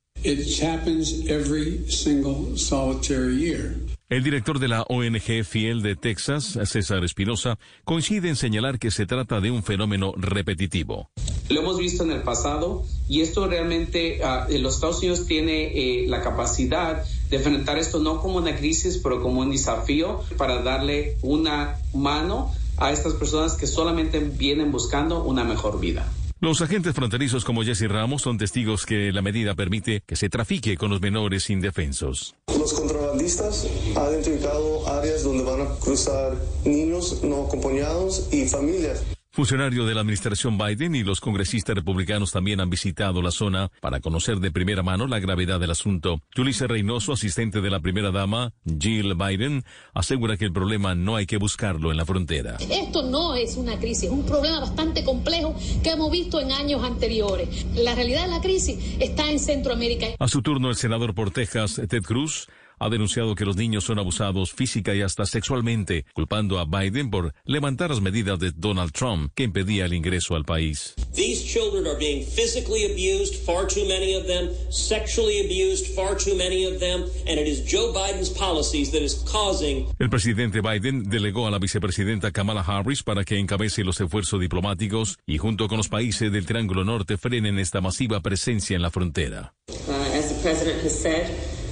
El 4.09 4.23
director 4.23 4.59
de 4.59 4.67
la 4.67 4.83
ONG 4.83 5.43
Fiel 5.43 5.81
de 5.81 5.95
Texas, 5.95 6.59
César 6.65 7.03
Espinosa, 7.03 7.57
coincide 7.85 8.29
en 8.29 8.35
señalar 8.35 8.77
que 8.77 8.91
se 8.91 9.05
trata 9.05 9.39
de 9.39 9.49
un 9.49 9.63
fenómeno 9.63 10.13
repetitivo. 10.17 11.09
Lo 11.49 11.61
hemos 11.61 11.79
visto 11.79 12.03
en 12.03 12.11
el 12.11 12.21
pasado 12.21 12.83
y 13.09 13.21
esto 13.21 13.47
realmente, 13.47 14.19
uh, 14.21 14.51
los 14.59 14.75
Estados 14.75 14.99
Unidos 14.99 15.25
tiene 15.25 15.71
eh, 15.73 16.07
la 16.07 16.21
capacidad 16.21 17.03
de 17.29 17.37
enfrentar 17.37 17.77
esto 17.79 17.99
no 17.99 18.21
como 18.21 18.37
una 18.37 18.55
crisis, 18.55 18.99
pero 19.01 19.21
como 19.21 19.41
un 19.41 19.51
desafío 19.51 20.21
para 20.37 20.61
darle 20.61 21.17
una 21.21 21.77
mano 21.93 22.53
a 22.77 22.91
estas 22.91 23.13
personas 23.13 23.55
que 23.55 23.65
solamente 23.65 24.19
vienen 24.19 24.71
buscando 24.71 25.23
una 25.23 25.43
mejor 25.43 25.79
vida. 25.79 26.11
Los 26.43 26.59
agentes 26.59 26.95
fronterizos 26.95 27.45
como 27.45 27.61
Jesse 27.61 27.87
Ramos 27.87 28.23
son 28.23 28.39
testigos 28.39 28.87
que 28.87 29.11
la 29.11 29.21
medida 29.21 29.53
permite 29.53 30.01
que 30.07 30.15
se 30.15 30.27
trafique 30.27 30.75
con 30.75 30.89
los 30.89 30.99
menores 30.99 31.51
indefensos. 31.51 32.33
Los 32.47 32.73
contrabandistas 32.73 33.67
han 33.95 34.11
identificado 34.11 34.87
áreas 34.87 35.23
donde 35.23 35.43
van 35.43 35.61
a 35.61 35.75
cruzar 35.75 36.35
niños 36.65 37.21
no 37.23 37.45
acompañados 37.45 38.27
y 38.33 38.47
familias. 38.47 39.03
Funcionario 39.33 39.85
de 39.85 39.95
la 39.95 40.01
administración 40.01 40.57
Biden 40.57 40.93
y 40.93 41.03
los 41.05 41.21
congresistas 41.21 41.73
republicanos 41.73 42.33
también 42.33 42.59
han 42.59 42.69
visitado 42.69 43.21
la 43.21 43.31
zona 43.31 43.71
para 43.79 44.01
conocer 44.01 44.41
de 44.41 44.51
primera 44.51 44.83
mano 44.83 45.07
la 45.07 45.19
gravedad 45.19 45.57
del 45.57 45.71
asunto. 45.71 46.19
Julissa 46.35 46.67
Reynoso, 46.67 47.13
asistente 47.13 47.61
de 47.61 47.69
la 47.69 47.79
primera 47.79 48.11
dama, 48.11 48.51
Jill 48.65 49.15
Biden, 49.15 49.63
asegura 49.93 50.35
que 50.35 50.43
el 50.43 50.51
problema 50.51 50.95
no 50.95 51.15
hay 51.15 51.27
que 51.27 51.37
buscarlo 51.37 51.91
en 51.91 51.97
la 51.97 52.05
frontera. 52.05 52.57
Esto 52.69 53.03
no 53.03 53.33
es 53.33 53.55
una 53.55 53.79
crisis, 53.79 54.03
es 54.03 54.11
un 54.11 54.25
problema 54.25 54.59
bastante 54.59 55.05
complejo 55.05 55.55
que 55.81 55.91
hemos 55.91 56.11
visto 56.11 56.41
en 56.41 56.51
años 56.51 56.83
anteriores. 56.83 57.65
La 57.73 57.95
realidad 57.95 58.23
de 58.23 58.31
la 58.31 58.41
crisis 58.41 58.97
está 58.99 59.31
en 59.31 59.39
Centroamérica. 59.39 60.07
A 60.19 60.27
su 60.27 60.41
turno, 60.41 60.67
el 60.67 60.75
senador 60.75 61.15
por 61.15 61.31
Texas, 61.31 61.79
Ted 61.87 62.03
Cruz, 62.03 62.49
ha 62.81 62.89
denunciado 62.89 63.35
que 63.35 63.45
los 63.45 63.55
niños 63.55 63.83
son 63.83 63.99
abusados 63.99 64.51
física 64.51 64.95
y 64.95 65.01
hasta 65.01 65.27
sexualmente, 65.27 66.05
culpando 66.13 66.57
a 66.57 66.65
Biden 66.65 67.11
por 67.11 67.33
levantar 67.45 67.91
las 67.91 68.01
medidas 68.01 68.39
de 68.39 68.51
Donald 68.55 68.91
Trump 68.91 69.31
que 69.35 69.43
impedía 69.43 69.85
el 69.85 69.93
ingreso 69.93 70.35
al 70.35 70.45
país. 70.45 70.95
These 71.13 71.45
children 71.45 71.85
are 71.85 71.97
being 71.97 72.25
physically 72.25 72.85
abused, 72.91 73.35
far 73.45 73.67
too 73.67 73.85
many 73.87 74.15
of 74.15 74.25
them, 74.25 74.49
sexually 74.71 75.45
abused, 75.45 75.93
far 75.95 76.17
too 76.17 76.35
many 76.35 76.65
of 76.65 76.79
them, 76.79 77.03
and 77.27 77.39
it 77.39 77.47
is 77.47 77.63
Joe 77.63 77.93
Biden's 77.93 78.29
policies 78.29 78.91
that 78.91 79.01
is 79.01 79.23
causing 79.31 79.61
El 79.99 80.09
presidente 80.09 80.61
Biden 80.61 81.03
delegó 81.03 81.47
a 81.47 81.51
la 81.51 81.59
vicepresidenta 81.59 82.31
Kamala 82.31 82.61
Harris 82.61 83.03
para 83.03 83.23
que 83.23 83.37
encabece 83.37 83.83
los 83.83 84.01
esfuerzos 84.01 84.39
diplomáticos 84.39 85.19
y 85.27 85.37
junto 85.37 85.67
con 85.67 85.77
los 85.77 85.89
países 85.89 86.31
del 86.31 86.47
Triángulo 86.47 86.83
Norte 86.83 87.17
frenen 87.17 87.59
esta 87.59 87.79
masiva 87.79 88.21
presencia 88.21 88.75
en 88.75 88.81
la 88.81 88.89
frontera. 88.89 89.53
Uh, 89.69 89.91
as 90.15 90.29
the 90.29 90.41
president 90.41 90.83
has 90.83 90.97
said, 90.97 91.29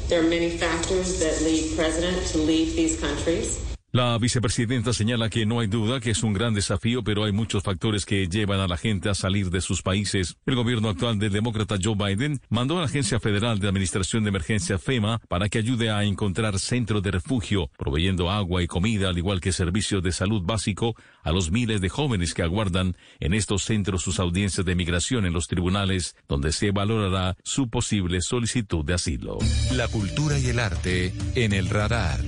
there 0.09 0.19
are 0.19 0.27
many 0.27 0.49
factors 0.49 1.19
that 1.19 1.39
lead 1.43 1.77
president 1.77 2.25
to 2.27 2.39
leave 2.39 2.75
these 2.75 2.99
countries. 2.99 3.68
La 3.91 4.15
vicepresidenta 4.19 4.93
señala 4.93 5.29
que 5.29 5.47
no 5.47 5.61
hay 5.61 5.67
duda 5.67 5.99
que 5.99 6.11
es 6.11 6.21
un 6.21 6.33
gran 6.33 6.53
desafío, 6.53 7.03
pero 7.03 7.23
hay 7.23 7.31
muchos 7.31 7.63
factores 7.63 8.05
que 8.05 8.27
llevan 8.27 8.59
a 8.59 8.67
la 8.67 8.77
gente 8.77 9.09
a 9.09 9.15
salir 9.15 9.49
de 9.49 9.61
sus 9.61 9.81
países. 9.81 10.37
El 10.45 10.53
gobierno 10.53 10.89
actual 10.89 11.17
del 11.17 11.31
demócrata 11.31 11.75
Joe 11.81 11.95
Biden 11.95 12.39
mandó 12.49 12.77
a 12.77 12.81
la 12.81 12.85
Agencia 12.85 13.19
Federal 13.19 13.57
de 13.57 13.67
Administración 13.67 14.23
de 14.23 14.29
Emergencia 14.29 14.77
FEMA 14.77 15.19
para 15.27 15.49
que 15.49 15.57
ayude 15.57 15.89
a 15.89 16.03
encontrar 16.03 16.59
centros 16.59 17.01
de 17.01 17.09
refugio, 17.09 17.71
proveyendo 17.79 18.29
agua 18.29 18.61
y 18.61 18.67
comida, 18.67 19.09
al 19.09 19.17
igual 19.17 19.41
que 19.41 19.51
servicios 19.51 20.03
de 20.03 20.11
salud 20.11 20.43
básico 20.43 20.95
a 21.23 21.31
los 21.31 21.49
miles 21.49 21.81
de 21.81 21.89
jóvenes 21.89 22.35
que 22.35 22.43
aguardan 22.43 22.95
en 23.19 23.33
estos 23.33 23.63
centros 23.63 24.03
sus 24.03 24.19
audiencias 24.19 24.67
de 24.67 24.75
migración 24.75 25.25
en 25.25 25.33
los 25.33 25.47
tribunales, 25.47 26.15
donde 26.27 26.51
se 26.51 26.69
valorará 26.69 27.37
su 27.43 27.69
posible 27.69 28.21
solicitud 28.21 28.85
de 28.85 28.93
asilo. 28.93 29.39
La 29.73 29.87
cultura 29.87 30.37
y 30.37 30.45
el 30.49 30.59
arte 30.59 31.11
en 31.33 31.53
el 31.53 31.69
radar. 31.69 32.19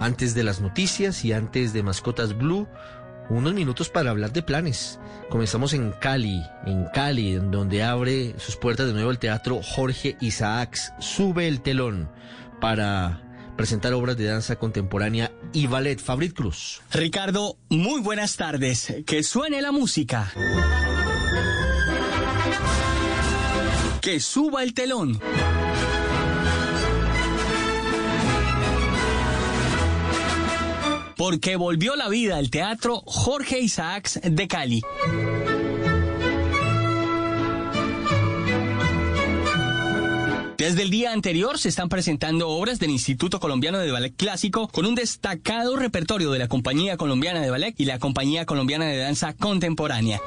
Antes 0.00 0.34
de 0.34 0.44
las 0.44 0.60
noticias 0.60 1.24
y 1.24 1.32
antes 1.32 1.72
de 1.72 1.82
Mascotas 1.82 2.36
Blue, 2.36 2.68
unos 3.30 3.52
minutos 3.52 3.88
para 3.88 4.10
hablar 4.10 4.32
de 4.32 4.42
planes. 4.42 4.98
Comenzamos 5.28 5.74
en 5.74 5.92
Cali, 5.92 6.42
en 6.66 6.86
Cali, 6.94 7.34
donde 7.34 7.82
abre 7.82 8.34
sus 8.38 8.56
puertas 8.56 8.86
de 8.86 8.92
nuevo 8.92 9.10
el 9.10 9.18
teatro 9.18 9.60
Jorge 9.62 10.16
Isaacs. 10.20 10.92
Sube 10.98 11.48
el 11.48 11.60
telón 11.60 12.10
para 12.60 13.22
presentar 13.56 13.92
obras 13.92 14.16
de 14.16 14.26
danza 14.26 14.56
contemporánea 14.56 15.32
y 15.52 15.66
ballet. 15.66 16.00
Fabrit 16.00 16.34
Cruz. 16.34 16.80
Ricardo, 16.92 17.58
muy 17.68 18.00
buenas 18.00 18.36
tardes. 18.36 18.94
Que 19.04 19.22
suene 19.22 19.60
la 19.60 19.72
música. 19.72 20.32
Que 24.00 24.20
suba 24.20 24.62
el 24.62 24.74
telón. 24.74 25.20
Porque 31.18 31.56
volvió 31.56 31.96
la 31.96 32.08
vida 32.08 32.38
el 32.38 32.48
teatro 32.48 33.02
Jorge 33.04 33.58
Isaacs 33.58 34.20
de 34.22 34.46
Cali. 34.46 34.82
Desde 40.56 40.82
el 40.82 40.90
día 40.90 41.12
anterior 41.12 41.58
se 41.58 41.68
están 41.68 41.88
presentando 41.88 42.48
obras 42.48 42.78
del 42.78 42.90
Instituto 42.90 43.40
Colombiano 43.40 43.78
de 43.78 43.90
Ballet 43.90 44.14
Clásico 44.16 44.68
con 44.68 44.86
un 44.86 44.94
destacado 44.94 45.76
repertorio 45.76 46.30
de 46.30 46.38
la 46.38 46.46
Compañía 46.46 46.96
Colombiana 46.96 47.40
de 47.40 47.50
Ballet 47.50 47.74
y 47.78 47.84
la 47.84 47.98
Compañía 47.98 48.46
Colombiana 48.46 48.86
de 48.86 48.98
Danza 48.98 49.34
Contemporánea. 49.34 50.20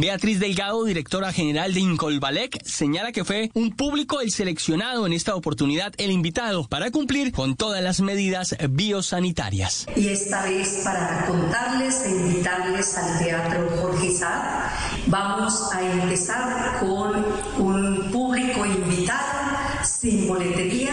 Beatriz 0.00 0.40
Delgado, 0.40 0.82
directora 0.84 1.30
general 1.30 1.74
de 1.74 1.80
Incolbalec, 1.80 2.64
señala 2.64 3.12
que 3.12 3.22
fue 3.22 3.50
un 3.52 3.76
público 3.76 4.22
el 4.22 4.30
seleccionado 4.30 5.06
en 5.06 5.12
esta 5.12 5.34
oportunidad 5.34 5.92
el 5.98 6.10
invitado 6.10 6.66
para 6.66 6.90
cumplir 6.90 7.32
con 7.32 7.54
todas 7.54 7.82
las 7.82 8.00
medidas 8.00 8.56
biosanitarias. 8.70 9.86
Y 9.94 10.08
esta 10.08 10.42
vez 10.44 10.80
para 10.84 11.26
contarles 11.26 12.02
e 12.06 12.12
invitarles 12.12 12.96
al 12.96 13.18
Teatro 13.18 13.68
Jorge 13.78 14.06
Isaac, 14.06 14.72
vamos 15.08 15.70
a 15.70 15.82
empezar 15.82 16.80
con 16.80 17.22
un 17.58 18.10
público 18.10 18.64
invitado 18.64 19.50
sin 19.84 20.26
boletería 20.26 20.92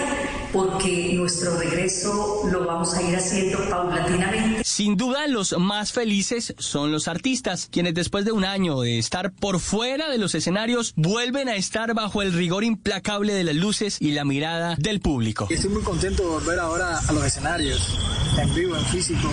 porque 0.51 1.16
nuestro 1.28 1.57
regreso 1.57 2.43
lo 2.49 2.65
vamos 2.65 2.93
a 2.93 3.01
ir 3.01 3.13
haciendo 3.13 3.59
paulatinamente. 3.69 4.63
Sin 4.63 4.95
duda, 4.95 5.28
los 5.28 5.59
más 5.59 5.91
felices 5.91 6.55
son 6.57 6.93
los 6.93 7.09
artistas, 7.09 7.67
quienes 7.69 7.95
después 7.95 8.23
de 8.23 8.32
un 8.32 8.45
año 8.45 8.80
de 8.80 8.97
estar 8.97 9.34
por 9.34 9.59
fuera 9.59 10.09
de 10.09 10.19
los 10.19 10.36
escenarios, 10.36 10.93
vuelven 10.95 11.49
a 11.49 11.57
estar 11.57 11.93
bajo 11.93 12.21
el 12.21 12.32
rigor 12.32 12.63
implacable 12.63 13.34
de 13.34 13.43
las 13.43 13.55
luces 13.55 13.97
y 13.99 14.11
la 14.11 14.23
mirada 14.23 14.75
del 14.78 15.01
público. 15.01 15.47
Estoy 15.49 15.71
muy 15.71 15.84
contento 15.84 16.23
de 16.23 16.30
volver 16.30 16.59
ahora 16.59 16.97
a 16.97 17.11
los 17.11 17.25
escenarios, 17.25 17.97
en 18.41 18.55
vivo, 18.55 18.78
en 18.78 18.86
físico, 18.86 19.30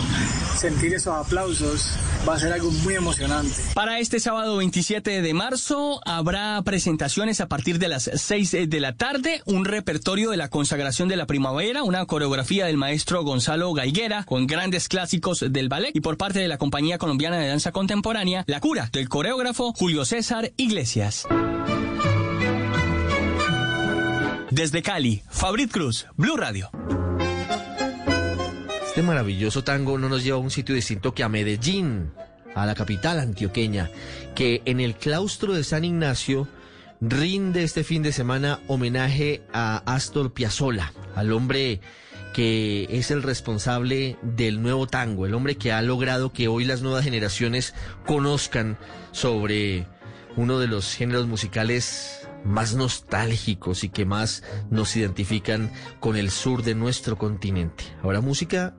sentir 0.57 0.95
esos 0.95 1.15
aplausos 1.15 1.91
va 2.29 2.35
a 2.35 2.39
ser 2.39 2.53
algo 2.53 2.71
muy 2.71 2.95
emocionante. 2.95 3.55
Para 3.75 3.99
este 3.99 4.19
sábado 4.19 4.57
27 4.57 5.23
de 5.23 5.35
marzo 5.35 6.01
habrá 6.07 6.61
presentaciones 6.63 7.41
a 7.41 7.49
partir 7.49 7.79
de 7.79 7.89
las 7.89 8.11
6 8.13 8.69
de 8.69 8.81
la 8.81 8.97
tarde, 8.97 9.43
un 9.45 9.65
repertorio 9.65 10.31
de 10.31 10.37
la 10.37 10.49
consagración 10.49 11.09
de 11.09 11.17
la 11.17 11.27
primavera, 11.27 11.84
una 11.85 12.07
coreografía 12.07 12.67
del 12.67 12.79
maestro 12.79 13.23
Gonzalo 13.23 13.73
Gaiguera 13.75 14.25
con 14.25 14.47
grandes 14.47 14.89
clásicos 14.89 15.45
del 15.49 15.69
ballet 15.69 15.95
y 15.95 16.01
por 16.01 16.17
parte 16.17 16.39
de 16.39 16.49
la 16.49 16.57
Compañía 16.57 16.99
Colombiana 16.99 17.39
de 17.39 17.49
Danza 17.49 17.73
Contemporánea, 17.73 18.45
La 18.47 18.61
Cura 18.61 18.89
del 18.93 19.09
coreógrafo 19.09 19.73
Julio 19.75 20.05
César 20.05 20.53
Iglesias. 20.57 21.27
Desde 24.51 24.83
Cali, 24.83 25.23
Fabrit 25.29 25.71
Cruz, 25.71 26.07
Blue 26.17 26.37
Radio. 26.37 26.71
Este 28.87 29.03
maravilloso 29.03 29.63
tango 29.65 29.99
no 29.99 30.09
nos 30.09 30.25
lleva 30.25 30.39
a 30.39 30.41
un 30.41 30.51
sitio 30.51 30.75
distinto 30.75 31.13
que 31.13 31.23
a 31.23 31.29
Medellín, 31.29 32.13
a 32.55 32.65
la 32.65 32.75
capital 32.75 33.19
antioqueña, 33.19 33.91
que 34.35 34.63
en 34.65 34.81
el 34.81 34.95
claustro 34.95 35.53
de 35.53 35.65
San 35.65 35.85
Ignacio 35.85 36.49
rinde 37.09 37.65
este 37.65 37.85
fin 37.85 38.03
de 38.03 38.13
semana 38.13 38.61
homenaje 38.67 39.43
a 39.53 39.83
Astor 39.95 40.33
Piazzolla, 40.33 40.93
al 41.15 41.33
hombre 41.33 41.81
que 42.33 42.89
es 42.91 43.11
el 43.11 43.23
responsable 43.23 44.17
del 44.23 44.63
nuevo 44.63 44.87
tango, 44.87 45.27
el 45.27 45.35
hombre 45.35 45.57
que 45.57 45.71
ha 45.71 45.83
logrado 45.83 46.33
que 46.33 46.49
hoy 46.49 46.65
las 46.65 46.83
nuevas 46.83 47.05
generaciones 47.05 47.75
conozcan 48.07 48.79
sobre 49.13 49.87
uno 50.37 50.59
de 50.59 50.67
los 50.67 50.95
géneros 50.95 51.27
musicales 51.27 52.27
más 52.45 52.75
nostálgicos 52.75 53.85
y 53.85 53.91
que 53.91 54.05
más 54.05 54.43
nos 54.71 54.97
identifican 54.97 55.71
con 56.01 56.17
el 56.17 56.31
sur 56.31 56.63
de 56.63 56.75
nuestro 56.75 57.17
continente. 57.17 57.85
Ahora 58.03 58.21
música 58.21 58.75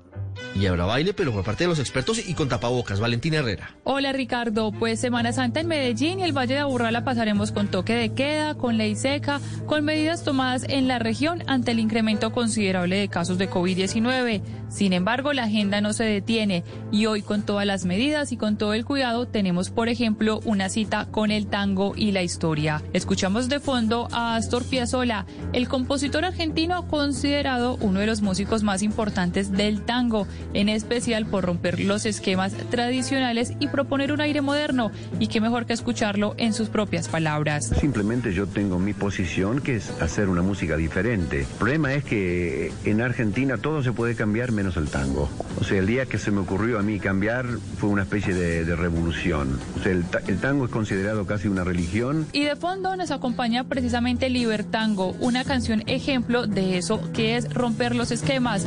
y 0.56 0.66
habrá 0.66 0.86
baile, 0.86 1.14
pero 1.14 1.32
por 1.32 1.44
parte 1.44 1.64
de 1.64 1.70
los 1.70 1.80
expertos 1.80 2.28
y 2.28 2.34
con 2.34 2.50
tapabocas. 2.50 3.00
Valentina 3.00 3.38
Herrera. 3.38 3.76
Hola 3.84 4.14
Ricardo, 4.14 4.72
pues 4.72 5.00
Semana 5.00 5.34
Santa 5.34 5.60
en 5.60 5.68
Medellín 5.68 6.20
y 6.20 6.24
el 6.24 6.34
Valle 6.34 6.56
de 6.56 6.60
Aburrá 6.60 6.92
la 6.92 7.04
pasaremos 7.04 7.52
con 7.52 7.68
toque 7.68 7.94
de 7.94 8.14
queda, 8.14 8.56
con 8.56 8.78
ley 8.78 8.96
seca, 8.96 9.40
con 9.66 9.84
medidas 9.84 10.24
tomadas 10.24 10.66
en 10.68 10.88
la 10.88 11.00
región 11.00 11.44
ante 11.48 11.72
el 11.72 11.80
incremento 11.80 12.32
considerable 12.32 12.98
de 12.98 13.08
casos 13.10 13.38
de 13.38 13.50
COVID-19. 13.50 14.42
Sin 14.70 14.94
embargo, 14.94 15.34
la 15.34 15.44
agenda 15.44 15.82
no 15.82 15.94
se 15.94 16.04
detiene 16.04 16.64
y 16.92 17.06
hoy 17.06 17.22
con 17.22 17.44
todas 17.44 17.66
las 17.66 17.86
medidas 17.86 18.32
y 18.32 18.38
con 18.38 18.58
todo 18.58 18.74
el 18.74 18.86
cuidado 18.86 19.28
tenemos, 19.28 19.70
por 19.70 19.90
ejemplo, 19.90 20.40
una 20.46 20.70
cita 20.70 21.08
con 21.12 21.32
el 21.32 21.48
tango 21.48 21.94
y 21.96 22.12
la 22.12 22.24
historia. 22.24 22.82
Escuchamos 22.94 23.50
de 23.50 23.60
fondo 23.60 24.08
a 24.12 24.36
Astor 24.36 24.64
Piazzolla, 24.66 25.26
el 25.54 25.68
compositor 25.68 26.26
argentino 26.26 26.88
considerado 26.88 27.78
uno 27.82 28.00
de 28.00 28.08
los 28.08 28.22
músicos 28.22 28.64
más 28.64 28.82
importantes 28.82 29.52
del 29.52 29.82
tango 29.82 30.28
en 30.54 30.70
especial 30.70 31.26
por 31.26 31.46
romper 31.46 31.80
los 31.80 32.06
esquemas 32.06 32.54
tradicionales 32.70 33.54
y 33.60 33.68
proponer 33.68 34.12
un 34.12 34.22
aire 34.22 34.42
moderno. 34.42 34.92
Y 35.20 35.28
qué 35.28 35.42
mejor 35.42 35.66
que 35.66 35.74
escucharlo 35.74 36.36
en 36.38 36.54
sus 36.54 36.70
propias 36.70 37.08
palabras. 37.08 37.72
Simplemente 37.80 38.34
yo 38.34 38.48
tengo 38.48 38.80
mi 38.80 38.94
posición 38.94 39.62
que 39.62 39.76
es 39.76 39.90
hacer 40.02 40.30
una 40.30 40.42
música 40.42 40.78
diferente. 40.78 41.42
El 41.42 41.46
problema 41.46 41.94
es 41.94 42.04
que 42.04 42.72
en 42.86 43.02
Argentina 43.02 43.58
todo 43.58 43.84
se 43.84 43.92
puede 43.92 44.16
cambiar 44.16 44.52
menos 44.56 44.78
el 44.78 44.88
tango. 44.88 45.30
O 45.60 45.64
sea, 45.64 45.80
el 45.80 45.88
día 45.88 46.06
que 46.06 46.18
se 46.18 46.32
me 46.32 46.40
ocurrió 46.40 46.80
a 46.80 46.84
mí 46.84 47.00
cambiar 47.00 47.46
fue 47.78 47.90
una 47.90 48.04
especie 48.04 48.34
de, 48.34 48.76
revolución. 48.76 49.60
O 49.80 49.84
sea, 49.84 49.92
el, 49.92 50.06
el 50.28 50.40
tango 50.40 50.66
es 50.66 50.72
considerado 50.72 51.26
casi 51.26 51.48
una 51.48 51.64
religión. 51.64 52.26
Y 52.34 52.44
de 52.44 52.56
fondo 52.56 52.96
nos 52.96 53.12
acompaña 53.12 53.64
precisamente 53.64 54.30
Libertango, 54.30 55.16
una 55.20 55.44
canción 55.44 55.84
ejemplo 55.88 56.48
de 56.48 56.78
eso 56.78 57.00
que 57.14 57.38
es 57.38 57.54
romper 57.54 57.96
los 57.96 58.12
esquemas. 58.12 58.66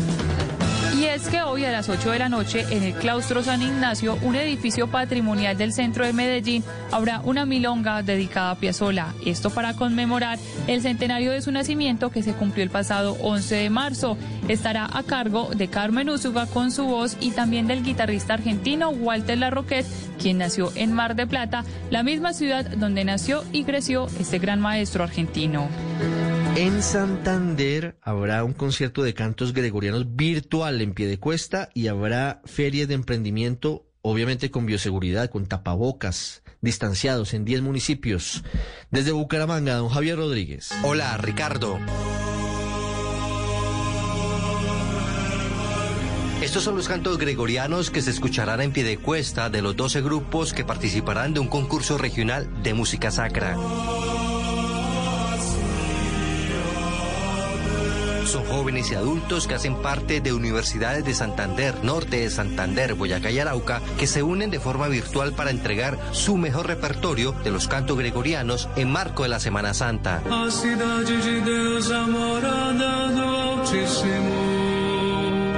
Y 0.98 1.04
es 1.04 1.28
que 1.28 1.42
hoy 1.42 1.64
a 1.64 1.70
las 1.70 1.88
8 1.88 2.10
de 2.10 2.18
la 2.18 2.28
noche 2.28 2.66
en 2.70 2.82
el 2.82 2.92
claustro 2.92 3.44
San 3.44 3.62
Ignacio, 3.62 4.18
un 4.22 4.34
edificio 4.34 4.88
patrimonial 4.88 5.56
del 5.56 5.72
centro 5.72 6.04
de 6.04 6.12
Medellín, 6.12 6.64
habrá 6.90 7.20
una 7.20 7.46
milonga 7.46 8.02
dedicada 8.02 8.50
a 8.50 8.54
Piazzolla. 8.56 9.14
Esto 9.24 9.50
para 9.50 9.74
conmemorar 9.74 10.40
el 10.66 10.82
centenario 10.82 11.30
de 11.30 11.40
su 11.40 11.52
nacimiento 11.52 12.10
que 12.10 12.24
se 12.24 12.32
cumplió 12.32 12.64
el 12.64 12.70
pasado 12.70 13.16
11 13.20 13.54
de 13.54 13.70
marzo. 13.70 14.18
Estará 14.48 14.90
a 14.92 15.04
cargo 15.04 15.50
de 15.54 15.68
Carmen 15.68 16.10
Úsuga 16.10 16.46
con 16.46 16.72
su 16.72 16.86
voz 16.86 17.16
y 17.20 17.30
también 17.30 17.68
del 17.68 17.84
guitarrista 17.84 18.34
argentino 18.34 18.88
Walter 18.88 19.38
Larroquet, 19.38 19.86
quien 20.20 20.38
nació 20.38 20.72
en 20.74 20.92
Mar 20.92 21.14
de 21.14 21.28
Plata, 21.28 21.64
la 21.90 22.02
misma 22.02 22.32
ciudad 22.32 22.64
donde 22.76 23.04
nació 23.04 23.44
y 23.52 23.62
creció 23.62 24.08
este 24.18 24.40
gran 24.40 24.58
maestro 24.58 25.04
argentino. 25.04 25.68
En 26.58 26.82
Santander 26.82 27.96
habrá 28.02 28.42
un 28.42 28.52
concierto 28.52 29.04
de 29.04 29.14
cantos 29.14 29.52
gregorianos 29.52 30.16
virtual 30.16 30.80
en 30.80 30.92
pie 30.92 31.06
de 31.06 31.20
cuesta 31.20 31.68
y 31.72 31.86
habrá 31.86 32.42
ferias 32.46 32.88
de 32.88 32.94
emprendimiento, 32.94 33.86
obviamente 34.02 34.50
con 34.50 34.66
bioseguridad, 34.66 35.30
con 35.30 35.46
tapabocas, 35.46 36.42
distanciados 36.60 37.32
en 37.32 37.44
10 37.44 37.62
municipios. 37.62 38.42
Desde 38.90 39.12
Bucaramanga, 39.12 39.76
don 39.76 39.88
Javier 39.88 40.16
Rodríguez. 40.16 40.72
Hola, 40.82 41.16
Ricardo. 41.18 41.78
Estos 46.42 46.64
son 46.64 46.74
los 46.74 46.88
cantos 46.88 47.18
gregorianos 47.18 47.92
que 47.92 48.02
se 48.02 48.10
escucharán 48.10 48.62
en 48.62 48.72
pie 48.72 48.82
de 48.82 48.98
cuesta 48.98 49.48
de 49.48 49.62
los 49.62 49.76
12 49.76 50.00
grupos 50.00 50.52
que 50.52 50.64
participarán 50.64 51.34
de 51.34 51.38
un 51.38 51.46
concurso 51.46 51.98
regional 51.98 52.64
de 52.64 52.74
música 52.74 53.12
sacra. 53.12 53.56
Son 58.28 58.44
jóvenes 58.44 58.90
y 58.90 58.94
adultos 58.94 59.46
que 59.46 59.54
hacen 59.54 59.74
parte 59.80 60.20
de 60.20 60.34
universidades 60.34 61.02
de 61.02 61.14
Santander, 61.14 61.82
Norte 61.82 62.20
de 62.20 62.28
Santander, 62.28 62.92
Boyacá 62.92 63.30
y 63.30 63.38
Arauca, 63.38 63.80
que 63.98 64.06
se 64.06 64.22
unen 64.22 64.50
de 64.50 64.60
forma 64.60 64.86
virtual 64.88 65.32
para 65.32 65.50
entregar 65.50 65.98
su 66.12 66.36
mejor 66.36 66.66
repertorio 66.66 67.32
de 67.32 67.50
los 67.50 67.68
cantos 67.68 67.96
gregorianos 67.96 68.68
en 68.76 68.92
marco 68.92 69.22
de 69.22 69.30
la 69.30 69.40
Semana 69.40 69.72
Santa. 69.72 70.22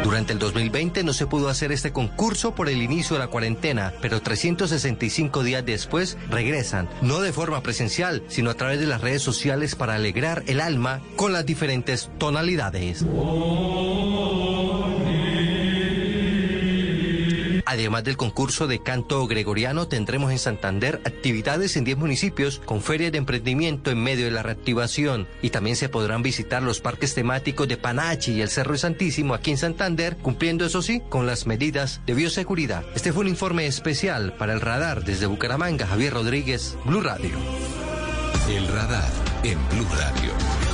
Durante 0.03 0.33
el 0.33 0.39
2020 0.39 1.05
no 1.05 1.13
se 1.13 1.27
pudo 1.27 1.49
hacer 1.49 1.73
este 1.73 1.93
concurso 1.93 2.55
por 2.55 2.69
el 2.69 2.83
inicio 2.83 3.15
de 3.15 3.21
la 3.21 3.29
cuarentena, 3.29 3.93
pero 4.01 4.21
365 4.21 5.43
días 5.43 5.65
después 5.65 6.17
regresan, 6.31 6.89
no 7.03 7.21
de 7.21 7.33
forma 7.33 7.63
presencial, 7.63 8.23
sino 8.29 8.51
a 8.51 8.55
través 8.55 8.81
de 8.81 8.87
las 8.87 9.01
redes 9.03 9.23
sociales 9.23 9.75
para 9.75 9.95
alegrar 9.95 10.43
el 10.47 10.61
alma 10.61 11.01
con 11.17 11.33
las 11.33 11.45
diferentes 11.45 12.11
tonalidades. 12.19 13.05
Además 17.71 18.03
del 18.03 18.17
concurso 18.17 18.67
de 18.67 18.83
canto 18.83 19.25
gregoriano, 19.29 19.87
tendremos 19.87 20.33
en 20.33 20.41
Santander 20.41 21.01
actividades 21.05 21.77
en 21.77 21.85
10 21.85 21.99
municipios 21.99 22.61
con 22.65 22.83
ferias 22.83 23.13
de 23.13 23.19
emprendimiento 23.19 23.93
en 23.93 24.03
medio 24.03 24.25
de 24.25 24.33
la 24.33 24.43
reactivación 24.43 25.29
y 25.41 25.51
también 25.51 25.77
se 25.77 25.89
podrán 25.89 26.21
visitar 26.21 26.65
los 26.65 26.81
parques 26.81 27.15
temáticos 27.15 27.69
de 27.69 27.77
Panachi 27.77 28.33
y 28.33 28.41
el 28.43 28.49
Cerro 28.49 28.77
Santísimo 28.77 29.35
aquí 29.35 29.53
en 29.53 29.57
Santander, 29.57 30.17
cumpliendo 30.17 30.67
eso 30.67 30.83
sí 30.83 31.01
con 31.09 31.29
las 31.29 31.47
medidas 31.47 32.01
de 32.07 32.15
bioseguridad. 32.15 32.85
Este 32.97 33.13
fue 33.13 33.23
un 33.23 33.29
informe 33.29 33.67
especial 33.67 34.33
para 34.33 34.53
el 34.53 34.61
radar 34.61 35.05
desde 35.05 35.27
Bucaramanga, 35.27 35.87
Javier 35.87 36.15
Rodríguez, 36.15 36.77
Blue 36.85 37.03
Radio. 37.03 37.37
El 38.49 38.67
radar 38.67 39.09
en 39.45 39.59
Blue 39.69 39.87
Radio. 39.97 40.70